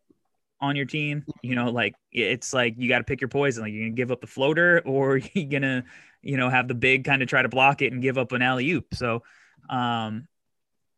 on 0.64 0.78
your 0.78 0.86
team, 0.86 1.26
you 1.42 1.56
know, 1.56 1.70
like 1.70 1.94
it's 2.12 2.54
like 2.54 2.76
you 2.78 2.88
got 2.88 3.00
to 3.00 3.04
pick 3.04 3.20
your 3.20 3.28
poison. 3.28 3.64
Like 3.64 3.74
you're 3.74 3.84
gonna 3.84 3.96
give 3.96 4.12
up 4.12 4.22
the 4.22 4.28
floater, 4.28 4.82
or 4.86 5.18
you're 5.18 5.50
gonna, 5.50 5.84
you 6.22 6.38
know, 6.38 6.50
have 6.50 6.68
the 6.68 6.74
big 6.74 7.04
kind 7.04 7.22
of 7.22 7.28
try 7.28 7.42
to 7.42 7.50
block 7.50 7.82
it 7.82 7.92
and 7.92 8.02
give 8.02 8.18
up 8.18 8.32
an 8.32 8.42
alley 8.42 8.72
oop. 8.72 8.96
So, 8.96 9.24
um, 9.70 10.28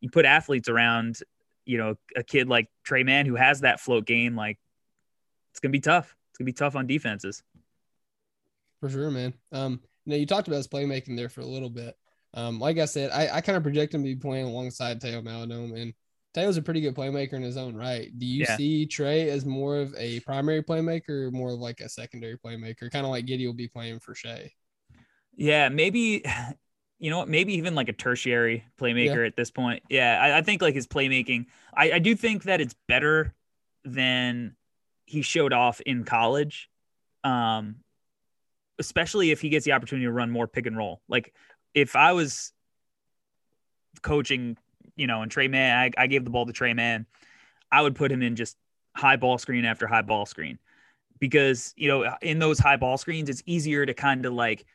you 0.01 0.09
put 0.11 0.25
athletes 0.25 0.69
around, 0.69 1.17
you 1.65 1.79
know, 1.79 1.95
a 2.15 2.23
kid 2.23 2.47
like 2.47 2.69
Tre 2.83 3.03
Mann 3.03 3.25
who 3.25 3.35
has 3.35 3.61
that 3.61 3.79
float 3.79 4.05
game. 4.05 4.35
Like 4.35 4.59
it's 5.51 5.59
gonna 5.59 5.71
be 5.71 5.79
tough. 5.79 6.15
It's 6.29 6.37
gonna 6.37 6.45
be 6.45 6.53
tough 6.53 6.75
on 6.75 6.85
defenses. 6.85 7.41
For 8.81 8.89
sure, 8.89 9.09
man. 9.09 9.33
Um, 9.51 9.81
now 10.05 10.15
you 10.15 10.27
talked 10.27 10.47
about 10.47 10.57
his 10.57 10.67
playmaking 10.67 11.17
there 11.17 11.29
for 11.29 11.41
a 11.41 11.45
little 11.45 11.71
bit. 11.71 11.97
Um, 12.35 12.59
like 12.59 12.77
I 12.77 12.85
said, 12.85 13.09
I, 13.11 13.37
I 13.37 13.41
kind 13.41 13.55
of 13.55 13.63
project 13.63 13.95
him 13.95 14.03
to 14.03 14.09
be 14.09 14.15
playing 14.15 14.45
alongside 14.45 15.01
Teo 15.01 15.21
Maledon, 15.21 15.75
and 15.75 15.93
Teo's 16.35 16.57
a 16.57 16.61
pretty 16.61 16.81
good 16.81 16.95
playmaker 16.95 17.33
in 17.33 17.41
his 17.41 17.55
own 17.55 17.75
right. 17.75 18.11
Do 18.19 18.25
you 18.25 18.41
Yeah. 18.41 18.57
see 18.57 18.85
Trey 18.85 19.29
as 19.29 19.45
more 19.45 19.77
of 19.77 19.95
a 19.97 20.19
primary 20.21 20.61
playmaker 20.61 21.27
or 21.27 21.31
more 21.31 21.53
of 21.53 21.59
like 21.59 21.79
a 21.79 21.87
secondary 21.87 22.37
playmaker, 22.37 22.91
kind 22.91 23.05
of 23.05 23.11
like 23.11 23.25
Giddey 23.25 23.45
will 23.45 23.53
be 23.53 23.69
playing 23.69 23.99
for 23.99 24.13
Shai? 24.13 24.51
Yeah, 25.35 25.69
maybe 25.69 26.23
you 26.99 27.09
know 27.09 27.19
what, 27.19 27.29
maybe 27.29 27.53
even 27.55 27.73
like 27.73 27.89
a 27.89 27.93
tertiary 27.93 28.65
playmaker 28.79 29.25
at 29.25 29.35
this 29.35 29.49
point. 29.49 29.83
Yeah, 29.89 30.19
I, 30.21 30.39
I 30.39 30.41
think 30.41 30.61
like 30.61 30.75
his 30.75 30.87
playmaking, 30.87 31.45
I, 31.73 31.93
I 31.93 31.99
do 31.99 32.15
think 32.15 32.43
that 32.43 32.59
it's 32.61 32.75
better 32.87 33.33
than 33.83 34.55
he 35.05 35.21
showed 35.21 35.53
off 35.53 35.79
in 35.81 36.03
college. 36.03 36.69
Um, 37.23 37.77
especially 38.77 39.31
if 39.31 39.39
he 39.39 39.49
gets 39.49 39.63
the 39.65 39.71
opportunity 39.71 40.05
to 40.05 40.11
run 40.11 40.29
more 40.29 40.47
pick 40.47 40.65
and 40.65 40.75
roll. 40.75 41.01
Like 41.07 41.33
if 41.73 41.95
I 41.95 42.11
was 42.11 42.51
coaching, 44.01 44.57
you 44.95 45.07
know, 45.07 45.21
and 45.21 45.31
Tre 45.31 45.47
Mann, 45.47 45.77
I, 45.77 46.03
I 46.03 46.07
gave 46.07 46.23
the 46.23 46.29
ball 46.29 46.45
to 46.45 46.53
Tre 46.53 46.73
Mann, 46.73 47.05
I 47.71 47.81
would 47.81 47.95
put 47.95 48.11
him 48.11 48.21
in 48.21 48.35
just 48.35 48.57
high 48.95 49.17
ball 49.17 49.37
screen 49.37 49.65
after 49.65 49.87
high 49.87 50.01
ball 50.01 50.25
screen 50.25 50.59
because, 51.19 51.73
you 51.75 51.87
know, 51.87 52.15
in 52.21 52.39
those 52.39 52.59
high 52.59 52.77
ball 52.77 52.97
screens, 52.97 53.29
it's 53.29 53.43
easier 53.45 53.85
to 53.85 53.93
kind 53.93 54.25
of 54.25 54.33
like 54.33 54.65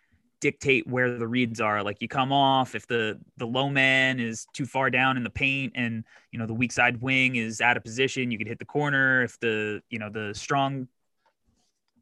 dictate 0.41 0.87
where 0.87 1.17
the 1.17 1.27
reads 1.27 1.61
are. 1.61 1.83
Like 1.83 2.01
you 2.01 2.09
come 2.09 2.33
off 2.33 2.75
if 2.75 2.87
the 2.87 3.19
the 3.37 3.47
low 3.47 3.69
man 3.69 4.19
is 4.19 4.47
too 4.53 4.67
far 4.67 4.91
down 4.91 5.17
in 5.17 5.23
the 5.23 5.31
paint 5.31 5.73
and 5.77 6.05
you 6.33 6.39
know 6.39 6.47
the 6.47 6.55
weak 6.55 6.73
side 6.73 7.01
wing 7.01 7.37
is 7.37 7.61
out 7.61 7.77
of 7.77 7.85
position, 7.85 8.31
you 8.31 8.39
could 8.39 8.49
hit 8.49 8.59
the 8.59 8.65
corner. 8.65 9.23
If 9.23 9.39
the 9.41 9.83
you 9.91 9.99
know 9.99 10.11
the 10.11 10.35
strong 10.35 10.89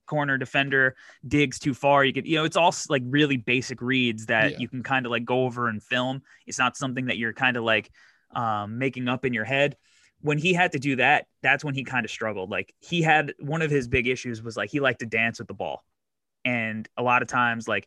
corner 0.09 0.37
defender 0.39 0.97
digs 1.27 1.59
too 1.61 1.75
far, 1.75 2.05
you 2.05 2.13
could 2.13 2.27
you 2.27 2.37
know 2.37 2.45
it's 2.45 2.57
all 2.57 2.75
like 2.89 3.03
really 3.07 3.37
basic 3.37 3.81
reads 3.81 4.27
that 4.27 4.53
Yeah. 4.53 4.59
you 4.59 4.69
can 4.69 4.83
kind 4.83 5.07
of 5.07 5.13
like 5.13 5.25
go 5.25 5.45
over 5.45 5.69
and 5.69 5.81
film. 5.83 6.23
It's 6.47 6.59
not 6.59 6.77
something 6.77 7.07
that 7.07 7.19
you're 7.19 7.33
kind 7.33 7.57
of 7.57 7.63
like 7.63 7.91
um, 8.35 8.79
making 8.79 9.09
up 9.09 9.25
in 9.25 9.33
your 9.33 9.45
head. 9.45 9.77
When 10.21 10.39
he 10.39 10.53
had 10.53 10.73
to 10.73 10.81
do 10.81 10.97
that, 10.97 11.27
that's 11.43 11.63
when 11.65 11.75
he 11.75 11.85
kind 11.85 12.05
of 12.05 12.11
struggled. 12.11 12.51
Like 12.51 12.75
he 12.81 13.03
had 13.03 13.35
one 13.39 13.63
of 13.63 13.71
his 13.71 13.87
big 13.87 14.09
issues 14.09 14.43
was 14.43 14.57
like 14.57 14.71
he 14.71 14.81
liked 14.81 15.01
to 15.01 15.07
dance 15.07 15.39
with 15.39 15.47
the 15.47 15.55
ball. 15.55 15.85
And 16.45 16.89
a 16.97 17.03
lot 17.03 17.23
of 17.23 17.29
times, 17.29 17.69
like 17.69 17.87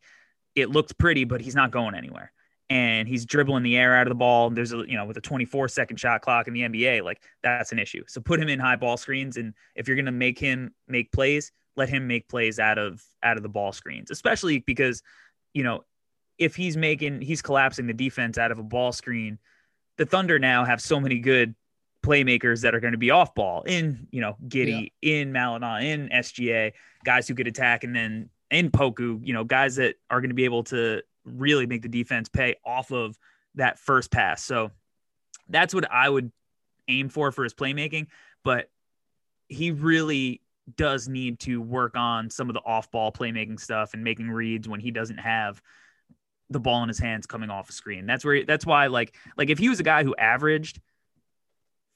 it 0.55 0.69
looked 0.69 0.97
pretty, 0.97 1.25
but 1.25 1.41
he's 1.41 1.55
not 1.55 1.71
going 1.71 1.95
anywhere. 1.95 2.31
And 2.69 3.05
he's 3.05 3.25
dribbling 3.25 3.63
the 3.63 3.75
air 3.75 3.97
out 3.97 4.07
of 4.07 4.11
the 4.11 4.15
ball. 4.15 4.47
And 4.47 4.55
there's 4.55 4.71
a, 4.71 4.77
you 4.87 4.95
know, 4.95 5.03
with 5.05 5.17
a 5.17 5.21
24 5.21 5.67
second 5.67 5.97
shot 5.97 6.21
clock 6.21 6.47
in 6.47 6.53
the 6.53 6.61
NBA, 6.61 7.03
like 7.03 7.21
that's 7.43 7.73
an 7.73 7.79
issue. 7.79 8.03
So 8.07 8.21
put 8.21 8.39
him 8.39 8.47
in 8.47 8.59
high 8.59 8.77
ball 8.77 8.95
screens. 8.95 9.35
And 9.35 9.53
if 9.75 9.87
you're 9.87 9.97
going 9.97 10.05
to 10.05 10.11
make 10.13 10.39
him 10.39 10.73
make 10.87 11.11
plays, 11.11 11.51
let 11.75 11.89
him 11.89 12.07
make 12.07 12.27
plays 12.27 12.59
out 12.59 12.77
of, 12.77 13.03
out 13.23 13.37
of 13.37 13.43
the 13.43 13.49
ball 13.49 13.71
screens, 13.71 14.11
especially 14.11 14.59
because, 14.59 15.01
you 15.53 15.63
know, 15.63 15.83
if 16.37 16.55
he's 16.55 16.75
making, 16.75 17.21
he's 17.21 17.41
collapsing 17.41 17.87
the 17.87 17.93
defense 17.93 18.37
out 18.37 18.51
of 18.51 18.59
a 18.59 18.63
ball 18.63 18.91
screen, 18.91 19.37
the 19.97 20.05
Thunder 20.05 20.39
now 20.39 20.65
have 20.65 20.81
so 20.81 20.99
many 20.99 21.19
good 21.19 21.55
playmakers 22.03 22.61
that 22.61 22.73
are 22.73 22.79
going 22.79 22.93
to 22.93 22.97
be 22.97 23.11
off 23.11 23.35
ball 23.35 23.61
in, 23.63 24.07
you 24.11 24.21
know, 24.21 24.35
Giddey, 24.47 24.91
in 25.01 25.31
Maledon, 25.31 25.83
in 25.83 26.09
SGA, 26.09 26.73
guys 27.03 27.27
who 27.27 27.35
could 27.35 27.47
attack, 27.47 27.83
and 27.83 27.95
then 27.95 28.29
in 28.49 28.71
Poku, 28.71 29.19
you 29.23 29.33
know, 29.33 29.43
guys 29.43 29.75
that 29.75 29.95
are 30.09 30.19
going 30.19 30.29
to 30.29 30.35
be 30.35 30.45
able 30.45 30.63
to 30.65 31.01
really 31.25 31.65
make 31.67 31.81
the 31.81 31.87
defense 31.87 32.27
pay 32.29 32.55
off 32.65 32.91
of 32.91 33.17
that 33.55 33.79
first 33.79 34.11
pass. 34.11 34.43
So 34.43 34.71
that's 35.49 35.73
what 35.73 35.89
I 35.91 36.09
would 36.09 36.31
aim 36.87 37.09
for 37.09 37.31
for 37.31 37.43
his 37.43 37.53
playmaking. 37.53 38.07
But 38.43 38.69
he 39.47 39.71
really 39.71 40.41
does 40.75 41.07
need 41.07 41.39
to 41.39 41.61
work 41.61 41.95
on 41.95 42.29
some 42.29 42.49
of 42.49 42.53
the 42.53 42.61
off 42.61 42.91
ball 42.91 43.11
playmaking 43.11 43.59
stuff 43.59 43.93
and 43.93 44.03
making 44.03 44.29
reads 44.29 44.67
when 44.67 44.79
he 44.79 44.91
doesn't 44.91 45.17
have 45.17 45.61
the 46.49 46.59
ball 46.59 46.83
in 46.83 46.89
his 46.89 46.99
hands 46.99 47.25
coming 47.25 47.49
off 47.49 47.69
a 47.69 47.73
screen. 47.73 48.05
That's 48.05 48.25
where 48.25 48.45
that's 48.45 48.65
why 48.65 48.87
like 48.87 49.15
like 49.37 49.49
if 49.49 49.57
he 49.57 49.69
was 49.69 49.79
a 49.79 49.83
guy 49.83 50.03
who 50.03 50.15
averaged 50.15 50.79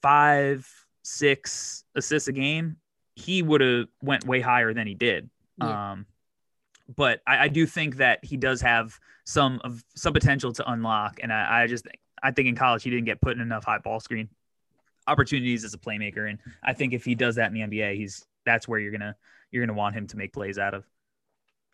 five, 0.01 0.69
six 1.03 1.83
assists 1.95 2.27
a 2.27 2.31
game, 2.31 2.77
he 3.15 3.41
would 3.41 3.61
have 3.61 3.87
went 4.01 4.25
way 4.25 4.41
higher 4.41 4.73
than 4.73 4.87
he 4.87 4.93
did. 4.93 5.29
Yeah. 5.57 5.91
Um, 5.91 6.05
but 6.95 7.21
I, 7.25 7.45
I 7.45 7.47
do 7.47 7.65
think 7.65 7.97
that 7.97 8.23
he 8.23 8.37
does 8.37 8.61
have 8.61 8.99
some 9.25 9.59
of 9.63 9.83
some 9.95 10.13
potential 10.13 10.53
to 10.53 10.71
unlock, 10.71 11.19
and 11.21 11.33
I, 11.33 11.63
I 11.63 11.67
just 11.67 11.87
I 12.21 12.31
think 12.31 12.47
in 12.47 12.55
college 12.55 12.83
he 12.83 12.89
didn't 12.89 13.05
get 13.05 13.21
put 13.21 13.35
in 13.35 13.41
enough 13.41 13.65
high 13.65 13.79
ball 13.79 13.99
screen 13.99 14.29
opportunities 15.07 15.63
as 15.63 15.73
a 15.73 15.77
playmaker, 15.77 16.29
and 16.29 16.39
I 16.63 16.73
think 16.73 16.93
if 16.93 17.03
he 17.03 17.15
does 17.15 17.35
that 17.35 17.51
in 17.51 17.53
the 17.53 17.61
NBA, 17.61 17.95
he's 17.95 18.25
that's 18.45 18.67
where 18.67 18.79
you're 18.79 18.91
gonna 18.91 19.15
you're 19.51 19.65
gonna 19.65 19.77
want 19.77 19.95
him 19.95 20.07
to 20.07 20.17
make 20.17 20.33
plays 20.33 20.57
out 20.57 20.73
of. 20.73 20.83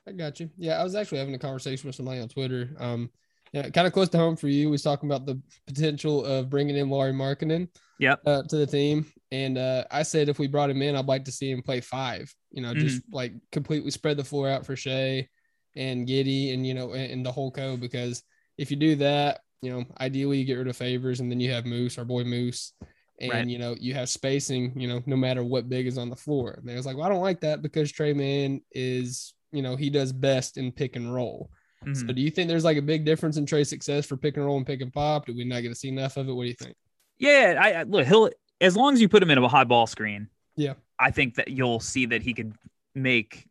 I 0.07 0.12
got 0.13 0.39
you. 0.39 0.49
Yeah, 0.57 0.79
I 0.79 0.84
was 0.84 0.95
actually 0.95 1.19
having 1.19 1.36
a 1.36 1.39
conversation 1.39 1.88
with 1.88 1.95
somebody 1.95 2.19
on 2.19 2.27
Twitter. 2.27 2.71
Um, 2.79 3.10
yeah, 3.53 3.69
kind 3.69 3.86
of 3.86 3.93
close 3.93 4.10
to 4.10 4.17
home 4.17 4.36
for 4.36 4.47
you. 4.47 4.67
We 4.67 4.71
was 4.71 4.81
talking 4.81 5.10
about 5.10 5.25
the 5.25 5.41
potential 5.67 6.23
of 6.25 6.49
bringing 6.49 6.77
in 6.77 6.89
Lauri 6.89 7.12
Markkanen 7.12 7.67
Yep. 7.99 8.21
uh, 8.25 8.43
to 8.43 8.55
the 8.55 8.65
team, 8.65 9.05
and 9.31 9.57
uh, 9.57 9.84
I 9.91 10.03
said 10.03 10.29
if 10.29 10.39
we 10.39 10.47
brought 10.47 10.69
him 10.69 10.81
in, 10.81 10.95
I'd 10.95 11.05
like 11.05 11.25
to 11.25 11.31
see 11.31 11.51
him 11.51 11.62
play 11.62 11.81
five. 11.81 12.34
You 12.51 12.62
know, 12.62 12.73
just 12.73 13.01
like 13.12 13.34
completely 13.51 13.91
spread 13.91 14.17
the 14.17 14.23
floor 14.23 14.49
out 14.49 14.65
for 14.65 14.75
Shai 14.75 15.27
and 15.75 16.07
Giddey, 16.07 16.53
and 16.53 16.65
you 16.65 16.73
know, 16.73 16.93
and, 16.93 17.12
and 17.12 17.25
the 17.25 17.31
whole 17.31 17.51
co. 17.51 17.77
Because 17.77 18.23
if 18.57 18.71
you 18.71 18.77
do 18.77 18.95
that, 18.95 19.41
you 19.62 19.71
know, 19.71 19.86
ideally 19.99 20.39
you 20.39 20.45
get 20.45 20.55
rid 20.57 20.67
of 20.67 20.75
Favors, 20.77 21.19
and 21.19 21.29
then 21.29 21.39
you 21.39 21.51
have 21.51 21.65
Moose, 21.65 21.97
our 21.97 22.05
boy 22.05 22.23
Moose, 22.23 22.73
and 23.21 23.31
Right. 23.31 23.47
you 23.47 23.57
know 23.60 23.75
you 23.79 23.93
have 23.93 24.10
spacing. 24.10 24.73
You 24.79 24.88
know, 24.88 25.01
no 25.05 25.15
matter 25.15 25.43
what 25.43 25.69
big 25.69 25.88
is 25.88 25.97
on 25.97 26.10
the 26.10 26.15
floor. 26.15 26.51
And 26.57 26.67
they 26.67 26.75
was 26.75 26.86
like, 26.86 26.97
well, 26.97 27.05
I 27.05 27.10
don't 27.10 27.21
like 27.21 27.41
that 27.41 27.62
because 27.62 27.91
Tre 27.91 28.13
Mann 28.13 28.62
is, 28.71 29.34
you 29.51 29.62
know, 29.62 29.75
he 29.75 29.89
does 29.89 30.12
best 30.12 30.57
in 30.57 30.71
pick 30.71 30.95
and 30.95 31.13
roll. 31.13 31.49
Mhm. 31.86 31.95
So 31.95 32.13
do 32.13 32.21
you 32.21 32.29
think 32.29 32.47
there's 32.47 32.63
like 32.63 32.77
a 32.77 32.81
big 32.81 33.05
difference 33.05 33.38
in 33.38 33.45
Tre's 33.45 33.69
success 33.69 34.05
for 34.05 34.17
pick 34.17 34.38
and 34.38 34.45
roll 34.45 34.57
and 34.57 34.65
pick 34.67 34.81
and 34.81 34.93
pop? 34.93 35.25
Do 35.25 35.34
we 35.36 35.45
not 35.45 35.62
get 35.62 35.69
to 35.69 35.75
see 35.75 35.89
enough 35.89 36.17
of 36.17 36.27
it? 36.29 36.34
What 36.34 36.43
do 36.43 36.49
you 36.49 36.55
think? 36.55 36.75
Yeah, 37.17 37.57
I, 37.60 37.71
I 37.73 37.84
look. 37.84 38.05
He'll 38.07 38.29
as 38.60 38.75
long 38.75 38.93
as 38.93 39.01
you 39.01 39.10
put 39.10 39.23
him 39.23 39.31
in 39.31 39.38
a 39.38 39.47
high 39.47 39.63
ball 39.63 39.88
screen. 39.88 40.27
Yeah. 40.55 40.73
I 40.99 41.12
think 41.12 41.36
that 41.36 41.47
you'll 41.49 41.79
see 41.79 42.07
that 42.07 42.21
he 42.21 42.34
could 42.34 42.53
make 42.93 43.47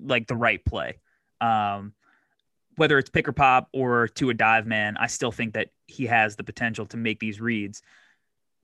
like 0.00 0.26
the 0.26 0.36
right 0.36 0.64
play. 0.64 0.98
Um, 1.40 1.92
whether 2.76 2.96
it's 2.98 3.10
pick 3.10 3.26
or 3.28 3.32
pop 3.32 3.68
or 3.72 4.08
to 4.08 4.30
a 4.30 4.34
dive 4.34 4.66
man, 4.66 4.96
I 4.96 5.08
still 5.08 5.32
think 5.32 5.54
that 5.54 5.68
he 5.86 6.06
has 6.06 6.36
the 6.36 6.44
potential 6.44 6.86
to 6.86 6.96
make 6.96 7.18
these 7.18 7.40
reads. 7.40 7.82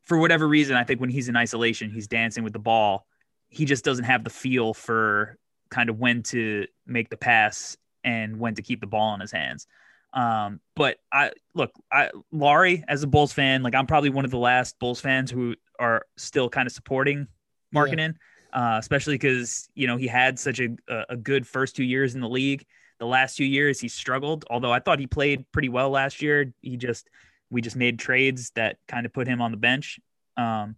For 0.04 0.18
whatever 0.18 0.46
reason, 0.46 0.76
I 0.76 0.84
think 0.84 1.00
when 1.00 1.10
he's 1.10 1.28
in 1.28 1.36
isolation, 1.36 1.90
he's 1.90 2.06
dancing 2.06 2.44
with 2.44 2.52
the 2.52 2.58
ball. 2.58 3.06
He 3.48 3.64
just 3.64 3.84
doesn't 3.84 4.04
have 4.04 4.24
the 4.24 4.30
feel 4.30 4.74
for 4.74 5.38
kind 5.70 5.88
of 5.88 5.98
when 5.98 6.22
to 6.24 6.66
make 6.86 7.08
the 7.08 7.16
pass 7.16 7.76
and 8.02 8.38
when 8.38 8.54
to 8.54 8.62
keep 8.62 8.80
the 8.80 8.86
ball 8.86 9.14
in 9.14 9.20
his 9.20 9.32
hands. 9.32 9.66
Um, 10.12 10.60
but 10.76 10.98
I 11.12 11.32
look, 11.54 11.72
I 11.90 12.10
Lauri 12.30 12.84
as 12.86 13.02
a 13.02 13.06
Bulls 13.06 13.32
fan, 13.32 13.62
like 13.62 13.74
I'm 13.74 13.86
probably 13.86 14.10
one 14.10 14.24
of 14.24 14.30
the 14.30 14.38
last 14.38 14.78
Bulls 14.78 15.00
fans 15.00 15.30
who 15.30 15.56
are 15.80 16.06
still 16.16 16.48
kind 16.48 16.66
of 16.66 16.72
supporting 16.72 17.26
Markkanen, 17.74 18.14
uh, 18.52 18.76
especially 18.78 19.14
because 19.14 19.68
you 19.74 19.88
know 19.88 19.96
he 19.96 20.06
had 20.06 20.38
such 20.38 20.60
a 20.60 20.68
a 20.88 21.04
a 21.10 21.16
good 21.16 21.46
first 21.46 21.74
two 21.74 21.84
years 21.84 22.14
in 22.14 22.20
the 22.20 22.28
league. 22.28 22.64
The 23.00 23.06
last 23.06 23.36
two 23.36 23.44
years 23.44 23.80
he 23.80 23.88
struggled, 23.88 24.44
although 24.48 24.72
I 24.72 24.78
thought 24.78 25.00
he 25.00 25.08
played 25.08 25.50
pretty 25.50 25.68
well 25.68 25.90
last 25.90 26.22
year. 26.22 26.54
He 26.62 26.76
just 26.76 27.10
we 27.54 27.62
just 27.62 27.76
made 27.76 27.98
trades 27.98 28.50
that 28.56 28.78
kind 28.88 29.06
of 29.06 29.12
put 29.12 29.26
him 29.28 29.40
on 29.40 29.52
the 29.52 29.56
bench. 29.56 30.00
Um, 30.36 30.74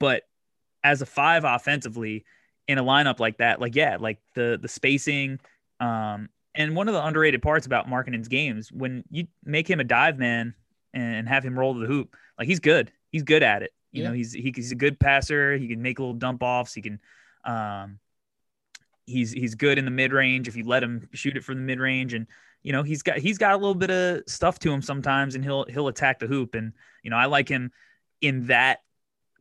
but 0.00 0.22
as 0.82 1.02
a 1.02 1.06
five 1.06 1.44
offensively 1.44 2.24
in 2.66 2.78
a 2.78 2.82
lineup 2.82 3.20
like 3.20 3.38
that, 3.38 3.60
like 3.60 3.76
yeah, 3.76 3.98
like 4.00 4.18
the 4.34 4.58
the 4.60 4.68
spacing, 4.68 5.38
um, 5.78 6.30
and 6.54 6.74
one 6.74 6.88
of 6.88 6.94
the 6.94 7.04
underrated 7.04 7.42
parts 7.42 7.66
about 7.66 7.86
Markkanen's 7.86 8.28
games 8.28 8.72
when 8.72 9.04
you 9.10 9.26
make 9.44 9.68
him 9.68 9.78
a 9.78 9.84
dive 9.84 10.18
man 10.18 10.54
and 10.94 11.28
have 11.28 11.44
him 11.44 11.58
roll 11.58 11.74
to 11.74 11.80
the 11.80 11.86
hoop, 11.86 12.16
like 12.38 12.48
he's 12.48 12.60
good. 12.60 12.90
He's 13.12 13.22
good 13.22 13.42
at 13.42 13.62
it. 13.62 13.72
You 13.92 14.02
Yeah. 14.02 14.08
know, 14.08 14.14
he's 14.14 14.32
he, 14.32 14.52
he's 14.56 14.72
a 14.72 14.76
good 14.76 14.98
passer. 14.98 15.56
He 15.56 15.68
can 15.68 15.82
make 15.82 15.98
little 15.98 16.14
dump 16.14 16.42
offs. 16.42 16.72
He 16.72 16.80
can, 16.80 16.98
um, 17.44 17.98
he's 19.06 19.32
he's 19.32 19.54
good 19.54 19.76
in 19.78 19.84
the 19.84 19.90
mid 19.90 20.12
range 20.12 20.48
if 20.48 20.56
you 20.56 20.64
let 20.64 20.82
him 20.82 21.08
shoot 21.12 21.36
it 21.36 21.44
from 21.44 21.56
the 21.56 21.62
mid 21.62 21.78
range. 21.78 22.14
And 22.14 22.26
you 22.62 22.72
know, 22.72 22.82
he's 22.82 23.02
got 23.02 23.18
he's 23.18 23.38
got 23.38 23.52
a 23.52 23.56
little 23.56 23.74
bit 23.74 23.90
of 23.90 24.22
stuff 24.26 24.58
to 24.60 24.72
him 24.72 24.82
sometimes, 24.82 25.34
and 25.34 25.44
he'll 25.44 25.64
he'll 25.66 25.88
attack 25.88 26.18
the 26.18 26.26
hoop. 26.26 26.54
And 26.54 26.72
you 27.02 27.10
know, 27.10 27.16
I 27.16 27.26
like 27.26 27.48
him 27.48 27.70
in 28.20 28.46
that 28.46 28.78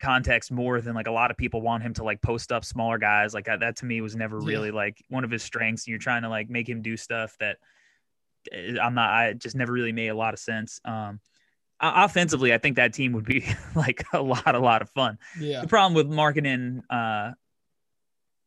context 0.02 0.52
more 0.52 0.82
than 0.82 0.94
like 0.94 1.08
a 1.08 1.12
lot 1.12 1.32
of 1.32 1.38
people 1.38 1.62
want 1.62 1.82
him 1.82 1.94
to 1.94 2.04
like 2.04 2.22
post 2.22 2.52
up 2.52 2.66
smaller 2.66 2.98
guys 2.98 3.34
like 3.34 3.46
that, 3.46 3.62
that 3.62 3.78
to 3.78 3.86
me 3.86 4.02
was 4.02 4.16
never 4.16 4.40
Yeah. 4.42 4.48
really 4.48 4.72
like 4.72 5.02
one 5.10 5.24
of 5.24 5.32
his 5.32 5.42
strengths 5.42 5.86
and 5.86 5.92
you're 5.92 6.00
trying 6.00 6.24
to 6.24 6.30
like 6.30 6.50
make 6.50 6.68
him 6.68 6.82
do 6.82 6.98
stuff 6.98 7.38
that 7.40 7.58
uh, 8.54 8.78
i'm 8.82 8.94
not 8.94 9.10
i 9.10 9.32
just 9.32 9.56
never 9.56 9.72
really 9.72 9.94
made 9.94 10.10
a 10.10 10.14
lot 10.14 10.34
of 10.34 10.40
sense 10.42 10.82
um 10.84 11.22
offensively 11.80 12.54
i 12.54 12.58
think 12.58 12.76
that 12.76 12.94
team 12.94 13.14
would 13.14 13.24
be 13.24 13.46
like 13.76 14.04
a 14.12 14.22
lot 14.22 14.54
a 14.54 14.60
lot 14.60 14.82
of 14.82 14.90
fun 14.90 15.18
Yeah. 15.40 15.62
the 15.62 15.68
problem 15.68 15.94
with 15.94 16.10
Markkanen 16.16 16.82
uh 16.90 17.32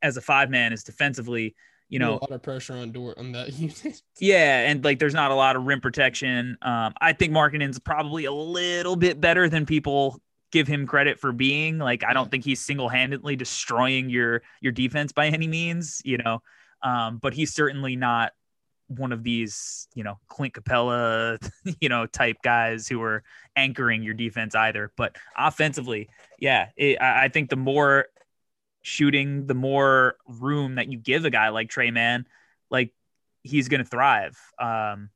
as 0.02 0.18
a 0.18 0.20
five 0.20 0.50
man 0.50 0.74
is 0.74 0.84
defensively 0.84 1.54
you 1.88 1.98
know 1.98 2.14
a 2.14 2.20
lot 2.20 2.32
of 2.32 2.42
pressure 2.42 2.74
on 2.74 2.92
Dort 2.92 3.18
on 3.18 3.32
that 3.32 3.52
unit. 3.58 4.02
yeah, 4.20 4.68
and 4.68 4.84
like 4.84 4.98
there's 4.98 5.14
not 5.14 5.30
a 5.30 5.34
lot 5.34 5.56
of 5.56 5.64
rim 5.64 5.80
protection. 5.80 6.56
Um, 6.62 6.94
I 7.00 7.12
think 7.12 7.32
Markkanen's 7.32 7.78
probably 7.78 8.24
a 8.26 8.32
little 8.32 8.96
bit 8.96 9.20
better 9.20 9.48
than 9.48 9.66
people 9.66 10.20
give 10.50 10.66
him 10.66 10.86
credit 10.86 11.18
for 11.18 11.32
being. 11.32 11.78
Like 11.78 12.04
I 12.04 12.12
don't 12.12 12.30
think 12.30 12.44
he's 12.44 12.60
single-handedly 12.60 13.36
destroying 13.36 14.10
your 14.10 14.42
your 14.60 14.72
defense 14.72 15.12
by 15.12 15.28
any 15.28 15.48
means, 15.48 16.00
you 16.04 16.18
know. 16.18 16.42
Um, 16.82 17.18
but 17.18 17.34
he's 17.34 17.54
certainly 17.54 17.96
not 17.96 18.32
one 18.88 19.12
of 19.12 19.22
these, 19.22 19.86
you 19.94 20.02
know, 20.02 20.18
Clint 20.28 20.54
Capela, 20.54 21.38
you 21.80 21.88
know, 21.88 22.06
type 22.06 22.36
guys 22.42 22.88
who 22.88 23.02
are 23.02 23.22
anchoring 23.56 24.02
your 24.02 24.14
defense 24.14 24.54
either. 24.54 24.90
But 24.96 25.16
offensively, 25.36 26.08
yeah, 26.38 26.68
it, 26.76 27.00
I 27.00 27.28
think 27.28 27.50
the 27.50 27.56
more 27.56 28.06
shooting, 28.88 29.46
the 29.46 29.54
more 29.54 30.16
room 30.26 30.76
that 30.76 30.90
you 30.90 30.98
give 30.98 31.24
a 31.24 31.30
guy 31.30 31.50
like 31.50 31.68
Tre 31.68 31.90
Mann, 31.90 32.26
like 32.70 32.92
he's 33.42 33.68
going 33.68 33.82
to 33.82 33.88
thrive. 33.88 34.36
Um, 34.58 35.10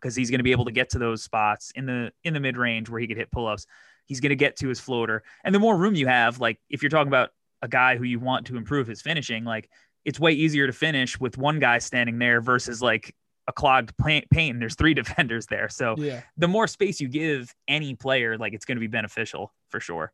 because 0.00 0.16
he's 0.16 0.30
going 0.30 0.40
to 0.40 0.44
be 0.44 0.50
able 0.50 0.64
to 0.64 0.72
get 0.72 0.90
to 0.90 0.98
those 0.98 1.22
spots 1.22 1.70
in 1.76 1.86
the 1.86 2.10
in 2.24 2.34
the 2.34 2.40
mid 2.40 2.56
range 2.56 2.90
where 2.90 3.00
he 3.00 3.06
could 3.06 3.16
hit 3.16 3.30
pull 3.30 3.46
ups. 3.46 3.66
He's 4.06 4.18
going 4.18 4.30
to 4.30 4.36
get 4.36 4.56
to 4.56 4.68
his 4.68 4.80
floater, 4.80 5.22
and 5.44 5.54
the 5.54 5.60
more 5.60 5.76
room 5.76 5.94
you 5.94 6.08
have, 6.08 6.40
like 6.40 6.58
if 6.68 6.82
you're 6.82 6.90
talking 6.90 7.08
about 7.08 7.30
a 7.62 7.68
guy 7.68 7.96
who 7.96 8.02
you 8.02 8.18
want 8.18 8.46
to 8.48 8.56
improve 8.56 8.88
his 8.88 9.00
finishing, 9.00 9.44
like 9.44 9.70
it's 10.04 10.18
way 10.18 10.32
easier 10.32 10.66
to 10.66 10.72
finish 10.72 11.20
with 11.20 11.38
one 11.38 11.60
guy 11.60 11.78
standing 11.78 12.18
there 12.18 12.40
versus 12.40 12.82
like 12.82 13.14
a 13.46 13.52
clogged 13.52 13.96
paint, 13.96 14.28
paint 14.30 14.54
and 14.54 14.62
there's 14.62 14.74
three 14.74 14.94
defenders 15.02 15.46
there. 15.46 15.68
So 15.68 15.94
Yeah, 15.96 16.22
the 16.36 16.48
more 16.48 16.66
space 16.66 17.00
you 17.00 17.08
give 17.08 17.54
any 17.68 17.94
player, 17.94 18.36
like 18.36 18.52
it's 18.52 18.64
going 18.64 18.76
to 18.76 18.80
be 18.80 18.88
beneficial 18.88 19.52
for 19.70 19.80
sure. 19.80 20.12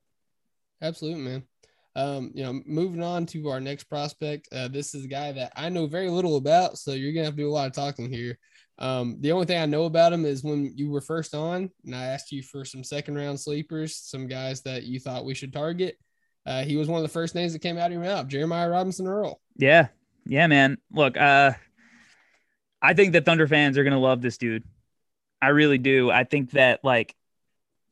absolutely, 0.83 1.23
man. 1.23 1.43
Um, 1.97 2.31
you 2.35 2.45
know, 2.45 2.61
moving 2.67 3.03
on 3.03 3.27
to 3.27 3.49
our 3.49 3.61
next 3.61 3.85
prospect. 3.85 4.49
Uh, 4.53 4.69
this 4.69 4.95
is 4.95 5.05
a 5.05 5.09
guy 5.09 5.33
that 5.33 5.53
I 5.57 5.69
know 5.69 5.87
very 5.87 6.11
little 6.11 6.37
about, 6.37 6.79
so 6.79 6.93
you're 6.93 7.13
gonna 7.13 7.25
have 7.25 7.35
to 7.35 7.43
do 7.43 7.49
a 7.49 7.53
lot 7.53 7.67
of 7.67 7.73
talking 7.73 8.13
here. 8.13 8.39
Um, 8.79 9.17
the 9.21 9.33
only 9.33 9.47
thing 9.47 9.61
I 9.61 9.67
know 9.67 9.85
about 9.85 10.13
him 10.13 10.25
is 10.25 10.45
when 10.45 10.73
you 10.77 10.91
were 10.91 11.01
first 11.01 11.35
on, 11.35 11.71
and 11.85 11.95
I 11.95 12.07
asked 12.07 12.31
you 12.31 12.43
for 12.43 12.65
some 12.65 12.85
second 12.85 13.17
round 13.17 13.41
sleepers, 13.41 13.97
some 13.97 14.29
guys 14.29 14.63
that 14.63 14.85
you 14.85 15.01
thought 15.01 15.25
we 15.25 15.35
should 15.35 15.53
target. 15.53 15.99
Uh, 16.47 16.63
he 16.63 16.77
was 16.77 16.89
one 16.89 16.99
of 16.99 17.03
the 17.03 17.13
first 17.13 17.35
names 17.35 17.53
that 17.53 17.59
came 17.59 17.77
out 17.77 17.87
of 17.87 17.93
your 17.93 18.03
mouth, 18.03 18.29
Jeremiah 18.29 18.71
Robinson 18.71 19.07
Earl. 19.07 19.41
Yeah. 19.57 19.89
Yeah, 20.25 20.47
man. 20.47 20.79
Look, 20.93 21.17
uh 21.17 21.53
I 22.81 22.95
think 22.95 23.13
that 23.13 23.25
Thunder 23.25 23.49
fans 23.49 23.77
are 23.77 23.85
gonna 23.85 23.99
love 23.99 24.23
this 24.23 24.39
dude. 24.39 24.65
I 25.43 25.49
really 25.49 25.79
do. 25.79 26.11
I 26.11 26.25
think 26.25 26.53
that 26.53 26.81
like 26.85 27.15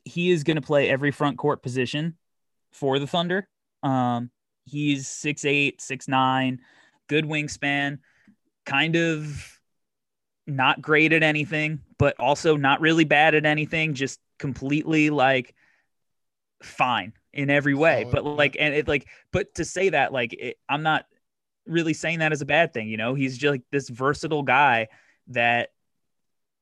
he 0.04 0.30
is 0.30 0.44
gonna 0.44 0.62
play 0.62 0.88
every 0.88 1.10
front 1.10 1.38
court 1.38 1.62
position 1.62 2.16
for 2.72 2.98
the 2.98 3.06
Thunder. 3.06 3.48
Um 3.82 4.30
he's 4.64 5.06
six 5.08 5.44
eight, 5.44 5.80
six 5.80 6.08
nine, 6.08 6.60
good 7.08 7.24
wingspan, 7.24 7.98
kind 8.64 8.96
of 8.96 9.60
not 10.46 10.80
great 10.80 11.12
at 11.12 11.22
anything, 11.22 11.80
but 11.98 12.18
also 12.18 12.56
not 12.56 12.80
really 12.80 13.04
bad 13.04 13.34
at 13.34 13.46
anything, 13.46 13.94
just 13.94 14.20
completely 14.38 15.10
like 15.10 15.54
fine 16.62 17.12
in 17.32 17.50
every 17.50 17.74
way. 17.74 18.02
Solid, 18.02 18.12
but 18.12 18.24
like, 18.24 18.56
and 18.58 18.74
it 18.74 18.88
like, 18.88 19.06
but 19.32 19.54
to 19.56 19.64
say 19.64 19.90
that, 19.90 20.12
like, 20.12 20.32
it, 20.34 20.58
I'm 20.68 20.82
not 20.82 21.06
really 21.66 21.94
saying 21.94 22.20
that 22.20 22.32
as 22.32 22.42
a 22.42 22.46
bad 22.46 22.72
thing. 22.72 22.88
You 22.88 22.96
know, 22.96 23.14
he's 23.14 23.36
just 23.36 23.50
like 23.50 23.62
this 23.70 23.88
versatile 23.88 24.42
guy 24.42 24.88
that, 25.28 25.70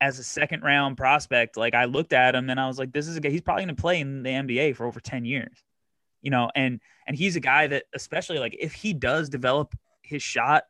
as 0.01 0.19
a 0.19 0.25
second 0.25 0.63
round 0.63 0.99
prospect, 0.99 1.57
like 1.57 1.73
I 1.73 1.87
looked 1.87 2.13
at 2.13 2.35
him 2.35 2.51
and 2.51 2.61
I 2.61 2.67
was 2.67 2.79
like, 2.79 2.93
this 2.93 3.09
is 3.09 3.17
a 3.17 3.21
guy. 3.21 3.31
He's 3.31 3.41
probably 3.41 3.65
going 3.65 3.75
to 3.75 3.81
play 3.81 4.01
in 4.01 4.23
the 4.23 4.31
NBA 4.31 4.77
for 4.77 4.85
over 4.85 5.01
ten 5.01 5.25
years. 5.25 5.64
You 6.25 6.31
know, 6.31 6.51
and 6.57 6.81
and 7.07 7.17
he's 7.17 7.37
a 7.37 7.41
guy 7.41 7.69
that, 7.69 7.85
especially 7.95 8.39
like 8.39 8.57
if 8.59 8.73
he 8.73 8.95
does 8.95 9.29
develop 9.29 9.77
his 10.03 10.23
shot 10.23 10.65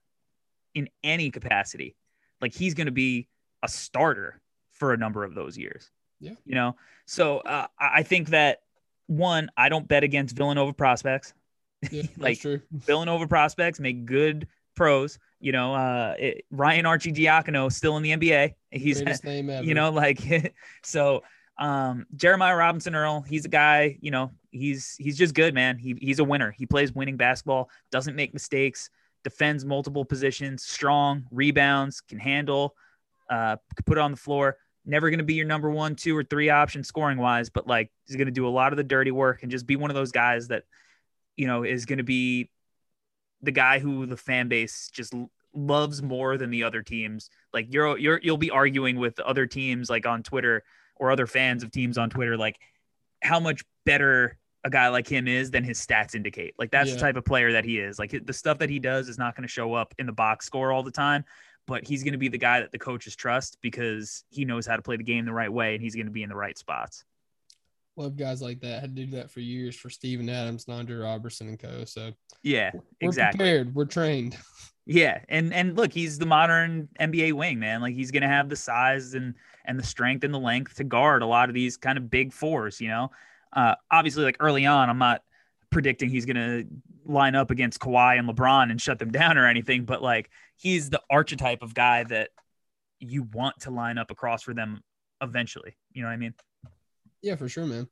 in 0.74 0.90
any 1.02 1.30
capacity, 1.30 1.96
like 2.40 2.52
he's 2.52 2.74
going 2.74 2.86
to 2.88 2.92
be 2.92 3.28
a 3.62 3.68
starter 3.68 4.40
for 4.72 4.92
a 4.92 4.96
number 4.96 5.24
of 5.24 5.34
those 5.34 5.56
years. 5.56 5.90
Yeah. 6.20 6.32
You 6.44 6.56
know, 6.56 6.76
so 7.06 7.38
uh, 7.38 7.68
I 7.78 8.02
think 8.02 8.30
that 8.30 8.62
one, 9.06 9.48
I 9.56 9.68
don't 9.68 9.86
bet 9.86 10.02
against 10.02 10.36
Villanova 10.36 10.72
prospects. 10.72 11.34
Yeah, 11.90 12.02
Like. 12.18 12.42
Villanova 12.72 13.28
prospects 13.28 13.78
make 13.78 14.04
good 14.04 14.48
pros. 14.74 15.18
You 15.40 15.52
know, 15.52 15.74
uh, 15.74 16.14
it, 16.18 16.44
Ryan 16.50 16.86
Arcidiacono 16.86 17.70
still 17.70 17.96
in 17.96 18.02
the 18.02 18.10
NBA. 18.16 18.54
He's 18.70 19.02
Greatest 19.02 19.24
name 19.24 19.50
ever. 19.50 19.64
you 19.64 19.74
know, 19.74 19.90
like 19.90 20.20
so. 20.82 21.22
Um, 21.56 22.06
Jeremiah 22.16 22.56
Robinson 22.56 22.96
Earl, 22.96 23.20
he's 23.20 23.44
a 23.44 23.48
guy. 23.48 23.96
You 24.00 24.10
know, 24.10 24.32
he's 24.54 24.96
he's 24.98 25.18
just 25.18 25.34
good, 25.34 25.54
man. 25.54 25.76
He 25.78 25.96
he's 26.00 26.18
a 26.18 26.24
winner. 26.24 26.50
He 26.50 26.66
plays 26.66 26.92
winning 26.92 27.16
basketball. 27.16 27.70
Doesn't 27.90 28.16
make 28.16 28.32
mistakes. 28.32 28.90
Defends 29.24 29.64
multiple 29.64 30.04
positions. 30.04 30.64
Strong 30.64 31.24
rebounds. 31.30 32.00
Can 32.00 32.18
handle. 32.18 32.74
Uh, 33.28 33.56
put 33.84 33.98
it 33.98 34.00
on 34.00 34.12
the 34.12 34.16
floor. 34.16 34.56
Never 34.86 35.08
going 35.10 35.18
to 35.18 35.24
be 35.24 35.34
your 35.34 35.46
number 35.46 35.70
one, 35.70 35.96
two, 35.96 36.16
or 36.16 36.22
three 36.22 36.50
option 36.50 36.84
scoring 36.84 37.16
wise, 37.16 37.48
but 37.48 37.66
like 37.66 37.90
he's 38.06 38.16
going 38.16 38.26
to 38.26 38.32
do 38.32 38.46
a 38.46 38.50
lot 38.50 38.72
of 38.72 38.76
the 38.76 38.84
dirty 38.84 39.10
work 39.10 39.42
and 39.42 39.50
just 39.50 39.66
be 39.66 39.76
one 39.76 39.90
of 39.90 39.94
those 39.94 40.12
guys 40.12 40.48
that, 40.48 40.64
you 41.36 41.46
know, 41.46 41.62
is 41.62 41.86
going 41.86 41.98
to 41.98 42.04
be 42.04 42.50
the 43.42 43.50
guy 43.50 43.78
who 43.78 44.04
the 44.04 44.16
fan 44.16 44.48
base 44.48 44.90
just 44.92 45.14
loves 45.54 46.02
more 46.02 46.36
than 46.36 46.50
the 46.50 46.64
other 46.64 46.82
teams. 46.82 47.30
Like 47.52 47.72
you're 47.72 47.96
you're 47.98 48.20
you'll 48.22 48.36
be 48.36 48.50
arguing 48.50 48.96
with 48.98 49.18
other 49.20 49.46
teams 49.46 49.88
like 49.88 50.06
on 50.06 50.22
Twitter 50.22 50.62
or 50.96 51.10
other 51.10 51.26
fans 51.26 51.62
of 51.62 51.70
teams 51.70 51.98
on 51.98 52.10
Twitter 52.10 52.36
like 52.36 52.56
how 53.22 53.40
much 53.40 53.64
better 53.84 54.38
a 54.64 54.70
guy 54.70 54.88
like 54.88 55.06
him 55.06 55.28
is 55.28 55.50
than 55.50 55.62
his 55.62 55.78
stats 55.84 56.14
indicate. 56.14 56.54
Like 56.58 56.70
that's 56.70 56.88
Yeah. 56.88 56.94
the 56.94 57.00
type 57.00 57.16
of 57.16 57.24
player 57.24 57.52
that 57.52 57.64
he 57.64 57.78
is. 57.78 57.98
Like 57.98 58.14
the 58.24 58.32
stuff 58.32 58.58
that 58.58 58.70
he 58.70 58.78
does 58.78 59.08
is 59.08 59.18
not 59.18 59.36
going 59.36 59.42
to 59.42 59.52
show 59.52 59.74
up 59.74 59.94
in 59.98 60.06
the 60.06 60.12
box 60.12 60.46
score 60.46 60.72
all 60.72 60.82
the 60.82 60.90
time, 60.90 61.24
but 61.66 61.86
he's 61.86 62.02
going 62.02 62.12
to 62.12 62.18
be 62.18 62.28
the 62.28 62.38
guy 62.38 62.60
that 62.60 62.72
the 62.72 62.78
coaches 62.78 63.14
trust 63.14 63.58
because 63.60 64.24
he 64.30 64.44
knows 64.44 64.66
how 64.66 64.76
to 64.76 64.82
play 64.82 64.96
the 64.96 65.04
game 65.04 65.26
the 65.26 65.32
right 65.32 65.52
way 65.52 65.74
and 65.74 65.82
he's 65.82 65.94
going 65.94 66.06
to 66.06 66.12
be 66.12 66.22
in 66.22 66.28
the 66.30 66.34
right 66.36 66.56
spots. 66.56 67.04
Love 67.96 68.16
guys 68.16 68.42
like 68.42 68.60
that. 68.60 68.80
Had 68.80 68.96
to 68.96 69.04
do 69.06 69.10
that 69.12 69.30
for 69.30 69.40
years 69.40 69.76
for 69.76 69.88
Steven 69.88 70.28
Adams, 70.28 70.64
and 70.66 70.74
Andre 70.76 70.96
Roberson, 70.96 71.46
and 71.48 71.58
co. 71.58 71.84
So 71.84 72.12
Yeah, 72.42 72.70
we're 72.74 72.80
exactly. 73.08 73.38
prepared. 73.38 73.74
We're 73.74 73.84
trained. 73.84 74.36
Yeah, 74.86 75.20
and 75.28 75.54
and 75.54 75.76
look, 75.76 75.92
he's 75.92 76.18
the 76.18 76.26
modern 76.26 76.88
NBA 77.00 77.32
wing, 77.34 77.58
man. 77.60 77.80
Like 77.80 77.94
he's 77.94 78.10
gonna 78.10 78.28
have 78.28 78.48
the 78.48 78.56
size 78.56 79.14
and 79.14 79.34
and 79.64 79.78
the 79.78 79.82
strength 79.86 80.24
and 80.24 80.34
the 80.34 80.38
length 80.40 80.74
to 80.76 80.84
guard 80.84 81.22
a 81.22 81.26
lot 81.26 81.48
of 81.48 81.54
these 81.54 81.76
kind 81.76 81.96
of 81.96 82.10
big 82.10 82.32
fours. 82.32 82.80
You 82.80 82.88
know, 82.88 83.10
uh, 83.54 83.74
obviously, 83.90 84.24
like 84.24 84.36
early 84.40 84.66
on, 84.66 84.90
I'm 84.90 84.98
not 84.98 85.22
predicting 85.70 86.10
he's 86.10 86.26
gonna 86.26 86.64
line 87.04 87.34
up 87.34 87.50
against 87.50 87.80
Kawhi 87.80 88.18
and 88.18 88.28
LeBron 88.28 88.70
and 88.70 88.80
shut 88.80 88.98
them 88.98 89.10
down 89.12 89.38
or 89.38 89.46
anything, 89.46 89.84
but 89.84 90.02
like 90.02 90.30
he's 90.56 90.90
the 90.90 91.00
archetype 91.10 91.62
of 91.62 91.74
guy 91.74 92.04
that 92.04 92.30
you 92.98 93.24
want 93.32 93.60
to 93.60 93.70
line 93.70 93.98
up 93.98 94.10
across 94.10 94.42
for 94.42 94.54
them 94.54 94.82
eventually. 95.20 95.76
You 95.92 96.02
know 96.02 96.08
what 96.08 96.14
I 96.14 96.18
mean? 96.18 96.34
Yeah, 97.22 97.36
for 97.36 97.48
sure, 97.48 97.66
man. 97.66 97.88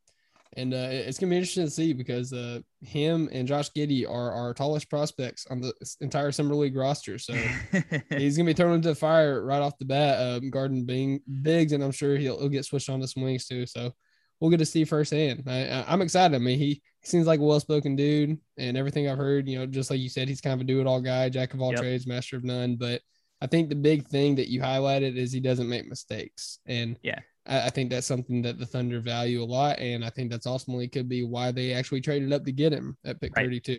And 0.54 0.74
uh, 0.74 0.88
it's 0.90 1.18
gonna 1.18 1.30
be 1.30 1.36
interesting 1.36 1.64
to 1.64 1.70
see 1.70 1.94
because 1.94 2.32
uh, 2.32 2.60
him 2.82 3.30
and 3.32 3.48
Josh 3.48 3.70
Giddey 3.70 4.08
are 4.08 4.32
our 4.32 4.52
tallest 4.52 4.90
prospects 4.90 5.46
on 5.48 5.62
the 5.62 5.72
entire 6.02 6.30
summer 6.30 6.54
league 6.54 6.76
roster. 6.76 7.18
So 7.18 7.32
he's 8.10 8.36
gonna 8.36 8.48
be 8.48 8.52
thrown 8.52 8.74
into 8.74 8.88
the 8.88 8.94
fire 8.94 9.42
right 9.42 9.62
off 9.62 9.78
the 9.78 9.86
bat, 9.86 10.20
um, 10.20 10.50
guarding 10.50 10.84
Bing 10.84 11.20
bigs, 11.40 11.72
and 11.72 11.82
I'm 11.82 11.90
sure 11.90 12.16
he'll, 12.16 12.38
he'll 12.38 12.50
get 12.50 12.66
switched 12.66 12.90
on 12.90 13.00
to 13.00 13.08
some 13.08 13.22
wings 13.22 13.46
too. 13.46 13.64
So 13.64 13.94
we'll 14.42 14.50
get 14.50 14.58
to 14.58 14.66
see 14.66 14.84
firsthand. 14.84 15.44
I, 15.46 15.84
I'm 15.86 16.02
excited. 16.02 16.34
I 16.34 16.38
mean, 16.38 16.58
he, 16.58 16.82
he 17.00 17.06
seems 17.06 17.28
like 17.28 17.38
a 17.38 17.44
well-spoken 17.44 17.94
dude, 17.94 18.38
and 18.58 18.76
everything 18.76 19.08
I've 19.08 19.16
heard, 19.16 19.48
you 19.48 19.56
know, 19.56 19.66
just 19.66 19.88
like 19.88 20.00
you 20.00 20.08
said, 20.08 20.26
he's 20.26 20.40
kind 20.40 20.54
of 20.54 20.62
a 20.62 20.64
do-it-all 20.64 21.00
guy, 21.00 21.28
jack 21.28 21.54
of 21.54 21.62
all 21.62 21.70
Yep. 21.70 21.80
trades, 21.80 22.06
master 22.08 22.38
of 22.38 22.42
none. 22.42 22.74
But 22.74 23.02
I 23.40 23.46
think 23.46 23.68
the 23.68 23.76
big 23.76 24.08
thing 24.08 24.34
that 24.34 24.48
you 24.48 24.60
highlighted 24.60 25.16
is 25.16 25.30
he 25.30 25.38
doesn't 25.38 25.68
make 25.68 25.86
mistakes, 25.86 26.58
and 26.66 26.98
Yeah. 27.04 27.20
I, 27.46 27.66
I 27.66 27.70
think 27.70 27.90
that's 27.90 28.06
something 28.06 28.42
that 28.42 28.58
the 28.58 28.66
Thunder 28.66 28.98
value 28.98 29.44
a 29.44 29.46
lot, 29.46 29.78
and 29.78 30.04
I 30.04 30.10
think 30.10 30.32
that's 30.32 30.46
ultimately 30.46 30.88
could 30.88 31.08
be 31.08 31.22
why 31.22 31.52
they 31.52 31.72
actually 31.72 32.00
traded 32.00 32.32
up 32.32 32.44
to 32.44 32.52
get 32.52 32.72
him 32.72 32.98
at 33.04 33.20
pick 33.20 33.36
Right. 33.36 33.44
32. 33.44 33.78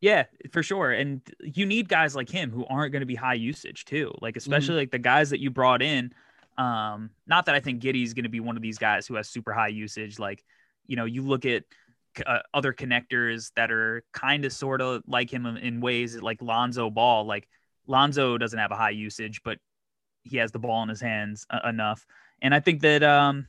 Yeah, 0.00 0.24
for 0.52 0.62
sure. 0.62 0.92
And 0.92 1.20
you 1.40 1.66
need 1.66 1.88
guys 1.88 2.14
like 2.14 2.28
him 2.28 2.52
who 2.52 2.64
aren't 2.66 2.92
going 2.92 3.00
to 3.00 3.06
be 3.06 3.16
high 3.16 3.34
usage 3.34 3.86
too. 3.86 4.12
Like 4.20 4.36
especially 4.36 4.74
mm-hmm. 4.74 4.78
like 4.78 4.90
the 4.92 4.98
guys 4.98 5.30
that 5.30 5.40
you 5.40 5.50
brought 5.50 5.82
in. 5.82 6.12
Um, 6.58 7.10
not 7.26 7.46
that 7.46 7.54
I 7.54 7.60
think 7.60 7.80
Giddey's 7.80 8.14
going 8.14 8.24
to 8.24 8.28
be 8.30 8.40
one 8.40 8.56
of 8.56 8.62
these 8.62 8.78
guys 8.78 9.06
who 9.06 9.14
has 9.14 9.28
super 9.28 9.52
high 9.52 9.68
usage. 9.68 10.18
Like, 10.18 10.44
you 10.86 10.96
know, 10.96 11.04
you 11.04 11.22
look 11.22 11.44
at 11.46 11.64
uh, 12.26 12.40
other 12.52 12.72
connectors 12.72 13.52
that 13.56 13.70
are 13.72 14.04
kind 14.12 14.44
of 14.44 14.52
sort 14.52 14.80
of 14.80 15.02
like 15.06 15.30
him 15.32 15.46
in- 15.46 15.80
ways 15.80 16.20
like 16.20 16.42
Lonzo 16.42 16.90
Ball. 16.90 17.24
Like 17.24 17.48
Lonzo 17.86 18.38
doesn't 18.38 18.58
have 18.58 18.70
a 18.70 18.76
high 18.76 18.90
usage, 18.90 19.42
but 19.42 19.58
he 20.22 20.36
has 20.36 20.52
the 20.52 20.58
ball 20.58 20.82
in 20.82 20.88
his 20.88 21.00
hands 21.00 21.46
uh, 21.50 21.60
enough. 21.68 22.06
And 22.40 22.54
I 22.54 22.60
think 22.60 22.80
that 22.82 23.02
um, 23.02 23.46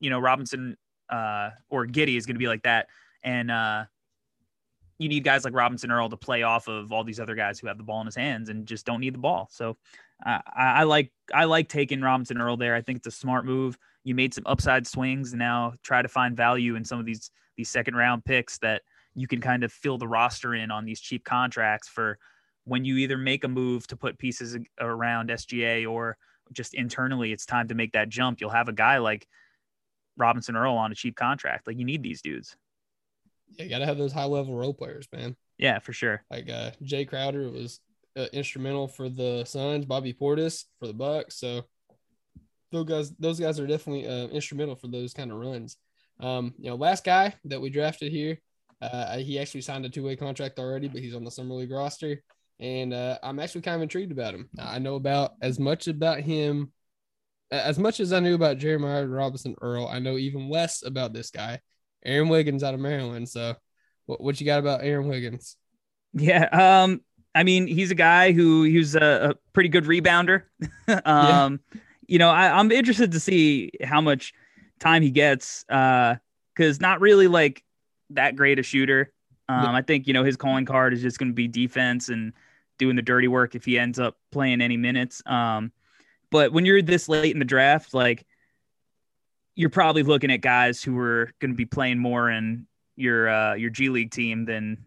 you 0.00 0.10
know, 0.10 0.18
Robinson 0.18 0.76
uh 1.08 1.50
or 1.68 1.86
Giddy 1.86 2.16
is 2.16 2.26
going 2.26 2.34
to 2.34 2.40
be 2.40 2.48
like 2.48 2.64
that. 2.64 2.88
And 3.22 3.50
uh 3.50 3.84
you 4.98 5.08
need 5.08 5.24
guys 5.24 5.44
like 5.44 5.54
Robinson 5.54 5.90
Earl 5.90 6.08
to 6.08 6.16
play 6.16 6.42
off 6.42 6.68
of 6.68 6.90
all 6.90 7.04
these 7.04 7.20
other 7.20 7.34
guys 7.34 7.58
who 7.58 7.66
have 7.66 7.76
the 7.76 7.84
ball 7.84 8.00
in 8.00 8.06
his 8.06 8.16
hands 8.16 8.48
and 8.48 8.66
just 8.66 8.86
don't 8.86 9.00
need 9.00 9.14
the 9.14 9.18
ball. 9.18 9.48
So 9.52 9.76
I, 10.24 10.40
I 10.56 10.82
like 10.84 11.12
I 11.34 11.44
like 11.44 11.68
taking 11.68 12.00
Robinson 12.00 12.40
Earl 12.40 12.56
there. 12.56 12.74
I 12.74 12.82
think 12.82 12.98
it's 12.98 13.06
a 13.06 13.10
smart 13.10 13.44
move. 13.44 13.76
You 14.04 14.14
made 14.14 14.32
some 14.34 14.44
upside 14.46 14.86
swings. 14.86 15.32
and 15.32 15.38
Now 15.38 15.74
try 15.82 16.02
to 16.02 16.08
find 16.08 16.36
value 16.36 16.76
in 16.76 16.84
some 16.84 16.98
of 16.98 17.06
these 17.06 17.30
these 17.56 17.68
second 17.68 17.96
round 17.96 18.24
picks 18.24 18.58
that 18.58 18.82
you 19.14 19.26
can 19.26 19.40
kind 19.40 19.64
of 19.64 19.72
fill 19.72 19.98
the 19.98 20.08
roster 20.08 20.54
in 20.54 20.70
on 20.70 20.84
these 20.84 21.00
cheap 21.00 21.24
contracts 21.24 21.88
for 21.88 22.18
when 22.64 22.84
you 22.84 22.96
either 22.96 23.16
make 23.16 23.44
a 23.44 23.48
move 23.48 23.86
to 23.86 23.96
put 23.96 24.18
pieces 24.18 24.56
around 24.80 25.30
SGA 25.30 25.90
or 25.90 26.16
just 26.52 26.74
internally. 26.74 27.32
It's 27.32 27.46
time 27.46 27.68
to 27.68 27.74
make 27.74 27.92
that 27.92 28.08
jump. 28.08 28.40
You'll 28.40 28.50
have 28.50 28.68
a 28.68 28.72
guy 28.74 28.98
like 28.98 29.26
Robinson 30.16 30.56
Earl 30.56 30.74
on 30.74 30.92
a 30.92 30.94
cheap 30.94 31.16
contract. 31.16 31.66
Like 31.66 31.78
you 31.78 31.84
need 31.84 32.02
these 32.02 32.22
dudes. 32.22 32.56
Yeah, 33.56 33.64
you 33.64 33.70
got 33.70 33.78
to 33.78 33.86
have 33.86 33.98
those 33.98 34.12
high-level 34.12 34.54
role 34.54 34.74
players, 34.74 35.06
man. 35.12 35.36
Yeah, 35.56 35.78
for 35.78 35.92
sure. 35.92 36.24
Like 36.30 36.50
uh, 36.50 36.72
Jae 36.82 37.08
Crowder 37.08 37.48
was 37.48 37.80
uh, 38.16 38.26
instrumental 38.32 38.88
for 38.88 39.08
the 39.08 39.44
Suns. 39.44 39.84
Bobby 39.84 40.12
Portis 40.12 40.64
for 40.78 40.86
the 40.86 40.94
Bucks. 40.94 41.38
So 41.38 41.64
those 42.72 42.86
guys, 42.86 43.10
those 43.18 43.40
guys 43.40 43.60
are 43.60 43.66
definitely 43.66 44.06
uh, 44.06 44.28
instrumental 44.28 44.76
for 44.76 44.88
those 44.88 45.12
kind 45.12 45.30
of 45.30 45.38
runs. 45.38 45.76
Um, 46.20 46.54
you 46.58 46.70
know, 46.70 46.76
last 46.76 47.04
guy 47.04 47.34
that 47.44 47.60
we 47.60 47.70
drafted 47.70 48.10
here, 48.10 48.38
uh, 48.80 49.18
he 49.18 49.38
actually 49.38 49.60
signed 49.62 49.84
a 49.86 49.88
two-way 49.88 50.16
contract 50.16 50.58
already, 50.58 50.88
but 50.88 51.00
he's 51.00 51.14
on 51.14 51.24
the 51.24 51.30
summer 51.30 51.54
league 51.54 51.70
roster, 51.70 52.22
and 52.58 52.92
uh, 52.92 53.18
I'm 53.22 53.38
actually 53.38 53.62
kind 53.62 53.76
of 53.76 53.82
intrigued 53.82 54.12
about 54.12 54.34
him. 54.34 54.48
I 54.58 54.78
know 54.78 54.96
about 54.96 55.32
as 55.40 55.58
much 55.58 55.88
about 55.88 56.20
him, 56.20 56.72
as 57.50 57.78
much 57.78 58.00
as 58.00 58.12
I 58.12 58.20
knew 58.20 58.34
about 58.34 58.58
Jeremiah 58.58 59.06
Robinson 59.06 59.54
Earl. 59.60 59.86
I 59.86 59.98
know 59.98 60.16
even 60.16 60.50
less 60.50 60.82
about 60.82 61.12
this 61.12 61.30
guy, 61.30 61.60
Aaron 62.04 62.28
Wiggins 62.28 62.62
out 62.62 62.74
of 62.74 62.80
Maryland. 62.80 63.28
So, 63.28 63.54
what, 64.06 64.20
what 64.20 64.40
you 64.40 64.46
got 64.46 64.60
about 64.60 64.84
Aaron 64.84 65.08
Wiggins? 65.08 65.56
Yeah, 66.12 66.44
um, 66.84 67.00
I 67.36 67.42
mean, 67.42 67.66
he's 67.66 67.90
a 67.90 67.94
guy 67.94 68.32
who 68.32 68.62
he's 68.62 68.94
a, 68.94 69.30
a 69.30 69.34
pretty 69.52 69.68
good 69.68 69.84
rebounder. 69.84 70.44
um, 71.04 71.60
yeah. 71.74 71.80
you 72.08 72.18
know, 72.18 72.30
I, 72.30 72.58
I'm 72.58 72.72
interested 72.72 73.12
to 73.12 73.20
see 73.20 73.72
how 73.84 74.00
much 74.00 74.32
time 74.80 75.02
he 75.02 75.10
gets 75.10 75.62
because 75.68 76.18
uh, 76.58 76.80
not 76.80 77.00
really 77.02 77.28
like 77.28 77.62
that 78.10 78.36
great 78.36 78.58
a 78.58 78.62
shooter. 78.62 79.12
Um, 79.48 79.74
I 79.76 79.82
think 79.82 80.06
you 80.08 80.12
know 80.12 80.24
his 80.24 80.36
calling 80.36 80.64
card 80.64 80.92
is 80.92 81.02
just 81.02 81.18
going 81.18 81.28
to 81.28 81.34
be 81.34 81.46
defense 81.46 82.08
and 82.08 82.32
doing 82.78 82.96
the 82.96 83.02
dirty 83.02 83.28
work 83.28 83.54
if 83.54 83.64
he 83.64 83.78
ends 83.78 83.98
up 83.98 84.16
playing 84.32 84.60
any 84.60 84.76
minutes. 84.76 85.22
Um, 85.26 85.72
but 86.30 86.52
when 86.52 86.64
you're 86.64 86.82
this 86.82 87.08
late 87.08 87.32
in 87.32 87.38
the 87.38 87.44
draft, 87.44 87.94
like 87.94 88.26
you're 89.54 89.70
probably 89.70 90.02
looking 90.02 90.32
at 90.32 90.40
guys 90.40 90.82
who 90.82 90.98
are 90.98 91.30
going 91.38 91.52
to 91.52 91.56
be 91.56 91.64
playing 91.64 91.98
more 91.98 92.30
in 92.30 92.66
your 92.96 93.28
uh, 93.28 93.54
your 93.54 93.70
G 93.70 93.88
League 93.88 94.10
team 94.10 94.46
than 94.46 94.78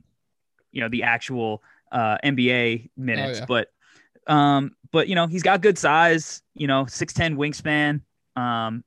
you 0.71 0.81
know 0.81 0.89
the 0.89 1.03
actual 1.03 1.63
uh, 1.91 2.17
NBA 2.23 2.91
minutes. 2.97 3.39
Oh, 3.39 3.41
yeah. 3.41 3.45
But 3.47 4.33
um, 4.33 4.75
but 4.91 5.07
you 5.07 5.15
know 5.15 5.27
he's 5.27 5.43
got 5.43 5.61
good 5.61 5.77
size. 5.77 6.41
You 6.53 6.67
know, 6.67 6.85
six 6.85 7.13
ten 7.13 7.37
wingspan. 7.37 8.01
Um, 8.35 8.83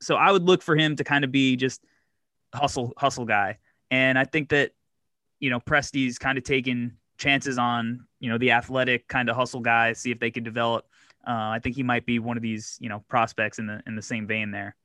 so 0.00 0.16
I 0.16 0.30
would 0.30 0.42
look 0.42 0.62
for 0.62 0.76
him 0.76 0.96
to 0.96 1.04
kind 1.04 1.24
of 1.24 1.32
be 1.32 1.56
just 1.56 1.84
hustle 2.54 2.92
hustle 2.96 3.24
guy. 3.24 3.58
And 3.90 4.18
I 4.18 4.24
think 4.24 4.48
that, 4.50 4.72
you 5.38 5.50
know, 5.50 5.60
Presti's 5.60 6.18
kind 6.18 6.38
of 6.38 6.44
taking 6.44 6.92
chances 7.18 7.58
on, 7.58 8.06
you 8.20 8.28
know, 8.28 8.38
the 8.38 8.50
athletic 8.50 9.06
kind 9.08 9.28
of 9.28 9.36
hustle 9.36 9.60
guy, 9.60 9.92
see 9.92 10.10
if 10.10 10.18
they 10.18 10.30
could 10.30 10.44
develop. 10.44 10.86
Uh, 11.26 11.50
I 11.54 11.60
think 11.62 11.76
he 11.76 11.82
might 11.82 12.06
be 12.06 12.18
one 12.18 12.36
of 12.36 12.42
these, 12.42 12.76
you 12.80 12.88
know, 12.88 13.04
prospects 13.08 13.58
in 13.58 13.66
the 13.66 13.82
in 13.86 13.96
the 13.96 14.02
same 14.02 14.26
vein 14.26 14.50
there. 14.50 14.76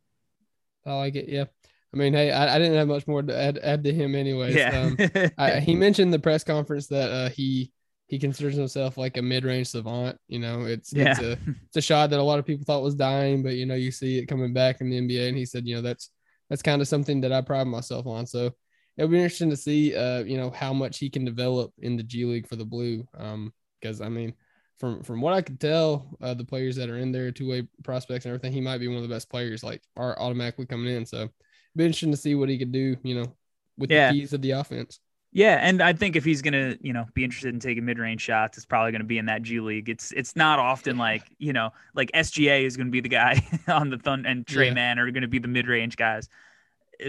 I 0.86 0.94
like 0.94 1.16
it. 1.16 1.30
Yeah. 1.30 1.46
I 1.94 1.98
mean, 1.98 2.14
hey, 2.14 2.32
I, 2.32 2.56
I 2.56 2.60
didn't 2.60 2.78
have 2.78 2.88
much 2.88 3.06
more 3.06 3.22
to 3.22 3.38
add, 3.38 3.58
add 3.58 3.84
to 3.84 3.94
him 3.94 4.16
anyways. 4.16 4.56
Yeah. 4.56 4.94
Um, 4.98 5.32
I, 5.38 5.60
he 5.60 5.76
mentioned 5.76 6.14
the 6.14 6.20
press 6.20 6.44
conference 6.44 6.88
that 6.88 7.12
uh, 7.12 7.30
he 7.30 7.72
he 8.08 8.20
considers 8.20 8.56
himself 8.56 8.98
like 8.98 9.16
a 9.18 9.22
mid-range 9.22 9.68
savant. 9.68 10.18
You 10.28 10.40
know, 10.40 10.66
it's 10.66 10.94
yeah. 10.94 11.12
it's 11.12 11.20
a 11.20 11.32
it's 11.68 11.78
a 11.78 11.82
shot 11.82 12.10
that 12.10 12.20
a 12.20 12.24
lot 12.24 12.40
of 12.40 12.46
people 12.46 12.66
thought 12.66 12.84
was 12.84 12.96
dying, 12.96 13.44
but 13.44 13.54
you 13.54 13.66
know, 13.66 13.76
you 13.76 13.92
see 13.92 14.18
it 14.20 14.26
coming 14.26 14.54
back 14.54 14.82
in 14.82 14.90
the 14.90 15.00
NBA. 15.00 15.30
And 15.30 15.38
he 15.38 15.46
said, 15.46 15.66
you 15.66 15.76
know, 15.76 15.82
that's 15.82 16.10
that's 16.50 16.62
kind 16.62 16.82
of 16.82 16.88
something 16.88 17.22
that 17.22 17.32
I 17.32 17.42
pride 17.42 17.68
myself 17.68 18.08
on. 18.08 18.26
So 18.26 18.52
it'll 18.98 19.10
be 19.10 19.18
interesting 19.18 19.50
to 19.50 19.58
see, 19.58 19.96
uh, 19.96 20.24
you 20.24 20.38
know, 20.38 20.50
how 20.50 20.74
much 20.74 21.00
he 21.00 21.10
can 21.10 21.24
develop 21.24 21.74
in 21.80 21.96
the 21.96 22.04
G 22.04 22.26
League 22.26 22.48
for 22.48 22.58
the 22.58 22.66
Blue. 22.66 23.08
Um, 23.18 23.54
because 23.80 24.02
I 24.02 24.10
mean, 24.10 24.34
from 24.78 25.04
from 25.04 25.22
what 25.22 25.34
I 25.34 25.42
could 25.42 25.60
tell, 25.60 26.18
uh, 26.22 26.34
the 26.34 26.46
players 26.46 26.76
that 26.76 26.90
are 26.90 26.98
in 26.98 27.12
there, 27.12 27.32
two 27.32 27.50
way 27.50 27.68
prospects 27.84 28.26
and 28.26 28.34
everything, 28.34 28.54
he 28.54 28.62
might 28.62 28.80
be 28.80 28.88
one 28.88 28.98
of 28.98 29.04
the 29.04 29.14
best 29.14 29.30
players. 29.30 29.64
Like 29.64 29.82
are 29.96 30.20
automatically 30.20 30.66
coming 30.66 30.94
in. 30.94 31.06
So 31.06 31.30
interesting 31.78 32.12
to 32.12 32.18
see 32.18 32.36
what 32.36 32.50
he 32.50 32.58
could 32.58 32.72
do. 32.72 32.96
You 33.04 33.22
know, 33.22 33.36
with 33.78 33.92
yeah. 33.92 34.12
the 34.12 34.20
keys 34.20 34.34
of 34.34 34.42
the 34.42 34.52
offense. 34.52 35.00
Yeah, 35.34 35.60
and 35.62 35.82
I 35.82 35.94
think 35.94 36.18
if 36.18 36.26
he's 36.26 36.42
gonna, 36.42 36.76
you 36.82 36.92
know, 36.92 37.06
be 37.14 37.24
interested 37.24 37.54
in 37.54 37.62
taking 37.62 37.86
mid-range 37.86 38.20
shots, 38.20 38.58
it's 38.58 38.66
probably 38.66 38.92
gonna 38.92 39.06
be 39.06 39.18
in 39.18 39.28
that 39.28 39.42
G 39.44 39.62
League. 39.62 39.88
It's 39.88 40.12
it's 40.12 40.36
not 40.36 40.60
often 40.60 40.98
like 40.98 41.24
you 41.38 41.54
know, 41.54 41.72
like 41.96 42.12
SGA 42.12 42.66
is 42.66 42.76
gonna 42.76 42.90
be 42.90 43.00
the 43.00 43.10
guy 43.10 43.42
on 43.68 43.90
the 43.90 43.98
Thunder 43.98 44.28
and 44.28 44.46
Tre 44.46 44.68
yeah. 44.68 44.74
Mann 44.74 45.00
are 45.00 45.10
gonna 45.12 45.28
be 45.28 45.40
the 45.40 45.48
mid-range 45.48 45.96
guys 45.96 46.28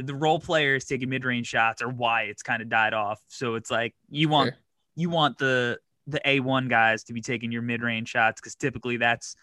the 0.00 0.14
role 0.14 0.38
players 0.38 0.84
taking 0.84 1.08
mid-range 1.08 1.46
shots 1.46 1.82
are 1.82 1.88
why 1.88 2.22
it's 2.22 2.42
kind 2.42 2.62
of 2.62 2.68
died 2.68 2.94
off. 2.94 3.20
So 3.28 3.54
it's 3.54 3.70
like 3.70 3.94
you 4.08 4.28
want 4.28 4.54
you 4.94 5.10
want 5.10 5.38
the 5.38 5.78
the 6.06 6.20
A1 6.24 6.68
guys 6.68 7.04
to 7.04 7.12
be 7.12 7.20
taking 7.20 7.52
your 7.52 7.62
mid-range 7.62 8.08
shots 8.08 8.40
because 8.40 8.54
typically 8.54 8.96
that's 8.96 9.36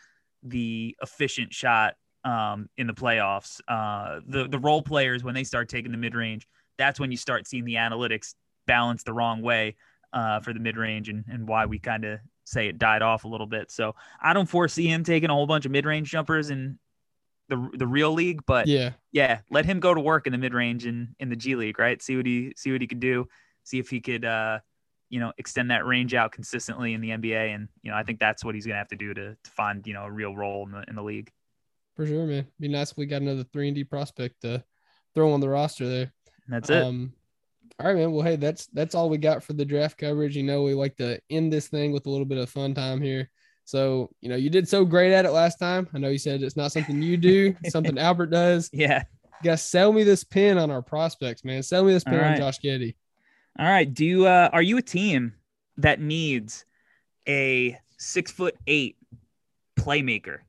the 0.44 0.96
efficient 1.02 1.54
shot 1.54 1.96
um, 2.24 2.70
in 2.78 2.88
the 2.88 2.94
playoffs. 2.94 3.62
Uh, 3.68 4.22
the 4.28 4.48
the 4.48 4.60
role 4.60 4.82
players 4.82 5.24
when 5.24 5.36
they 5.36 5.44
start 5.44 5.70
taking 5.70 5.92
the 5.92 5.98
mid-range, 5.98 6.48
that's 6.78 7.00
when 7.00 7.12
you 7.12 7.18
start 7.18 7.48
seeing 7.48 7.66
the 7.66 7.76
analytics 7.76 8.36
balance 8.68 9.04
the 9.04 9.14
wrong 9.14 9.42
way 9.42 9.76
uh, 10.14 10.40
for 10.40 10.54
the 10.54 10.60
mid-range 10.60 11.10
and 11.10 11.26
and 11.30 11.48
why 11.48 11.66
we 11.66 11.80
kind 11.80 12.06
of 12.06 12.20
say 12.46 12.68
it 12.68 12.78
died 12.78 13.02
off 13.02 13.24
a 13.24 13.28
little 13.28 13.48
bit. 13.48 13.72
So 13.72 13.96
I 14.22 14.34
don't 14.34 14.48
foresee 14.48 14.88
him 14.88 15.04
taking 15.04 15.30
a 15.30 15.34
whole 15.34 15.48
bunch 15.48 15.66
of 15.66 15.72
mid-range 15.72 16.10
jumpers 16.10 16.50
and 16.50 16.78
the 17.50 17.70
the 17.74 17.88
real 17.88 18.14
league, 18.14 18.42
but 18.46 18.68
yeah, 18.68 18.92
yeah, 19.12 19.40
let 19.50 19.66
him 19.66 19.80
go 19.80 19.94
to 19.94 20.00
work 20.00 20.28
in 20.28 20.32
the 20.32 20.38
mid 20.38 20.54
range 20.54 20.86
and 20.86 21.16
in 21.20 21.30
the 21.30 21.36
G 21.36 21.56
League, 21.56 21.80
right? 21.80 22.02
See 22.02 22.16
what 22.16 22.26
he 22.26 22.54
see 22.56 22.72
what 22.72 22.80
he 22.80 22.88
could 22.88 23.00
do. 23.00 23.28
See 23.64 23.80
if 23.80 23.90
he 23.90 24.00
could, 24.00 24.24
uh, 24.24 24.60
you 25.10 25.20
know, 25.20 25.34
extend 25.38 25.72
that 25.72 25.86
range 25.86 26.14
out 26.14 26.32
consistently 26.32 26.94
in 26.94 27.02
the 27.02 27.10
NBA, 27.10 27.54
and 27.54 27.68
you 27.82 27.92
know, 27.92 27.98
I 27.98 28.04
think 28.04 28.20
that's 28.20 28.46
what 28.46 28.56
he's 28.56 28.66
gonna 28.66 28.78
have 28.78 28.88
to 28.90 28.96
do 28.96 29.14
to 29.14 29.36
to 29.36 29.52
find 29.52 29.86
you 29.86 29.94
know 29.94 30.04
a 30.04 30.12
real 30.12 30.36
role 30.36 30.66
in 30.66 30.72
the 30.72 30.86
in 30.88 30.96
the 30.96 31.04
league. 31.04 31.32
For 32.00 32.08
sure, 32.08 32.26
man. 32.26 32.48
Be 32.62 32.70
nice 32.70 32.92
if 32.92 32.98
we 32.98 33.06
got 33.06 33.22
another 33.22 33.44
three 33.44 33.68
and 33.68 33.76
D 33.76 33.84
prospect 33.84 34.44
to 34.44 34.64
throw 35.14 35.34
on 35.34 35.42
the 35.42 35.50
roster 35.50 35.86
there. 35.86 36.14
That's 36.48 36.70
it. 36.70 36.82
Um, 36.82 37.12
all 37.78 37.88
right, 37.88 37.98
man. 37.98 38.14
Well, 38.14 38.26
hey, 38.26 38.38
that's 38.38 38.68
that's 38.68 38.96
all 38.96 39.10
we 39.10 39.18
got 39.18 39.44
for 39.44 39.52
the 39.52 39.66
draft 39.66 39.98
coverage. 39.98 40.38
You 40.38 40.44
know, 40.44 40.64
we 40.64 40.74
like 40.74 40.96
to 40.96 41.20
end 41.30 41.52
this 41.52 41.68
thing 41.68 41.92
with 41.92 42.06
a 42.06 42.10
little 42.10 42.24
bit 42.24 42.38
of 42.38 42.50
fun 42.50 42.74
time 42.74 43.02
here. 43.02 43.30
So, 43.66 44.12
you 44.22 44.30
know, 44.30 44.38
you 44.38 44.50
did 44.50 44.66
so 44.66 44.86
great 44.86 45.12
at 45.12 45.26
it 45.26 45.32
last 45.32 45.58
time. 45.58 45.90
I 45.94 45.98
know 45.98 46.08
you 46.08 46.18
said 46.18 46.42
it's 46.42 46.56
not 46.56 46.72
something 46.72 47.02
you 47.02 47.18
do, 47.18 47.54
something 47.68 47.98
Albert 47.98 48.28
does. 48.28 48.70
Yeah. 48.72 49.04
Guys, 49.44 49.62
sell 49.62 49.92
me 49.92 50.04
this 50.06 50.24
pin 50.24 50.58
on 50.58 50.72
our 50.72 50.82
prospects, 50.82 51.44
man. 51.44 51.64
Sell 51.64 51.84
me 51.84 51.92
this 51.92 52.06
pin 52.06 52.16
right. 52.16 52.32
on 52.32 52.38
Josh 52.38 52.62
Giddey. 52.62 52.96
All 53.60 53.66
right. 53.66 53.94
Do 53.94 54.06
you 54.06 54.26
uh 54.26 54.50
are 54.54 54.62
you 54.62 54.78
a 54.78 54.82
team 54.82 55.34
that 55.76 56.00
needs 56.00 56.64
a 57.28 57.78
six 57.98 58.32
foot 58.32 58.56
eight 58.68 58.96
playmaker 59.78 60.40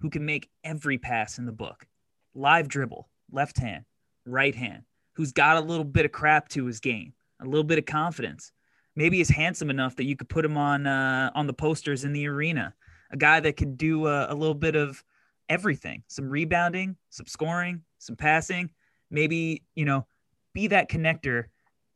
who 0.00 0.10
can 0.10 0.24
make 0.24 0.48
every 0.64 0.98
pass 0.98 1.38
in 1.38 1.46
the 1.46 1.52
book? 1.52 1.86
Live 2.34 2.68
dribble, 2.68 3.08
left 3.30 3.58
hand, 3.58 3.84
right 4.26 4.54
hand, 4.54 4.82
who's 5.14 5.32
got 5.32 5.56
a 5.56 5.60
little 5.60 5.84
bit 5.84 6.04
of 6.04 6.12
crap 6.12 6.48
to 6.50 6.66
his 6.66 6.80
game, 6.80 7.14
a 7.40 7.44
little 7.46 7.64
bit 7.64 7.78
of 7.78 7.86
confidence, 7.86 8.52
maybe 8.94 9.20
is 9.20 9.28
handsome 9.28 9.70
enough 9.70 9.96
that 9.96 10.04
you 10.04 10.16
could 10.16 10.28
put 10.28 10.44
him 10.44 10.56
on 10.56 10.86
uh, 10.86 11.30
on 11.34 11.46
the 11.46 11.52
posters 11.52 12.04
in 12.04 12.12
the 12.12 12.26
arena. 12.26 12.74
A 13.10 13.16
guy 13.16 13.40
that 13.40 13.56
could 13.56 13.78
do 13.78 14.06
a, 14.06 14.32
a 14.32 14.34
little 14.34 14.54
bit 14.54 14.76
of 14.76 15.02
everything: 15.48 16.02
some 16.08 16.28
rebounding, 16.28 16.96
some 17.10 17.26
scoring, 17.26 17.82
some 17.98 18.16
passing. 18.16 18.70
Maybe 19.10 19.62
you 19.74 19.84
know, 19.84 20.06
be 20.52 20.66
that 20.68 20.90
connector 20.90 21.44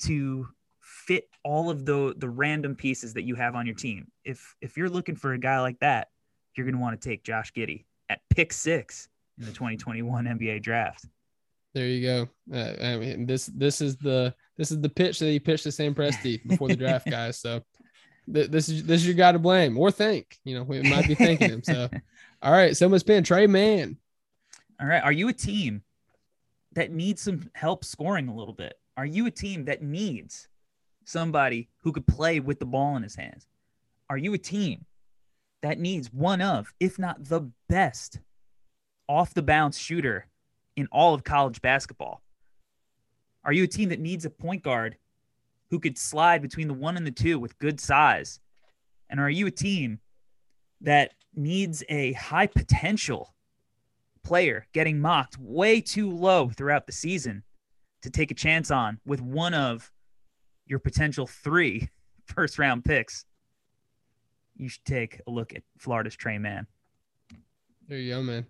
to 0.01 0.49
fit 0.81 1.29
all 1.45 1.69
of 1.69 1.85
the 1.85 2.15
the 2.17 2.29
random 2.29 2.77
pieces 2.77 3.15
that 3.15 3.25
you 3.25 3.35
have 3.35 3.55
on 3.55 3.67
your 3.67 3.75
team. 3.75 4.11
If 4.25 4.55
if 4.61 4.77
you're 4.77 4.89
looking 4.89 5.17
for 5.17 5.33
a 5.33 5.39
guy 5.39 5.61
like 5.61 5.81
that, 5.81 6.09
you're 6.55 6.67
going 6.67 6.77
to 6.77 6.81
want 6.81 7.01
to 7.01 7.09
take 7.09 7.25
Josh 7.25 7.53
Giddey 7.53 7.85
at 8.11 8.21
pick 8.29 8.53
six 8.53 9.09
in 9.39 9.47
the 9.47 9.53
2021 9.53 10.25
NBA 10.27 10.63
draft. 10.63 11.07
There 11.73 11.87
you 11.87 12.03
go. 12.03 12.29
Uh, 12.53 12.75
I 12.85 12.97
mean, 12.97 13.27
this 13.27 13.47
this 13.47 13.81
is 13.81 13.97
the 13.97 14.35
this 14.59 14.73
is 14.73 14.81
the 14.81 14.89
pitch 14.89 15.21
that 15.21 15.27
he 15.27 15.39
pitched 15.39 15.63
to 15.63 15.73
Sam 15.73 15.95
Presti 15.95 16.47
before 16.47 16.69
the 16.69 16.77
draft, 16.77 17.07
guys. 17.11 17.39
So 17.39 17.63
th- 18.33 18.51
this 18.51 18.69
is 18.69 18.83
this 18.83 19.01
is 19.01 19.07
your 19.07 19.15
guy 19.15 19.31
to 19.31 19.39
blame 19.39 19.79
or 19.79 19.93
thank. 19.93 20.39
You 20.45 20.57
know, 20.57 20.65
we 20.65 20.83
might 20.83 21.07
be 21.07 21.15
thanking 21.15 21.49
him. 21.49 21.63
So, 21.63 21.89
all 22.43 22.53
right, 22.53 22.77
someone's 22.77 23.05
been 23.05 23.23
Tre 23.23 23.47
Mann. 23.47 23.97
All 24.81 24.89
right, 24.89 25.03
are 25.03 25.13
you 25.13 25.29
a 25.29 25.33
team 25.33 25.83
that 26.73 26.91
needs 26.91 27.23
some 27.23 27.49
help 27.55 27.85
scoring 27.85 28.27
a 28.27 28.35
little 28.35 28.55
bit? 28.55 28.75
Are 28.97 29.07
you 29.07 29.27
a 29.27 29.31
team 29.31 29.67
that 29.67 29.83
needs 29.83 30.49
somebody 31.05 31.69
who 31.83 31.93
could 31.93 32.07
play 32.07 32.41
with 32.41 32.59
the 32.59 32.67
ball 32.67 32.97
in 32.97 33.05
his 33.05 33.15
hands? 33.15 33.47
Are 34.09 34.19
you 34.19 34.35
a 34.35 34.39
team 34.39 34.85
that 35.63 35.79
needs 35.79 36.13
one 36.13 36.41
of, 36.41 36.73
if 36.81 36.99
not 36.99 37.25
the 37.25 37.51
best, 37.69 38.19
off 39.09 39.35
the 39.35 39.43
bounce 39.43 39.79
shooter 39.79 40.27
in 40.77 40.89
all 40.91 41.15
of 41.15 41.25
college 41.25 41.61
basketball? 41.61 42.23
Are 43.45 43.53
you 43.53 43.65
a 43.65 43.69
team 43.69 43.89
that 43.89 44.01
needs 44.01 44.25
a 44.25 44.31
point 44.31 44.63
guard 44.63 44.97
who 45.71 45.81
could 45.81 45.99
slide 45.99 46.43
between 46.43 46.69
the 46.69 46.75
one 46.75 46.97
and 46.97 47.07
the 47.07 47.11
two 47.11 47.39
with 47.39 47.59
good 47.59 47.81
size? 47.81 48.41
And 49.09 49.21
are 49.21 49.31
you 49.31 49.47
a 49.47 49.51
team 49.51 50.01
that 50.81 51.13
needs 51.35 51.83
a 51.89 52.13
high 52.13 52.47
potential 52.47 53.35
player 54.23 54.67
getting 54.73 55.01
mocked 55.01 55.39
way 55.39 55.81
too 55.81 56.11
low 56.11 56.51
throughout 56.51 56.87
the 56.87 56.93
season 56.93 57.43
to 58.03 58.11
take 58.11 58.31
a 58.31 58.35
chance 58.35 58.71
on 58.71 58.99
with 59.07 59.21
one 59.21 59.55
of 59.55 59.91
your 60.67 60.79
potential 60.79 61.27
three 61.27 61.89
first 62.27 62.59
round 62.59 62.85
picks? 62.85 63.25
You 64.61 64.69
should 64.69 64.85
take 64.85 65.21
a 65.27 65.31
look 65.31 65.55
at 65.55 65.63
Florida's 65.79 66.17
Tre 66.17 66.39
Mann. 66.39 66.67
There 67.89 67.99
you 67.99 68.15
go, 68.15 68.23
man. 68.23 68.47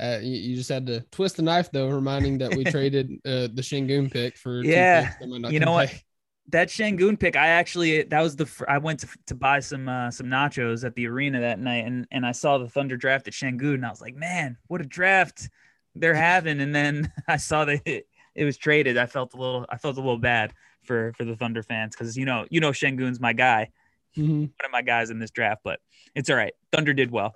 Uh, 0.00 0.18
you, 0.20 0.36
you, 0.36 0.56
just 0.56 0.70
had 0.70 0.86
to 0.86 1.00
twist 1.12 1.36
the 1.36 1.42
knife 1.42 1.70
though, 1.70 1.88
reminding 1.88 2.38
that 2.38 2.54
we 2.54 2.64
traded 2.70 3.12
uh, 3.26 3.46
the 3.52 3.62
Sengun 3.62 4.10
pick 4.10 4.36
for 4.36 4.64
yeah. 4.64 5.12
You 5.20 5.60
know 5.60 5.72
what? 5.72 5.94
that 6.48 6.68
Sengun 6.68 7.20
pick, 7.20 7.36
I 7.36 7.48
actually 7.48 8.02
that 8.02 8.20
was 8.20 8.34
the 8.34 8.46
fir- 8.46 8.68
I 8.68 8.78
went 8.78 9.00
to, 9.00 9.08
to 9.26 9.34
buy 9.34 9.60
some 9.60 9.88
uh, 9.88 10.10
some 10.10 10.26
nachos 10.26 10.84
at 10.84 10.94
the 10.94 11.06
arena 11.06 11.40
that 11.40 11.60
night, 11.60 11.84
and 11.86 12.06
and 12.10 12.24
I 12.24 12.32
saw 12.32 12.58
the 12.58 12.68
Thunder 12.68 12.96
draft 12.96 13.28
at 13.28 13.34
Sengun, 13.34 13.74
and 13.74 13.86
I 13.86 13.90
was 13.90 14.00
like, 14.00 14.16
man, 14.16 14.56
what 14.68 14.80
a 14.80 14.86
draft 14.86 15.50
they're 15.94 16.14
having. 16.14 16.60
And 16.60 16.74
then 16.74 17.12
I 17.28 17.36
saw 17.36 17.66
that 17.66 17.82
it, 17.84 18.06
it 18.34 18.44
was 18.44 18.56
traded. 18.56 18.96
I 18.96 19.06
felt 19.06 19.34
a 19.34 19.36
little 19.36 19.66
I 19.68 19.76
felt 19.76 19.96
a 19.96 20.00
little 20.00 20.18
bad 20.18 20.54
for 20.82 21.12
for 21.12 21.24
the 21.24 21.36
Thunder 21.36 21.62
fans 21.62 21.94
because 21.94 22.16
you 22.16 22.24
know 22.24 22.46
you 22.50 22.60
know 22.60 22.70
Sengun's 22.70 23.20
my 23.20 23.34
guy, 23.34 23.70
Mhm. 24.16 24.40
one 24.40 24.64
of 24.64 24.70
my 24.70 24.82
guys 24.82 25.10
in 25.10 25.18
this 25.18 25.30
draft, 25.30 25.62
but 25.64 25.80
it's 26.14 26.28
all 26.30 26.36
right. 26.36 26.52
Thunder 26.70 26.92
did 26.92 27.10
well. 27.10 27.32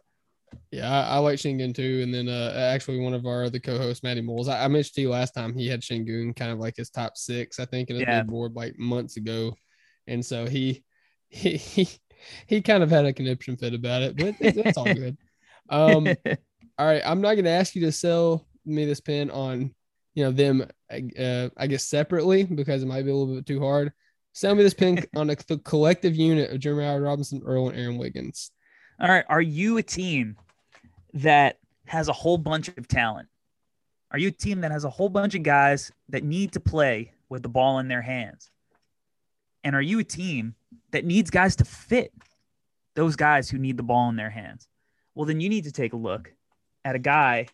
Yeah, 0.70 0.90
I, 0.90 1.16
I 1.16 1.18
like 1.18 1.38
Sengun 1.38 1.74
too. 1.74 2.00
And 2.02 2.12
then 2.14 2.28
uh, 2.28 2.52
actually, 2.72 3.00
one 3.00 3.14
of 3.14 3.26
our 3.26 3.44
other 3.44 3.58
co-hosts, 3.58 4.02
Matty 4.02 4.20
Moles, 4.20 4.48
I, 4.48 4.64
I 4.64 4.68
mentioned 4.68 4.94
to 4.94 5.00
you 5.02 5.10
last 5.10 5.32
time 5.32 5.54
he 5.54 5.66
had 5.68 5.80
Sengun 5.82 6.34
kind 6.36 6.52
of 6.52 6.58
like 6.58 6.76
his 6.76 6.90
top 6.90 7.16
six, 7.16 7.58
I 7.58 7.64
think, 7.64 7.90
in 7.90 7.96
his 7.96 8.04
Yeah. 8.06 8.22
board 8.22 8.54
like 8.54 8.78
months 8.78 9.16
ago. 9.16 9.56
And 10.06 10.24
so 10.24 10.46
he 10.46 10.84
he 11.28 11.56
he, 11.56 11.88
he 12.46 12.62
kind 12.62 12.82
of 12.82 12.90
had 12.90 13.04
a 13.06 13.12
conniption 13.12 13.56
fit 13.56 13.74
about 13.74 14.02
it, 14.02 14.16
but 14.16 14.34
it's 14.40 14.76
all 14.78 14.92
good. 14.94 15.16
Um, 15.68 16.06
all 16.78 16.86
right, 16.86 17.02
I'm 17.04 17.20
not 17.20 17.34
going 17.34 17.44
to 17.46 17.50
ask 17.50 17.74
you 17.74 17.80
to 17.86 17.90
sell 17.92 18.46
me 18.64 18.84
this 18.84 19.00
pen 19.00 19.30
on 19.32 19.74
you 20.14 20.22
know 20.24 20.30
them, 20.30 20.64
uh, 20.90 21.48
I 21.56 21.66
guess 21.66 21.82
separately 21.84 22.44
because 22.44 22.84
it 22.84 22.86
might 22.86 23.04
be 23.04 23.10
a 23.10 23.14
little 23.16 23.34
bit 23.34 23.46
too 23.46 23.58
hard. 23.60 23.92
Sell 24.36 24.54
me 24.54 24.62
this 24.62 24.74
pen 24.74 25.02
on 25.16 25.30
a, 25.30 25.36
the 25.48 25.56
collective 25.56 26.14
unit 26.14 26.50
of 26.50 26.60
Jeremiah 26.60 27.00
Robinson, 27.00 27.42
Earl, 27.46 27.70
and 27.70 27.78
Aaron 27.80 27.96
Wiggins. 27.96 28.50
All 29.00 29.08
right. 29.08 29.24
Are 29.30 29.40
you 29.40 29.78
a 29.78 29.82
team 29.82 30.36
that 31.14 31.58
has 31.86 32.08
a 32.08 32.12
whole 32.12 32.36
bunch 32.36 32.68
of 32.68 32.86
talent? 32.86 33.30
Are 34.10 34.18
you 34.18 34.28
a 34.28 34.32
team 34.32 34.60
that 34.60 34.72
has 34.72 34.84
a 34.84 34.90
whole 34.90 35.08
bunch 35.08 35.34
of 35.34 35.42
guys 35.42 35.90
that 36.10 36.22
need 36.22 36.52
to 36.52 36.60
play 36.60 37.12
with 37.30 37.42
the 37.42 37.48
ball 37.48 37.78
in 37.78 37.88
their 37.88 38.02
hands? 38.02 38.50
And 39.64 39.74
are 39.74 39.80
you 39.80 40.00
a 40.00 40.04
team 40.04 40.54
that 40.90 41.06
needs 41.06 41.30
guys 41.30 41.56
to 41.56 41.64
fit 41.64 42.12
those 42.94 43.16
guys 43.16 43.48
who 43.48 43.56
need 43.56 43.78
the 43.78 43.82
ball 43.82 44.10
in 44.10 44.16
their 44.16 44.28
hands? 44.28 44.68
Well, 45.14 45.24
then 45.24 45.40
you 45.40 45.48
need 45.48 45.64
to 45.64 45.72
take 45.72 45.94
a 45.94 45.96
look 45.96 46.30
at 46.84 46.94
a 46.94 46.98
guy 46.98 47.46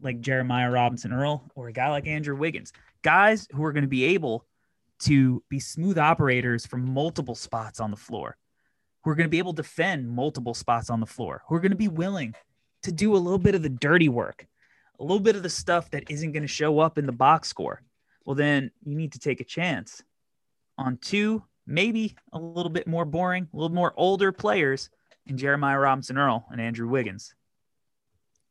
like 0.00 0.20
Jeremiah 0.20 0.70
Robinson 0.70 1.12
Earl 1.12 1.50
or 1.56 1.66
a 1.66 1.72
guy 1.72 1.88
like 1.88 2.06
Andrew 2.06 2.36
Wiggins, 2.36 2.72
guys 3.02 3.48
who 3.52 3.64
are 3.64 3.72
going 3.72 3.82
to 3.82 3.88
be 3.88 4.04
able 4.04 4.44
to 5.00 5.42
be 5.48 5.60
smooth 5.60 5.98
operators 5.98 6.66
from 6.66 6.92
multiple 6.92 7.34
spots 7.34 7.80
on 7.80 7.90
the 7.90 7.96
floor 7.96 8.36
who 9.02 9.10
are 9.10 9.14
going 9.14 9.24
to 9.26 9.30
be 9.30 9.38
able 9.38 9.54
to 9.54 9.62
defend 9.62 10.08
multiple 10.08 10.54
spots 10.54 10.90
on 10.90 11.00
the 11.00 11.06
floor, 11.06 11.42
who 11.48 11.54
are 11.54 11.60
going 11.60 11.70
to 11.70 11.76
be 11.76 11.88
willing 11.88 12.34
to 12.82 12.92
do 12.92 13.14
a 13.14 13.18
little 13.18 13.38
bit 13.38 13.54
of 13.54 13.62
the 13.62 13.68
dirty 13.68 14.08
work, 14.08 14.46
a 14.98 15.02
little 15.02 15.20
bit 15.20 15.36
of 15.36 15.42
the 15.42 15.50
stuff 15.50 15.90
that 15.90 16.10
isn't 16.10 16.32
going 16.32 16.42
to 16.42 16.48
show 16.48 16.78
up 16.78 16.98
in 16.98 17.06
the 17.06 17.12
box 17.12 17.48
score. 17.48 17.82
Well, 18.24 18.34
then 18.34 18.70
you 18.84 18.96
need 18.96 19.12
to 19.12 19.18
take 19.18 19.40
a 19.40 19.44
chance 19.44 20.02
on 20.76 20.98
two, 20.98 21.42
maybe 21.66 22.16
a 22.32 22.38
little 22.38 22.70
bit 22.70 22.86
more 22.86 23.04
boring, 23.04 23.48
a 23.52 23.56
little 23.56 23.74
more 23.74 23.94
older 23.96 24.32
players 24.32 24.90
in 25.26 25.38
Jeremiah 25.38 25.78
Robinson 25.78 26.18
Earl 26.18 26.46
and 26.50 26.60
Andrew 26.60 26.88
Wiggins. 26.88 27.34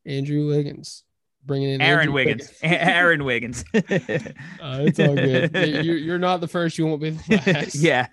Andrew 0.05 0.47
Wiggins. 0.47 1.03
Bringing 1.45 1.69
in 1.69 1.81
Aaron 1.81 2.11
Wiggins. 2.11 2.51
Aaron 2.63 3.23
Wiggins. 3.23 3.63
Uh, 3.73 4.79
it's 4.81 4.99
all 4.99 5.15
good. 5.15 5.51
You- 5.55 5.81
You're, 5.81 5.97
you're 5.97 6.19
not 6.19 6.41
the 6.41 6.47
first. 6.47 6.77
You 6.77 6.85
won't 6.87 7.01
be 7.01 7.11
the 7.11 7.41
last. 7.45 7.75
yeah. 7.75 8.07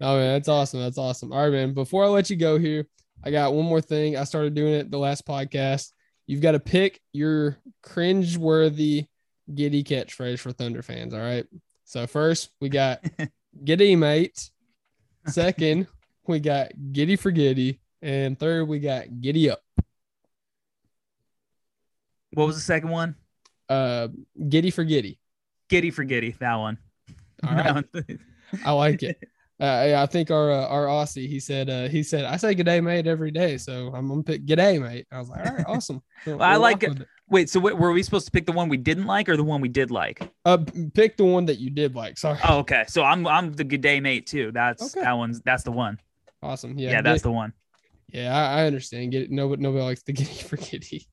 Oh 0.00 0.16
man, 0.18 0.34
that's 0.34 0.48
awesome. 0.48 0.80
That's 0.80 0.98
awesome. 0.98 1.32
All 1.32 1.42
right, 1.42 1.52
man. 1.52 1.72
Before 1.72 2.04
I 2.04 2.08
let 2.08 2.28
you 2.28 2.36
go 2.36 2.58
here, 2.58 2.86
I 3.24 3.30
got 3.30 3.54
one 3.54 3.64
more 3.64 3.80
thing. 3.80 4.16
I 4.16 4.24
started 4.24 4.54
doing 4.54 4.74
it 4.74 4.90
the 4.90 4.98
last 4.98 5.26
podcast. 5.26 5.92
You've 6.26 6.42
got 6.42 6.52
to 6.52 6.60
pick 6.60 7.00
your 7.12 7.58
cringe-worthy 7.82 9.06
giddy 9.54 9.84
catchphrase 9.84 10.38
for 10.40 10.52
Thunder 10.52 10.82
fans. 10.82 11.14
All 11.14 11.20
right. 11.20 11.46
So 11.84 12.06
first 12.06 12.50
we 12.60 12.68
got 12.68 13.04
giddy 13.64 13.94
mate. 13.96 14.50
Second, 15.26 15.86
we 16.26 16.40
got 16.40 16.72
giddy 16.92 17.16
for 17.16 17.30
giddy. 17.30 17.80
And 18.02 18.38
third, 18.38 18.68
we 18.68 18.80
got 18.80 19.20
giddy 19.20 19.48
up. 19.50 19.60
What 22.34 22.46
was 22.46 22.56
the 22.56 22.62
second 22.62 22.90
one? 22.90 23.14
Uh 23.68 24.08
giddy 24.48 24.70
for 24.70 24.84
giddy. 24.84 25.18
Giddy 25.70 25.90
for 25.90 26.04
Giddy. 26.04 26.32
That 26.40 26.56
one. 26.56 26.78
All 27.46 27.54
right. 27.54 27.84
I 28.64 28.72
like 28.72 29.02
it. 29.02 29.18
Uh, 29.60 29.84
yeah, 29.88 30.02
I 30.02 30.06
think 30.06 30.30
our 30.30 30.50
uh, 30.50 30.66
our 30.66 30.86
Aussie 30.86 31.28
he 31.28 31.38
said 31.40 31.70
uh, 31.70 31.88
he 31.88 32.02
said 32.02 32.24
I 32.24 32.36
say 32.36 32.54
good 32.54 32.66
day 32.66 32.80
mate 32.80 33.06
every 33.06 33.30
day, 33.30 33.56
so 33.56 33.92
I'm 33.94 34.08
gonna 34.08 34.22
pick 34.22 34.44
good 34.46 34.56
day 34.56 34.78
mate. 34.78 35.06
I 35.12 35.18
was 35.20 35.28
like, 35.30 35.46
all 35.46 35.54
right, 35.56 35.64
awesome. 35.66 36.02
We'll- 36.26 36.42
I 36.42 36.56
like 36.56 36.82
it. 36.82 36.98
Wait, 37.30 37.48
so 37.48 37.58
wait, 37.60 37.78
were 37.78 37.92
we 37.92 38.02
supposed 38.02 38.26
to 38.26 38.30
pick 38.32 38.44
the 38.46 38.52
one 38.52 38.68
we 38.68 38.76
didn't 38.76 39.06
like 39.06 39.28
or 39.30 39.36
the 39.36 39.44
one 39.44 39.60
we 39.62 39.68
did 39.70 39.90
like? 39.90 40.28
Uh, 40.44 40.58
pick 40.92 41.16
the 41.16 41.24
one 41.24 41.46
that 41.46 41.58
you 41.58 41.70
did 41.70 41.94
like. 41.94 42.18
Sorry. 42.18 42.38
Oh, 42.46 42.58
okay. 42.58 42.84
So 42.88 43.02
I'm 43.02 43.26
I'm 43.26 43.52
the 43.52 43.64
good 43.64 43.80
day 43.80 44.00
mate 44.00 44.26
too. 44.26 44.50
That's 44.52 44.82
Okay. 44.94 45.04
that 45.04 45.12
one's 45.12 45.40
that's 45.40 45.62
the 45.62 45.72
one. 45.72 45.98
Awesome. 46.42 46.76
Yeah, 46.78 46.90
Yeah, 46.90 47.00
that's 47.02 47.22
the 47.22 47.30
one. 47.32 47.52
yeah. 48.12 48.36
I, 48.36 48.62
I 48.62 48.66
understand. 48.66 49.12
Get 49.12 49.22
it. 49.22 49.30
Nobody 49.30 49.62
nobody 49.62 49.84
likes 49.84 50.02
the 50.02 50.12
giddy 50.18 50.34
for 50.34 50.56
giddy. 50.56 51.06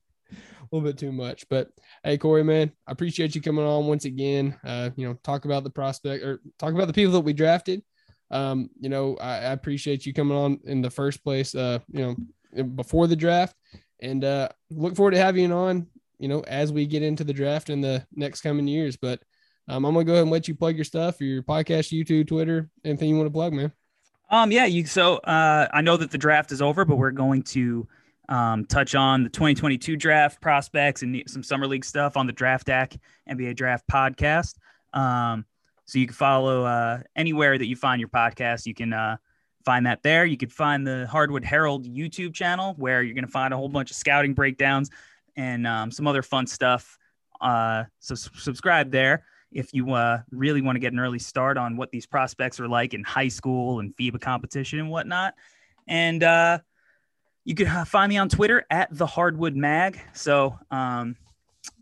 Little 0.72 0.88
bit 0.88 0.96
too 0.96 1.12
much, 1.12 1.46
but 1.50 1.68
hey, 2.02 2.16
Corey, 2.16 2.42
man, 2.42 2.72
I 2.86 2.92
appreciate 2.92 3.34
you 3.34 3.42
coming 3.42 3.66
on 3.66 3.86
once 3.86 4.06
again. 4.06 4.58
Uh, 4.64 4.88
you 4.96 5.06
know, 5.06 5.18
talk 5.22 5.44
about 5.44 5.64
the 5.64 5.70
prospect 5.70 6.24
or 6.24 6.40
talk 6.58 6.72
about 6.72 6.86
the 6.86 6.94
people 6.94 7.12
that 7.12 7.20
we 7.20 7.34
drafted. 7.34 7.82
Um, 8.30 8.70
you 8.80 8.88
know, 8.88 9.18
I, 9.18 9.32
I 9.32 9.52
appreciate 9.52 10.06
you 10.06 10.14
coming 10.14 10.34
on 10.34 10.60
in 10.64 10.80
the 10.80 10.88
first 10.88 11.22
place. 11.22 11.54
Uh, 11.54 11.80
you 11.92 12.16
know, 12.56 12.64
before 12.64 13.06
the 13.06 13.16
draft, 13.16 13.54
and 14.00 14.24
uh, 14.24 14.48
look 14.70 14.96
forward 14.96 15.10
to 15.10 15.18
having 15.18 15.50
you 15.50 15.54
on. 15.54 15.88
You 16.18 16.28
know, 16.28 16.40
as 16.40 16.72
we 16.72 16.86
get 16.86 17.02
into 17.02 17.24
the 17.24 17.34
draft 17.34 17.68
in 17.68 17.82
the 17.82 18.06
next 18.14 18.40
coming 18.40 18.66
years. 18.66 18.96
But 18.96 19.20
um, 19.68 19.84
I'm 19.84 19.92
gonna 19.92 20.06
go 20.06 20.12
ahead 20.12 20.22
and 20.22 20.30
let 20.30 20.48
you 20.48 20.54
plug 20.54 20.76
your 20.76 20.86
stuff, 20.86 21.20
your 21.20 21.42
podcast, 21.42 21.92
YouTube, 21.92 22.28
Twitter, 22.28 22.70
anything 22.82 23.10
you 23.10 23.16
want 23.16 23.26
to 23.26 23.30
plug, 23.30 23.52
man. 23.52 23.72
Um, 24.30 24.50
yeah, 24.50 24.64
you 24.64 24.86
so 24.86 25.16
uh 25.16 25.68
I 25.70 25.82
know 25.82 25.98
that 25.98 26.10
the 26.10 26.16
draft 26.16 26.50
is 26.50 26.62
over, 26.62 26.86
but 26.86 26.96
we're 26.96 27.10
going 27.10 27.42
to 27.42 27.86
um 28.32 28.64
touch 28.64 28.94
on 28.94 29.24
the 29.24 29.28
2022 29.28 29.96
draft 29.96 30.40
prospects 30.40 31.02
and 31.02 31.22
some 31.26 31.42
summer 31.42 31.66
league 31.66 31.84
stuff 31.84 32.16
on 32.16 32.26
the 32.26 32.32
Draft 32.32 32.66
Deck 32.66 32.96
NBA 33.28 33.56
Draft 33.56 33.84
podcast. 33.90 34.56
Um, 34.92 35.44
so 35.84 35.98
you 35.98 36.06
can 36.06 36.14
follow 36.14 36.64
uh 36.64 37.00
anywhere 37.14 37.58
that 37.58 37.66
you 37.66 37.76
find 37.76 38.00
your 38.00 38.08
podcast, 38.08 38.66
you 38.66 38.74
can 38.74 38.92
uh 38.92 39.16
find 39.64 39.86
that 39.86 40.02
there. 40.02 40.24
You 40.24 40.36
could 40.36 40.52
find 40.52 40.86
the 40.86 41.06
Hardwood 41.06 41.44
Herald 41.44 41.86
YouTube 41.86 42.34
channel 42.34 42.74
where 42.78 43.02
you're 43.02 43.14
gonna 43.14 43.26
find 43.26 43.52
a 43.54 43.56
whole 43.56 43.68
bunch 43.68 43.90
of 43.90 43.96
scouting 43.96 44.34
breakdowns 44.34 44.90
and 45.36 45.66
um, 45.66 45.90
some 45.90 46.06
other 46.06 46.22
fun 46.22 46.46
stuff. 46.46 46.98
Uh, 47.40 47.84
so 47.98 48.14
subscribe 48.14 48.90
there 48.90 49.24
if 49.50 49.74
you 49.74 49.92
uh, 49.92 50.22
really 50.30 50.62
want 50.62 50.76
to 50.76 50.80
get 50.80 50.92
an 50.92 50.98
early 50.98 51.18
start 51.18 51.58
on 51.58 51.76
what 51.76 51.90
these 51.90 52.06
prospects 52.06 52.58
are 52.60 52.68
like 52.68 52.94
in 52.94 53.04
high 53.04 53.28
school 53.28 53.80
and 53.80 53.94
FIBA 53.96 54.20
competition 54.20 54.78
and 54.78 54.90
whatnot. 54.90 55.34
And 55.86 56.22
uh, 56.22 56.60
you 57.44 57.54
can 57.54 57.66
uh, 57.66 57.84
find 57.84 58.10
me 58.10 58.18
on 58.18 58.28
Twitter 58.28 58.64
at 58.70 58.88
the 58.96 59.06
Hardwood 59.06 59.56
Mag. 59.56 60.00
So 60.12 60.58
um, 60.70 61.16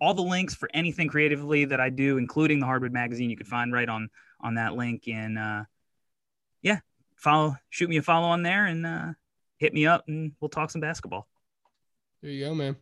all 0.01 0.15
the 0.15 0.23
links 0.23 0.55
for 0.55 0.69
anything 0.73 1.09
creatively 1.09 1.67
that 1.67 1.81
I 1.81 1.91
do, 1.91 2.19
including 2.19 2.61
the 2.61 2.67
Hardwood 2.67 2.93
Magazine, 2.93 3.31
you 3.31 3.37
can 3.37 3.47
find 3.47 3.73
right 3.73 3.89
on 3.89 4.09
on 4.41 4.55
that 4.55 4.75
link. 4.75 5.07
And 5.09 5.39
uh, 5.39 5.65
yeah, 6.63 6.81
follow, 7.17 7.57
shoot 7.69 7.91
me 7.91 7.99
a 7.99 8.03
follow 8.03 8.29
on 8.29 8.43
there, 8.43 8.67
and 8.67 8.87
uh, 8.87 9.07
hit 9.59 9.75
me 9.75 9.87
up, 9.87 10.05
and 10.09 10.33
we'll 10.41 10.49
talk 10.49 10.71
some 10.71 10.81
basketball. 10.81 11.29
There 12.23 12.31
you 12.31 12.47
go, 12.47 12.55
man. 12.55 12.77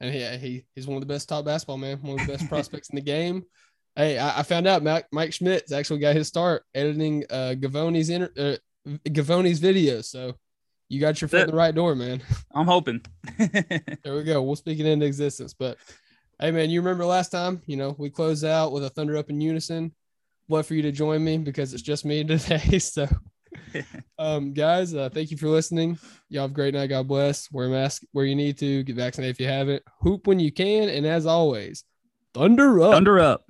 And 0.00 0.12
he, 0.12 0.24
he 0.38 0.64
he's 0.74 0.86
one 0.86 0.96
of 0.96 1.02
the 1.02 1.12
best 1.12 1.28
top 1.28 1.44
basketball 1.44 1.78
man, 1.78 1.98
one 2.02 2.18
of 2.18 2.26
the 2.26 2.32
best 2.32 2.48
prospects 2.48 2.90
in 2.90 2.96
the 2.96 3.02
game. 3.02 3.44
Hey, 3.94 4.18
I, 4.18 4.40
I 4.40 4.42
found 4.42 4.66
out 4.66 4.82
Mike, 4.82 5.06
Mike 5.12 5.32
Schmitz 5.32 5.70
actually 5.70 6.00
got 6.00 6.16
his 6.16 6.26
start 6.26 6.64
editing 6.74 7.24
uh 7.30 7.54
Givony's 7.54 8.10
inter, 8.10 8.30
uh, 8.36 8.96
Givony's 9.04 9.60
videos. 9.60 10.06
So 10.06 10.34
you 10.94 11.00
got 11.00 11.20
your 11.20 11.28
foot 11.28 11.42
in 11.42 11.50
the 11.50 11.56
right 11.56 11.74
door, 11.74 11.94
man. 11.94 12.22
I'm 12.54 12.66
hoping. 12.66 13.02
There 14.04 14.14
we 14.14 14.22
go. 14.22 14.42
We'll 14.42 14.56
speak 14.56 14.78
it 14.78 14.86
into 14.86 15.06
existence. 15.06 15.54
But 15.54 15.76
hey, 16.40 16.50
man, 16.50 16.70
you 16.70 16.80
remember 16.80 17.04
last 17.04 17.30
time? 17.30 17.62
You 17.66 17.76
know, 17.76 17.96
we 17.98 18.10
closed 18.10 18.44
out 18.44 18.72
with 18.72 18.84
a 18.84 18.90
thunder 18.90 19.16
up 19.16 19.30
in 19.30 19.40
unison. 19.40 19.92
Love 20.48 20.66
for 20.66 20.74
you 20.74 20.82
to 20.82 20.92
join 20.92 21.24
me 21.24 21.38
because 21.38 21.72
it's 21.72 21.82
just 21.82 22.04
me 22.04 22.22
today. 22.24 22.78
So, 22.78 23.08
um, 24.18 24.52
guys, 24.52 24.94
uh, 24.94 25.08
thank 25.08 25.30
you 25.30 25.36
for 25.36 25.48
listening. 25.48 25.98
Y'all 26.28 26.42
have 26.42 26.50
a 26.52 26.54
great 26.54 26.74
night. 26.74 26.88
God 26.88 27.08
bless. 27.08 27.50
Wear 27.50 27.66
a 27.66 27.70
mask 27.70 28.02
where 28.12 28.24
you 28.24 28.36
need 28.36 28.58
to. 28.58 28.82
Get 28.84 28.96
vaccinated 28.96 29.34
if 29.34 29.40
you 29.40 29.48
haven't. 29.48 29.82
Hoop 30.02 30.26
when 30.26 30.38
you 30.38 30.52
can. 30.52 30.88
And 30.88 31.06
as 31.06 31.26
always, 31.26 31.84
thunder 32.34 32.80
up. 32.82 32.92
Thunder 32.92 33.18
up. 33.18 33.44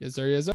Yes, 0.00 0.14
sir. 0.14 0.26
Yes, 0.26 0.46
sir. 0.46 0.54